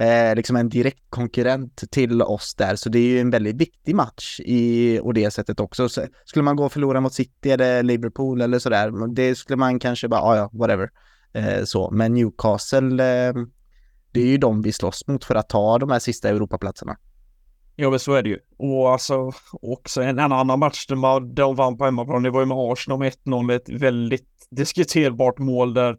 [0.00, 3.94] eh, liksom en direkt konkurrent till oss där, så det är ju en väldigt viktig
[3.94, 5.88] match i och det sättet också.
[5.88, 9.78] Så skulle man gå och förlora mot City eller Liverpool eller sådär, det skulle man
[9.78, 10.90] kanske bara, ah, ja, whatever.
[11.32, 13.34] Eh, så, men Newcastle, eh,
[14.12, 16.96] det är ju de vi slåss mot för att ta de här sista Europaplatserna.
[17.76, 18.38] Ja men så är det ju.
[18.56, 19.32] Och alltså
[19.62, 22.98] också en, en annan match där de vann på hemmaplan, det var ju med Arsenal
[22.98, 25.96] med 1-0, ett väldigt diskuterbart mål där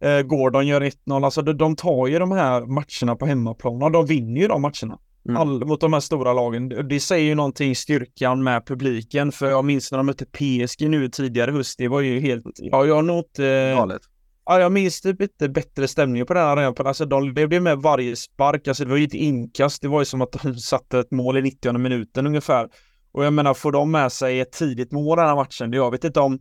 [0.00, 1.24] eh, Gordon gör 1-0.
[1.24, 4.62] Alltså de, de, tar ju de här matcherna på hemmaplan och de vinner ju de
[4.62, 4.98] matcherna.
[5.28, 5.40] Mm.
[5.40, 6.68] All, mot de här stora lagen.
[6.68, 9.32] Det säger ju någonting styrkan med publiken.
[9.32, 11.78] För jag minns när de mötte PSG nu tidigare höst.
[11.78, 12.44] Det var ju helt...
[12.56, 13.74] Ja, jag har nog inte...
[13.76, 14.02] Galet.
[14.50, 16.74] Ja, jag minns typ inte bättre stämning på den här arenan.
[16.86, 18.68] Alltså, de, blev med varje spark.
[18.68, 19.82] Alltså, det var ju ett inkast.
[19.82, 22.68] Det var ju som att de satte ett mål i 90 minuten ungefär.
[23.12, 25.72] Och jag menar, får de med sig ett tidigt mål den här matchen?
[25.72, 26.38] Jag vet inte om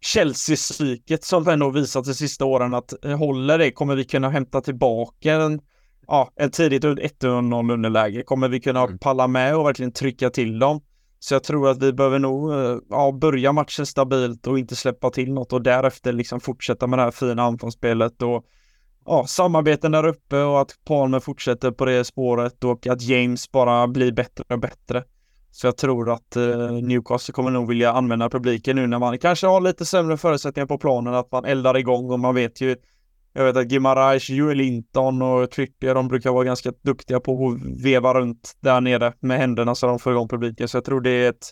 [0.00, 4.60] Chelsea-psyket som ändå visat de sista åren att eh, håller det kommer vi kunna hämta
[4.60, 5.60] tillbaka en,
[6.06, 8.22] ja, en tidigt 1-0 underläge.
[8.22, 8.98] Kommer vi kunna mm.
[8.98, 10.80] palla med och verkligen trycka till dem?
[11.24, 15.10] Så jag tror att vi behöver nog eh, ja, börja matchen stabilt och inte släppa
[15.10, 18.44] till något och därefter liksom fortsätta med det här fina anfallsspelet och
[19.06, 23.88] ja, samarbeten där uppe och att Palme fortsätter på det spåret och att James bara
[23.88, 25.04] blir bättre och bättre.
[25.50, 29.46] Så jag tror att eh, Newcastle kommer nog vilja använda publiken nu när man kanske
[29.46, 32.76] har lite sämre förutsättningar på planen, att man eldar igång och man vet ju
[33.36, 37.82] jag vet att Gimarais, Joel Linton och Trippier, de brukar vara ganska duktiga på att
[37.84, 40.68] veva runt där nere med händerna så de får igång publiken.
[40.68, 41.50] Så jag tror det är ett,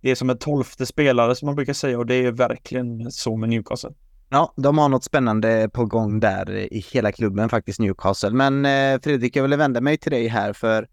[0.00, 3.36] det är som en tolfte spelare som man brukar säga och det är verkligen så
[3.36, 3.90] med Newcastle.
[4.28, 8.30] Ja, de har något spännande på gång där i hela klubben faktiskt, Newcastle.
[8.30, 10.88] Men eh, Fredrik, jag vill vända mig till dig här för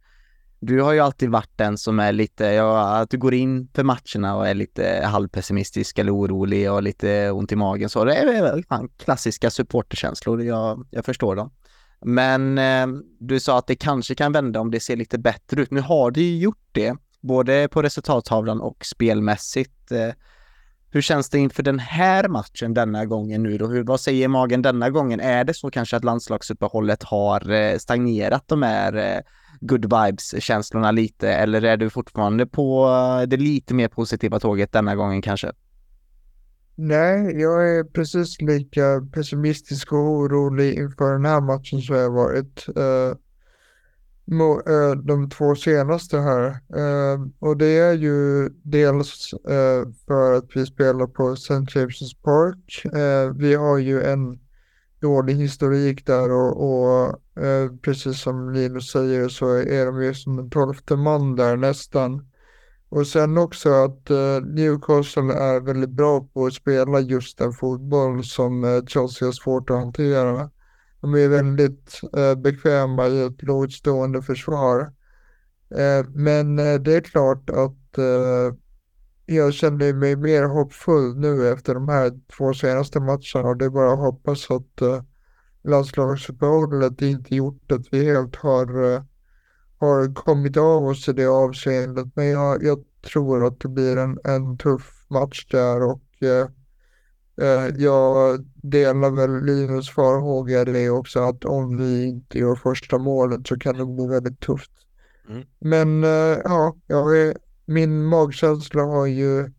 [0.66, 3.84] du har ju alltid varit den som är lite, ja, att du går in för
[3.84, 8.06] matcherna och är lite halvpessimistisk eller orolig och lite ont i magen så.
[8.06, 11.52] Det är fan, klassiska supporterkänslor, jag, jag förstår dem.
[12.06, 12.88] Men eh,
[13.20, 15.72] du sa att det kanske kan vända om det ser lite bättre ut.
[15.72, 19.92] Nu har det ju gjort det, både på resultattavlan och spelmässigt.
[19.92, 20.14] Eh,
[20.92, 23.68] hur känns det inför den här matchen denna gången nu då?
[23.68, 25.20] Hur, vad säger magen denna gången?
[25.20, 29.22] Är det så kanske att landslagsuppehållet har eh, stagnerat de här eh,
[29.68, 34.96] good vibes-känslorna lite eller är du fortfarande på eh, det lite mer positiva tåget denna
[34.96, 35.52] gången kanske?
[36.76, 42.66] Nej, jag är precis lika pessimistisk och orolig inför den här matchen som jag varit
[42.78, 43.16] uh,
[45.04, 46.50] de två senaste här.
[46.50, 51.54] Uh, och det är ju dels uh, för att vi spelar på St.
[51.54, 52.84] James' Park.
[53.38, 54.40] vi har ju en
[55.04, 57.08] dålig historik där och, och
[57.44, 62.28] eh, precis som Linus säger så är de ju som en tolfte man där nästan.
[62.90, 68.24] Och sen också att eh, Newcastle är väldigt bra på att spela just den fotboll
[68.24, 70.50] som eh, Chelsea har svårt att hantera.
[71.02, 74.94] De är väldigt eh, bekväma i ett lågt stående försvar.
[75.76, 78.56] Eh, men eh, det är klart att eh,
[79.26, 83.70] jag känner mig mer hoppfull nu efter de här två senaste matcherna och det är
[83.70, 85.02] bara att hoppas att uh,
[85.64, 89.02] landslagsuppehållet inte gjort att vi helt har, uh,
[89.78, 92.08] har kommit av oss i det avseendet.
[92.16, 96.48] Men jag, jag tror att det blir en, en tuff match där och uh,
[97.78, 103.48] jag delar väl Linus farhåga i det också att om vi inte gör första målet
[103.48, 104.72] så kan det bli väldigt tufft.
[105.30, 105.44] Mm.
[105.60, 106.04] Men
[106.44, 109.52] ja, jag är min magkänsla har ju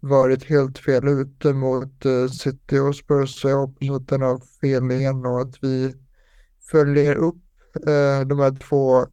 [0.00, 4.40] varit helt fel ute mot uh, City och Spurs så jag hoppas att den har
[4.60, 5.94] fel igen och att vi
[6.70, 7.42] följer upp
[7.76, 9.06] uh, de här två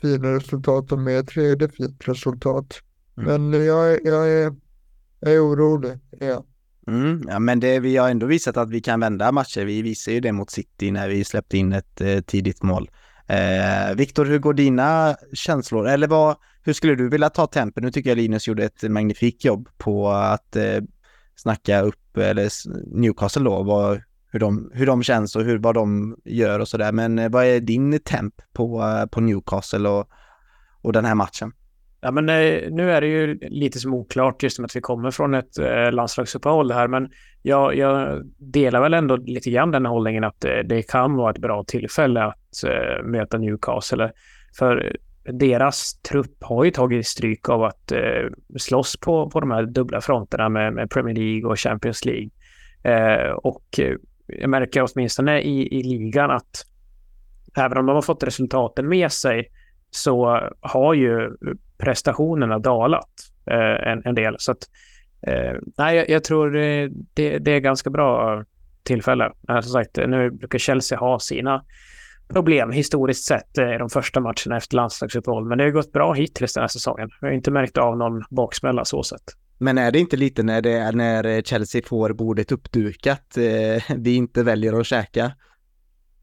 [0.00, 2.80] fina resultaten med ett tredje fint resultat.
[3.16, 3.50] Mm.
[3.50, 4.54] Men jag, jag, är,
[5.20, 5.98] jag är orolig.
[6.20, 6.44] Ja.
[6.86, 9.64] Mm, ja, men det, vi har ändå visat att vi kan vända matcher.
[9.64, 12.90] Vi visade ju det mot City när vi släppte in ett eh, tidigt mål.
[13.26, 15.88] Eh, Viktor, hur går dina känslor?
[15.88, 17.84] Eller vad, hur skulle du vilja ta tempen?
[17.84, 20.80] Nu tycker jag Linus gjorde ett magnifikt jobb på att eh,
[21.36, 22.48] snacka upp eller
[23.00, 26.92] Newcastle då, vad, hur, de, hur de känns och hur, vad de gör och sådär.
[26.92, 30.08] Men eh, vad är din temp på, eh, på Newcastle och,
[30.82, 31.52] och den här matchen?
[32.00, 35.10] Ja, men eh, nu är det ju lite som oklart just med att vi kommer
[35.10, 37.10] från ett eh, landslagsuppehåll här, men
[37.42, 41.38] jag, jag, delar väl ändå lite grann den hållningen att eh, det kan vara ett
[41.38, 44.12] bra tillfälle att eh, möta Newcastle.
[44.58, 49.62] För deras trupp har ju tagit stryk av att eh, slåss på, på de här
[49.62, 52.30] dubbla fronterna med, med Premier League och Champions League.
[52.82, 53.96] Eh, och eh,
[54.26, 56.66] jag märker åtminstone i, i ligan att
[57.56, 59.48] även om de har fått resultaten med sig
[59.90, 61.30] så har ju
[61.78, 63.10] prestationerna dalat
[63.46, 64.36] eh, en, en del.
[64.38, 64.68] Så att,
[65.26, 68.44] eh, nej, jag, jag tror det, det, det, är ganska bra
[68.82, 69.32] tillfälle.
[69.48, 71.64] Eh, som sagt, nu brukar Chelsea ha sina
[72.28, 75.44] problem historiskt sett i de första matcherna efter landslagsuppehåll.
[75.44, 77.10] Men det har gått bra hittills den här säsongen.
[77.20, 79.22] Jag har inte märkt av någon baksmälla så sett.
[79.58, 84.14] Men är det inte lite när, det är när Chelsea får bordet uppdukat, eh, vi
[84.14, 85.32] inte väljer att käka?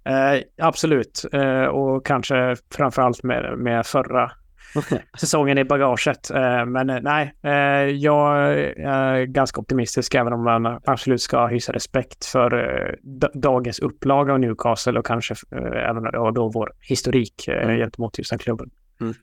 [0.04, 4.32] Eh, absolut, eh, och kanske framförallt med, med förra
[5.20, 6.32] säsongen i bagaget.
[6.32, 7.52] Eh, men eh, nej, eh,
[7.96, 13.00] jag är ganska optimistisk även om man absolut ska hysa respekt för
[13.34, 15.36] dagens upplaga av Newcastle och kanske
[15.90, 17.78] även då vår historik mm.
[17.78, 18.70] gentemot just den klubben.
[19.02, 19.14] Mm.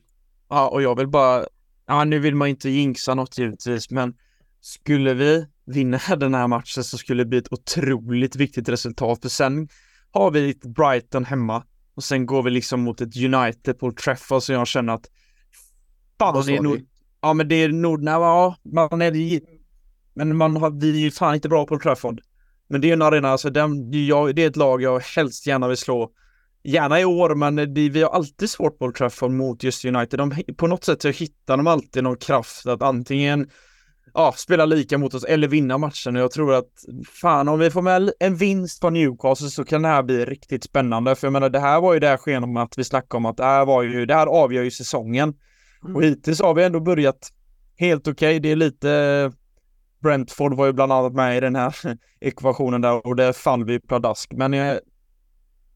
[0.49, 1.45] Ja, och jag vill bara,
[1.87, 4.13] ja nu vill man inte jinxa något givetvis, men
[4.61, 9.29] skulle vi vinna den här matchen så skulle det bli ett otroligt viktigt resultat, för
[9.29, 9.67] sen
[10.11, 11.63] har vi ett Brighton hemma
[11.95, 15.09] och sen går vi liksom mot ett United på Trafford så jag känner att
[16.19, 16.81] fan, det är nog,
[17.21, 19.11] ja men det är nog, ja, man är
[20.17, 22.21] men man har, vi är ju fan inte bra på Trafford.
[22.69, 25.67] Men det är en arena, alltså den, jag, det är ett lag jag helst gärna
[25.67, 26.11] vill slå.
[26.63, 30.19] Gärna i år, men det, vi har alltid svårt på Trafford mot just United.
[30.19, 33.49] De, på något sätt så hittar de alltid någon kraft att antingen
[34.13, 36.15] ja, spela lika mot oss eller vinna matchen.
[36.15, 36.71] Och jag tror att
[37.21, 40.63] fan, om vi får med en vinst på Newcastle så kan det här bli riktigt
[40.63, 41.15] spännande.
[41.15, 43.25] För jag menar, det här var ju det här sken om att vi snackade om
[43.25, 45.33] att det här var ju, det här avgör ju säsongen.
[45.81, 47.29] Och hittills har vi ändå börjat
[47.75, 48.29] helt okej.
[48.29, 48.39] Okay.
[48.39, 49.31] Det är lite eh,
[49.99, 51.75] Brentford var ju bland annat med i den här
[52.19, 54.33] ekvationen där och det fann vi pladask.
[54.33, 54.81] Men det är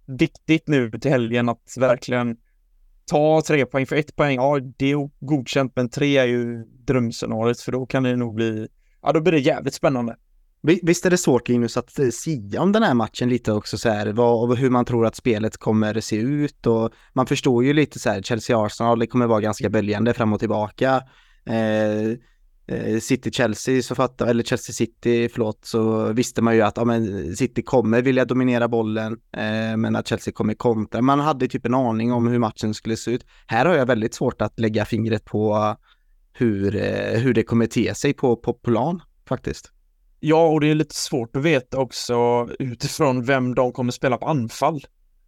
[0.08, 2.38] viktigt nu till helgen att verkligen
[3.06, 3.86] ta tre poäng.
[3.86, 8.04] För ett poäng, ja det är godkänt, men tre är ju drömscenariot för då kan
[8.04, 8.68] det nog bli,
[9.02, 10.16] ja då blir det jävligt spännande.
[10.64, 13.90] Visst är det svårt Linus att eh, sia om den här matchen lite också så
[13.90, 18.00] här, vad, hur man tror att spelet kommer se ut och man förstår ju lite
[18.00, 21.04] så här, Chelsea-Arsenal, det kommer vara ganska böljande fram och tillbaka.
[21.46, 22.10] Eh,
[22.68, 27.62] eh City-Chelsea så fattar, eller Chelsea-City, förlåt, så visste man ju att ja, men City
[27.62, 31.02] kommer vilja dominera bollen, eh, men att Chelsea kommer kontra.
[31.02, 33.26] Man hade typ en aning om hur matchen skulle se ut.
[33.48, 35.76] Här har jag väldigt svårt att lägga fingret på
[36.34, 39.72] hur, eh, hur det kommer te sig på, på plan faktiskt.
[40.24, 44.26] Ja, och det är lite svårt att veta också utifrån vem de kommer spela på
[44.26, 44.86] anfall.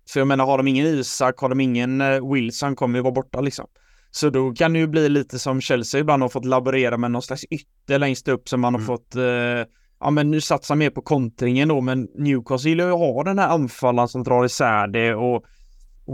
[0.10, 3.14] För jag menar, har de ingen Isak, har de ingen eh, Wilson kommer ju vara
[3.14, 3.68] borta liksom.
[4.12, 7.22] Så då kan det ju bli lite som Chelsea ibland har fått laborera med någon
[7.22, 8.88] slags ytter längst upp som man har mm.
[8.88, 13.00] fått eh, ja men nu satsar mer på kontringen då men Newcastle gillar ju att
[13.00, 15.46] ha den här anfallaren som drar isär det och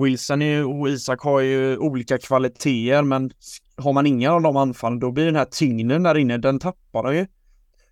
[0.03, 3.31] Wilson och Isak har ju olika kvaliteter men
[3.77, 7.03] har man inga av de anfallen då blir den här tyngden där inne, den tappar
[7.03, 7.27] de ju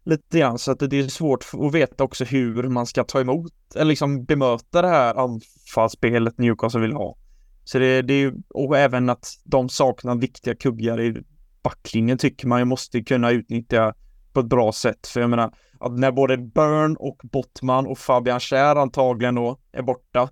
[0.07, 3.53] lite grann så att det är svårt att veta också hur man ska ta emot
[3.75, 7.17] eller liksom bemöta det här anfallsspelet Newcastle vill ha.
[7.63, 11.23] Så det, det är och även att de saknar viktiga kuggar i
[11.63, 13.93] backlinjen tycker man ju måste kunna utnyttja
[14.33, 15.07] på ett bra sätt.
[15.07, 19.81] För jag menar, att när både Burn och Bottman och Fabian Schär antagligen då är
[19.81, 20.29] borta,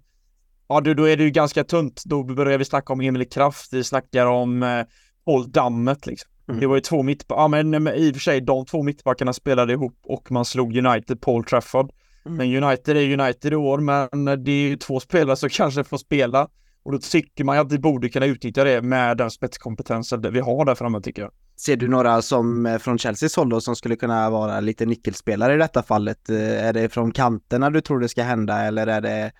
[0.67, 2.03] ja då, då är det ju ganska tunt.
[2.05, 4.85] Då börjar vi snacka om Emil Kraft, vi snackar om eh,
[5.25, 6.31] Paul Dammet liksom.
[6.47, 6.59] Mm.
[6.59, 9.73] Det var ju två mittbackar, ja men, i och för sig de två mittbackarna spelade
[9.73, 11.91] ihop och man slog United Old Trafford.
[12.25, 12.37] Mm.
[12.37, 15.97] Men United är United i år, men det är ju två spelare som kanske får
[15.97, 16.47] spela.
[16.83, 20.39] Och då tycker man ju att vi borde kunna utnyttja det med den spetskompetensen vi
[20.39, 21.31] har där framme tycker jag.
[21.57, 25.53] Ser du några som eh, från Chelseas håll då som skulle kunna vara lite nyckelspelare
[25.53, 26.29] i detta fallet?
[26.29, 29.31] Eh, är det från kanterna du tror det ska hända eller är det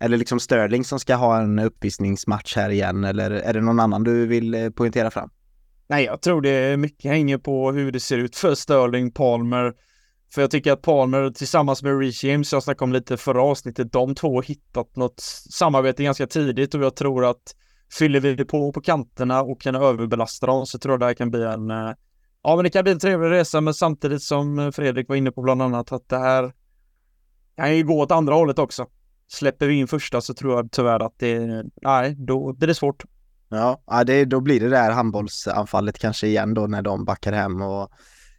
[0.00, 4.04] eller liksom Sterling som ska ha en uppvisningsmatch här igen eller är det någon annan
[4.04, 5.30] du vill eh, poängtera fram?
[5.90, 9.74] Nej, jag tror det är mycket hänger på hur det ser ut för Sterling, Palmer.
[10.34, 13.92] För jag tycker att Palmer tillsammans med Reece James, jag snackade om lite förra avsnittet,
[13.92, 15.20] de två har hittat något
[15.50, 17.54] samarbete ganska tidigt och jag tror att
[17.98, 21.30] fyller vi på på kanterna och kan överbelasta dem så tror jag det här kan
[21.30, 21.92] bli en eh,
[22.42, 25.42] Ja men det kan bli en trevlig resa men samtidigt som Fredrik var inne på
[25.42, 26.52] bland annat att det här
[27.56, 28.86] kan ju gå åt andra hållet också.
[29.28, 33.04] Släpper vi in första så tror jag tyvärr att det, nej, då blir det svårt.
[33.50, 37.90] Ja, det, då blir det där handbollsanfallet kanske igen då när de backar hem och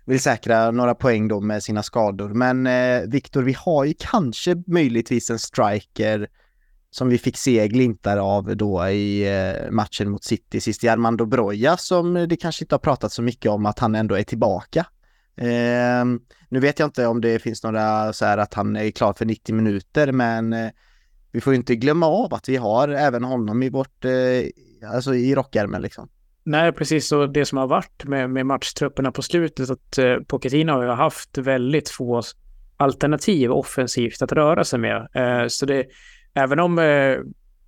[0.06, 2.30] vill säkra några poäng då med sina skador.
[2.30, 6.28] Men eh, Viktor, vi har ju kanske möjligtvis en striker
[6.92, 11.26] som vi fick se glimtar av då i eh, matchen mot City sist i Armando
[11.26, 14.86] Broja som det kanske inte har pratat så mycket om att han ändå är tillbaka.
[15.38, 16.06] Eh,
[16.50, 19.26] nu vet jag inte om det finns några så här att han är klar för
[19.26, 20.70] 90 minuter men eh,
[21.32, 25.16] vi får ju inte glömma av att vi har även honom i vårt, eh, alltså
[25.16, 26.10] i rockärmen liksom.
[26.44, 27.12] Nej, precis.
[27.12, 30.90] Och det som har varit med, med matchtrupperna på slutet, att eh, Pochettino har ju
[30.90, 32.22] haft väldigt få
[32.78, 35.08] alternativ offensivt att röra sig med.
[35.14, 35.86] Eh, så det,
[36.34, 37.18] även om eh,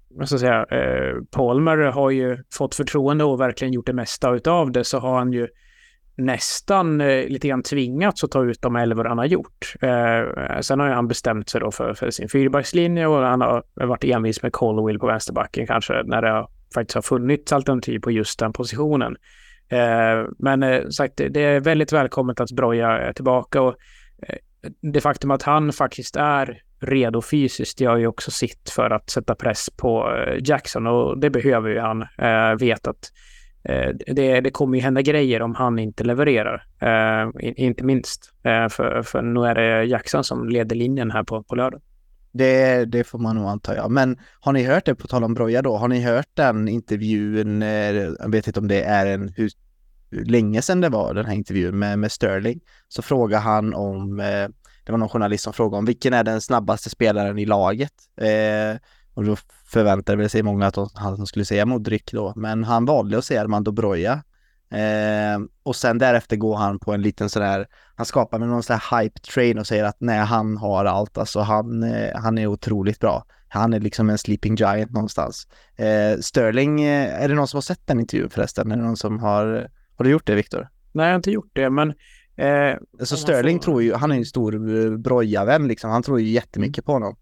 [0.09, 4.29] vad ska jag säga, eh, Palmer har ju fått förtroende och verkligen gjort det mesta
[4.45, 5.47] av det, så har han ju
[6.15, 9.75] nästan eh, lite grann tvingats att ta ut de elvor han har gjort.
[9.81, 14.03] Eh, sen har han bestämt sig då för, för sin fyrbackslinje och han har varit
[14.03, 18.53] envis med Colwill på vänsterbacken kanske när det faktiskt har funnits alternativ på just den
[18.53, 19.15] positionen.
[19.69, 23.75] Eh, men eh, sagt, det är väldigt välkommet att Broja är tillbaka och
[24.27, 24.35] eh,
[24.81, 29.35] det faktum att han faktiskt är redo fysiskt gör ju också sitt för att sätta
[29.35, 32.01] press på eh, Jackson och det behöver ju han.
[32.01, 33.11] Eh, vet att
[33.63, 36.65] Eh, det, det kommer ju hända grejer om han inte levererar.
[36.81, 38.31] Eh, inte minst.
[38.43, 41.81] Eh, för, för nu är det Jackson som leder linjen här på, på lördag.
[42.31, 43.87] Det, det får man nog anta ja.
[43.87, 47.61] Men har ni hört det, på tal om Broja då, har ni hört den intervjun,
[47.61, 49.51] eh, jag vet inte om det är en, hur,
[50.11, 54.19] hur länge sedan det var den här intervjun med, med Sterling, så frågar han om,
[54.19, 54.47] eh,
[54.85, 57.93] det var någon journalist som frågade om vilken är den snabbaste spelaren i laget?
[58.17, 58.79] Eh,
[59.13, 59.35] och då
[59.65, 63.71] förväntade sig många att han skulle säga Modric då, men han valde att säga Armando
[63.71, 64.23] Broja.
[64.71, 68.79] Eh, och sen därefter går han på en liten sådär, han skapar med någon sån
[68.81, 72.47] här hype train och säger att nej, han har allt, alltså han, eh, han är
[72.47, 73.25] otroligt bra.
[73.47, 75.47] Han är liksom en sleeping giant någonstans.
[75.75, 78.71] Eh, Sterling, eh, är det någon som har sett den intervjun förresten?
[78.71, 80.69] Är det någon som har, har du gjort det Viktor?
[80.91, 81.93] Nej, jag har inte gjort det, men
[82.99, 86.85] alltså Sterling tror ju, han är en stor eh, Broja-vän liksom, han tror ju jättemycket
[86.85, 87.15] på honom.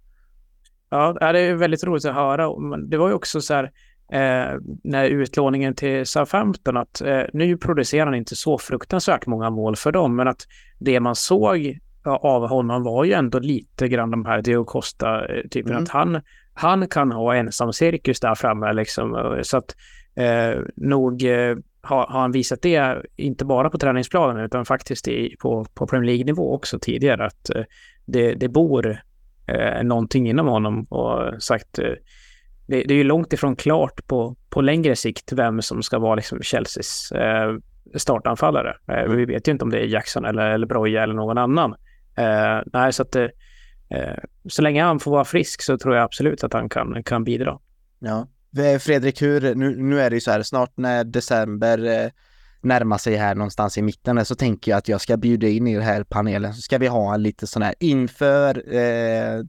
[0.90, 2.78] Ja, det är väldigt roligt att höra.
[2.78, 3.64] Det var ju också så här,
[4.12, 9.76] eh, när utlåningen till Southampton att eh, nu producerar han inte så fruktansvärt många mål
[9.76, 10.48] för dem, men att
[10.80, 15.84] det man såg av honom var ju ändå lite grann de här Diego Costa-typen, mm.
[15.84, 16.22] att han,
[16.54, 19.40] han kan ha ensam cirkus där framme liksom.
[19.44, 19.76] Så att
[20.16, 25.36] eh, nog eh, har, har han visat det, inte bara på träningsplanen utan faktiskt i,
[25.40, 27.64] på, på Premier League-nivå också tidigare, att eh,
[28.06, 29.02] det, det bor
[29.50, 31.94] eh, någonting inom honom och sagt eh,
[32.68, 36.16] det, det, är ju långt ifrån klart på, på längre sikt vem som ska vara
[36.16, 37.56] liksom Chelseas eh,
[37.96, 38.76] startanfallare.
[38.88, 39.04] Eh.
[39.04, 41.76] Vi vet ju inte om det är Jackson eller, eller Broja eller någon annan.
[42.18, 43.28] Eh, nej, så att eh,
[43.90, 44.18] eh,
[44.50, 47.60] så länge han får vara frisk så tror jag absolut att han kan, kan bidra.
[48.00, 48.28] Ja,
[48.58, 52.10] eh, Fredrik, hur, nu, nu är det ju så här, snart när december eh,
[52.62, 55.74] närma sig här någonstans i mitten så tänker jag att jag ska bjuda in i
[55.74, 59.44] den här panelen så ska vi ha en lite sån här inför eh,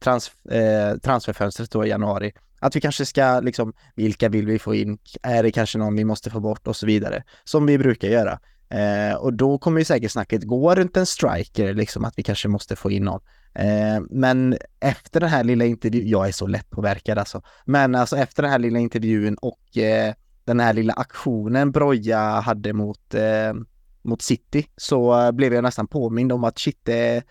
[0.00, 2.32] trans, eh, transferfönstret då i januari.
[2.60, 4.98] Att vi kanske ska liksom, vilka vill vi få in?
[5.22, 7.22] Är det kanske någon vi måste få bort och så vidare?
[7.44, 8.38] Som vi brukar göra.
[8.68, 12.48] Eh, och då kommer ju säkert snacket gå runt en striker, liksom att vi kanske
[12.48, 13.20] måste få in någon.
[13.54, 18.42] Eh, men efter den här lilla intervjun, jag är så lättpåverkad alltså, men alltså efter
[18.42, 20.14] den här lilla intervjun och eh,
[20.46, 23.54] den här lilla aktionen Broja hade mot, eh,
[24.02, 27.22] mot City så eh, blev jag nästan påmind om att shit, eh,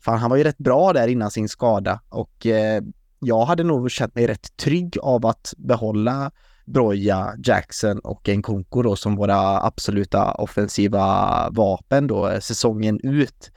[0.00, 2.82] fan han var ju rätt bra där innan sin skada och eh,
[3.18, 6.30] jag hade nog känt mig rätt trygg av att behålla
[6.66, 13.50] Broja, Jackson och Nkunku då som våra absoluta offensiva vapen då eh, säsongen ut.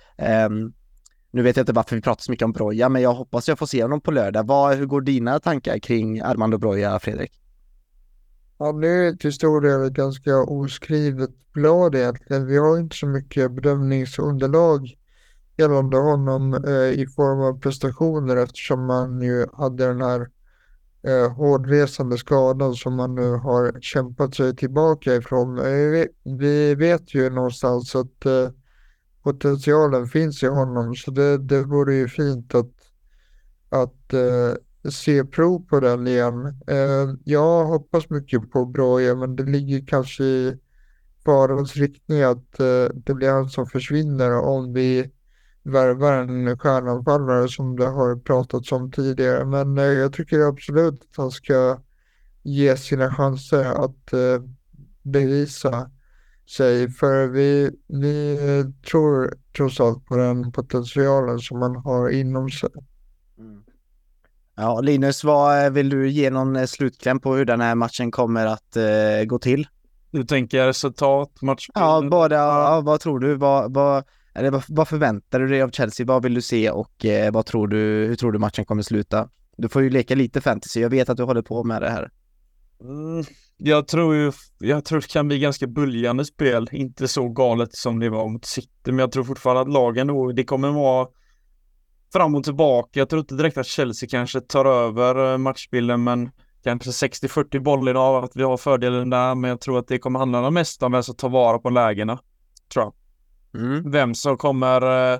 [0.49, 0.73] Um,
[1.31, 3.59] nu vet jag inte varför vi pratar så mycket om Broja, men jag hoppas jag
[3.59, 4.47] får se honom på lördag.
[4.47, 7.31] Vad, hur går dina tankar kring Armando Broja, Fredrik?
[8.59, 12.45] Ja, det är till stor del ett ganska oskrivet blad egentligen.
[12.45, 14.97] Vi har inte så mycket bedömningsunderlag
[15.57, 20.29] gällande honom eh, i form av prestationer eftersom man ju hade den här
[21.03, 25.57] eh, hårdresande skadan som man nu har kämpat sig tillbaka ifrån.
[25.57, 28.49] Eh, vi vet ju någonstans att eh,
[29.23, 32.71] potentialen finns i honom så det, det vore ju fint att,
[33.69, 34.53] att eh,
[34.91, 36.45] se prov på den igen.
[36.67, 40.57] Eh, jag hoppas mycket på Broja men det ligger kanske i
[41.25, 45.11] farans riktning att eh, det blir han som försvinner om vi
[45.63, 49.45] värvar en stjärnanfallare som det har pratats om tidigare.
[49.45, 51.79] Men eh, jag tycker absolut att han ska
[52.43, 54.43] ge sina chanser att eh,
[55.03, 55.91] bevisa
[56.49, 56.89] sig.
[56.89, 62.69] För vi, vi eh, tror trots allt på den potentialen som man har inom sig.
[63.37, 63.63] Mm.
[64.59, 68.77] Ja, Linus, vad vill du ge någon slutkläm på hur den här matchen kommer att
[68.77, 69.67] uh, gå till?
[70.11, 71.67] Du tänker resultat, match?
[71.73, 73.35] Ja, bara, ja, vad tror du?
[73.35, 74.03] Vad, vad,
[74.35, 76.05] eller vad, vad förväntar du dig av Chelsea?
[76.05, 79.29] Vad vill du se och eh, vad tror du, hur tror du matchen kommer sluta?
[79.57, 82.11] Du får ju leka lite fantasy, jag vet att du håller på med det här.
[82.81, 83.23] Mm,
[83.57, 87.99] jag tror ju, jag tror det kan bli ganska böljande spel, inte så galet som
[87.99, 91.07] det var mot City, men jag tror fortfarande att lagen då, det kommer vara
[92.13, 92.99] fram och tillbaka.
[92.99, 96.31] Jag tror inte direkt att Chelsea kanske tar över eh, matchbilden, men
[96.63, 99.35] kanske 60-40 bollinnehav, att vi har fördelen där.
[99.35, 102.19] Men jag tror att det kommer handla mest om vem som tar vara på lägena.
[102.73, 102.93] Tror jag.
[103.61, 103.91] Mm.
[103.91, 105.19] Vem som kommer eh,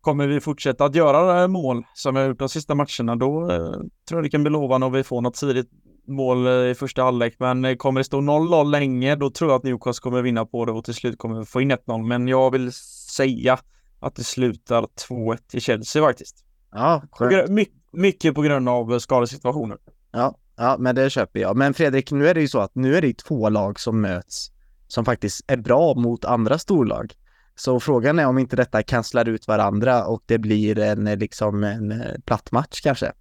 [0.00, 3.72] Kommer vi fortsätta att göra mål som vi har gjort de sista matcherna, då eh,
[4.08, 5.70] tror jag det kan bli lovande om vi får något tidigt
[6.06, 7.34] mål eh, i första halvlek.
[7.38, 10.64] Men eh, kommer det stå 0-0 länge, då tror jag att Newcastle kommer vinna på
[10.64, 12.06] det och till slut kommer vi få in 1-0.
[12.06, 12.72] Men jag vill
[13.16, 13.58] säga
[14.00, 16.44] att det slutar 2-1 till Chelsea faktiskt.
[16.72, 17.50] Ja, På skönt.
[17.50, 19.78] my- mycket på grund av skadesituationen.
[20.12, 21.56] Ja, ja, men det köper jag.
[21.56, 24.50] Men Fredrik, nu är det ju så att nu är det två lag som möts
[24.88, 27.14] som faktiskt är bra mot andra storlag.
[27.54, 31.64] Så frågan är om inte detta kanslar ut varandra och det blir en eh, liksom
[31.64, 33.12] en eh, platt match kanske.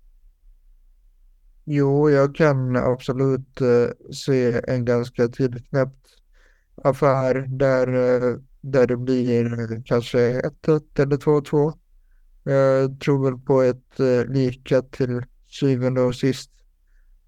[1.66, 6.06] Jo, jag kan absolut eh, se en ganska tillknäppt
[6.84, 11.74] affär där, eh, där det blir eh, kanske 1-1 eller 2-2.
[12.44, 16.52] Jag tror väl på ett eh, lika till syvende och sist.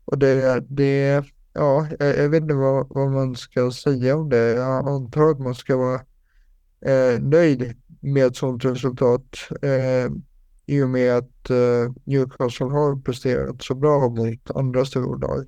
[0.05, 4.51] Och det, det ja, jag, jag vet inte vad, vad man ska säga om det.
[4.51, 6.01] Jag antar att man ska vara
[6.85, 9.37] eh, nöjd med ett sådant resultat.
[9.61, 10.11] Eh,
[10.65, 15.45] i och med att eh, Newcastle har presterat så bra mot andra storlag.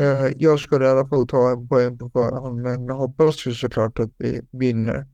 [0.00, 3.98] Eh, jag skulle i alla fall ta en poäng på förhand, men hoppas ju såklart
[3.98, 5.06] att vi vinner.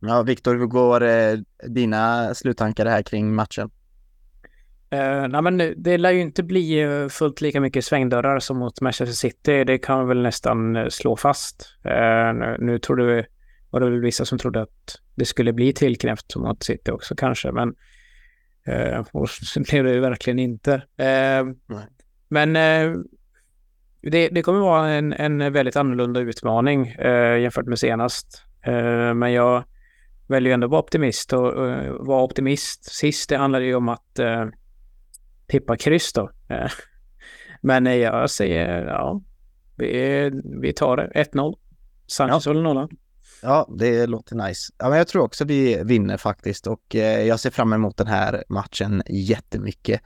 [0.00, 3.70] Ja, Viktor, hur går eh, dina sluttankar här kring matchen?
[4.90, 9.14] Eh, nej, men det lär ju inte bli fullt lika mycket svängdörrar som mot Manchester
[9.14, 9.64] City.
[9.64, 11.76] Det kan man väl nästan slå fast.
[11.84, 13.26] Eh, nu, nu trodde vi,
[13.70, 17.52] var det väl vissa som trodde att det skulle bli tillknäppt mot City också kanske,
[17.52, 17.74] men
[18.66, 20.82] eh, och så blev det ju verkligen inte.
[20.96, 21.44] Nej.
[22.28, 22.56] men
[24.10, 28.42] det, det kommer vara en, en väldigt annorlunda utmaning eh, jämfört med senast.
[28.62, 29.64] Eh, men jag
[30.26, 34.18] väljer ändå att vara optimist och, och vara optimist sist, det handlar ju om att
[34.18, 34.46] eh,
[35.46, 36.30] tippa kryss då.
[36.48, 36.70] Eh,
[37.66, 39.20] Men eh, jag säger ja,
[39.76, 40.30] vi,
[40.60, 41.10] vi tar det.
[41.14, 41.54] 1-0.
[42.06, 42.88] Sanchez håller nollan.
[43.42, 44.72] Ja, det låter nice.
[44.78, 48.06] Ja, men jag tror också vi vinner faktiskt och eh, jag ser fram emot den
[48.06, 50.00] här matchen jättemycket.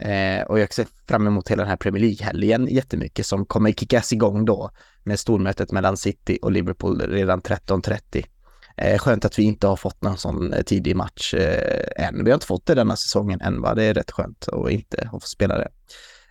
[0.00, 4.12] Eh, och jag ser fram emot hela den här Premier League-helgen jättemycket som kommer kickas
[4.12, 4.70] igång då
[5.02, 8.26] med stormötet mellan City och Liverpool redan 13.30.
[8.76, 12.24] Eh, skönt att vi inte har fått någon sån eh, tidig match eh, än.
[12.24, 13.74] Vi har inte fått det denna säsongen än va?
[13.74, 15.68] Det är rätt skönt att inte ha fått spela det.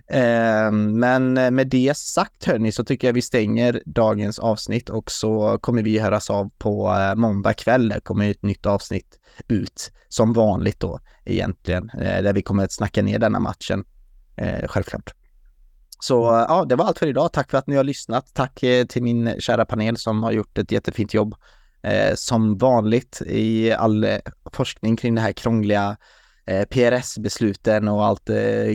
[0.08, 5.12] Eh, men eh, med det sagt hörni så tycker jag vi stänger dagens avsnitt och
[5.12, 7.90] så kommer vi höras av på eh, måndag kväll.
[7.90, 12.72] Det kommer ett nytt avsnitt ut som vanligt då egentligen eh, där vi kommer att
[12.72, 13.84] snacka ner denna matchen
[14.38, 15.14] eh, självklart.
[16.00, 17.34] Så eh, ja, det var allt för idag.
[17.34, 18.34] Tack för att ni har lyssnat.
[18.34, 18.60] Tack
[18.90, 21.36] till min kära panel som har gjort ett jättefint jobb
[22.16, 24.08] som vanligt i all
[24.54, 25.98] forskning kring det här krångliga
[26.70, 28.30] PRS-besluten och allt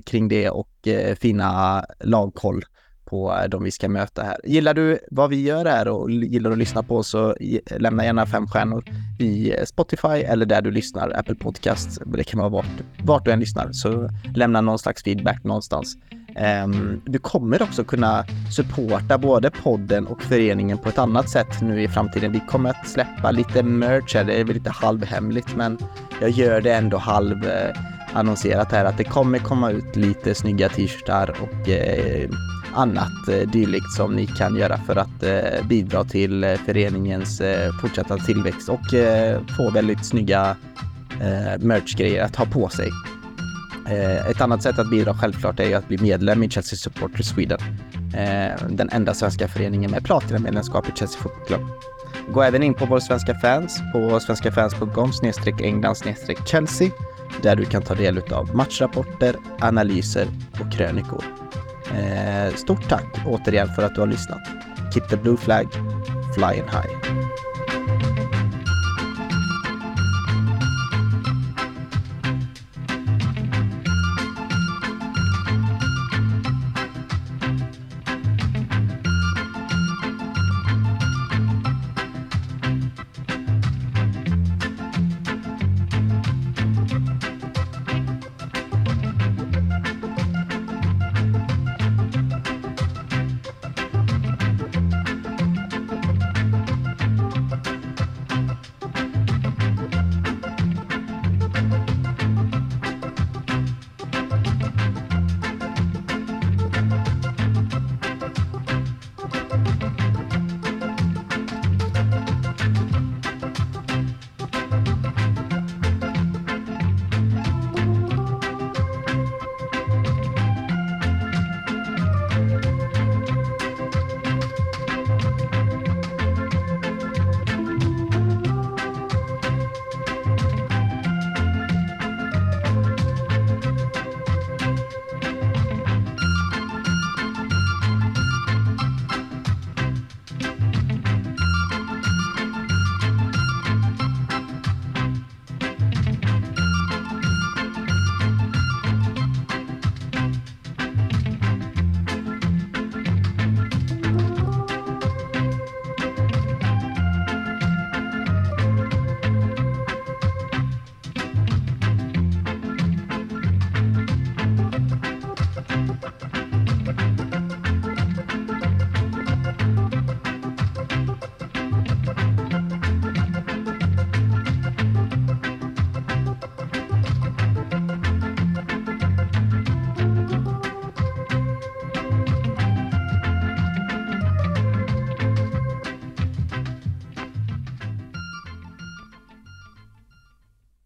[0.07, 2.65] kring det och fina lagkoll
[3.11, 4.37] på eh, de vi ska möta här.
[4.45, 7.37] Gillar du vad vi gör här och gillar att lyssna på så
[7.79, 8.85] lämna gärna fem stjärnor
[9.19, 12.03] i eh, Spotify eller där du lyssnar, Apple Podcast.
[12.07, 12.67] Det kan vara vart,
[13.05, 15.97] vart du än lyssnar, så lämna någon slags feedback någonstans.
[16.37, 21.83] Ehm, du kommer också kunna supporta både podden och föreningen på ett annat sätt nu
[21.83, 22.33] i framtiden.
[22.33, 25.79] Vi kommer att släppa lite merch här, det är väl lite halvhemligt men
[26.21, 27.77] jag gör det ändå halv eh,
[28.13, 32.31] annonserat här att det kommer komma ut lite snygga t-shirtar och eh,
[32.75, 37.73] annat eh, dylikt som ni kan göra för att eh, bidra till eh, föreningens eh,
[37.81, 40.57] fortsatta tillväxt och eh, få väldigt snygga
[41.21, 42.91] eh, merchgrejer att ha på sig.
[43.91, 47.27] Eh, ett annat sätt att bidra självklart är ju att bli medlem i Chelsea Supporters
[47.27, 47.59] Sweden.
[48.15, 51.61] Eh, den enda svenska föreningen med platinamedlemskap i Chelsea Football Club.
[52.35, 55.11] Gå även in på vår svenska fans på svenskafans.com
[55.63, 55.97] england
[56.47, 56.91] Chelsea
[57.43, 60.27] där du kan ta del av matchrapporter, analyser
[60.61, 61.40] och krönikor.
[61.91, 64.41] Eh, stort tack återigen för att du har lyssnat.
[64.95, 65.67] Keep the blue flag
[66.35, 67.30] flying high.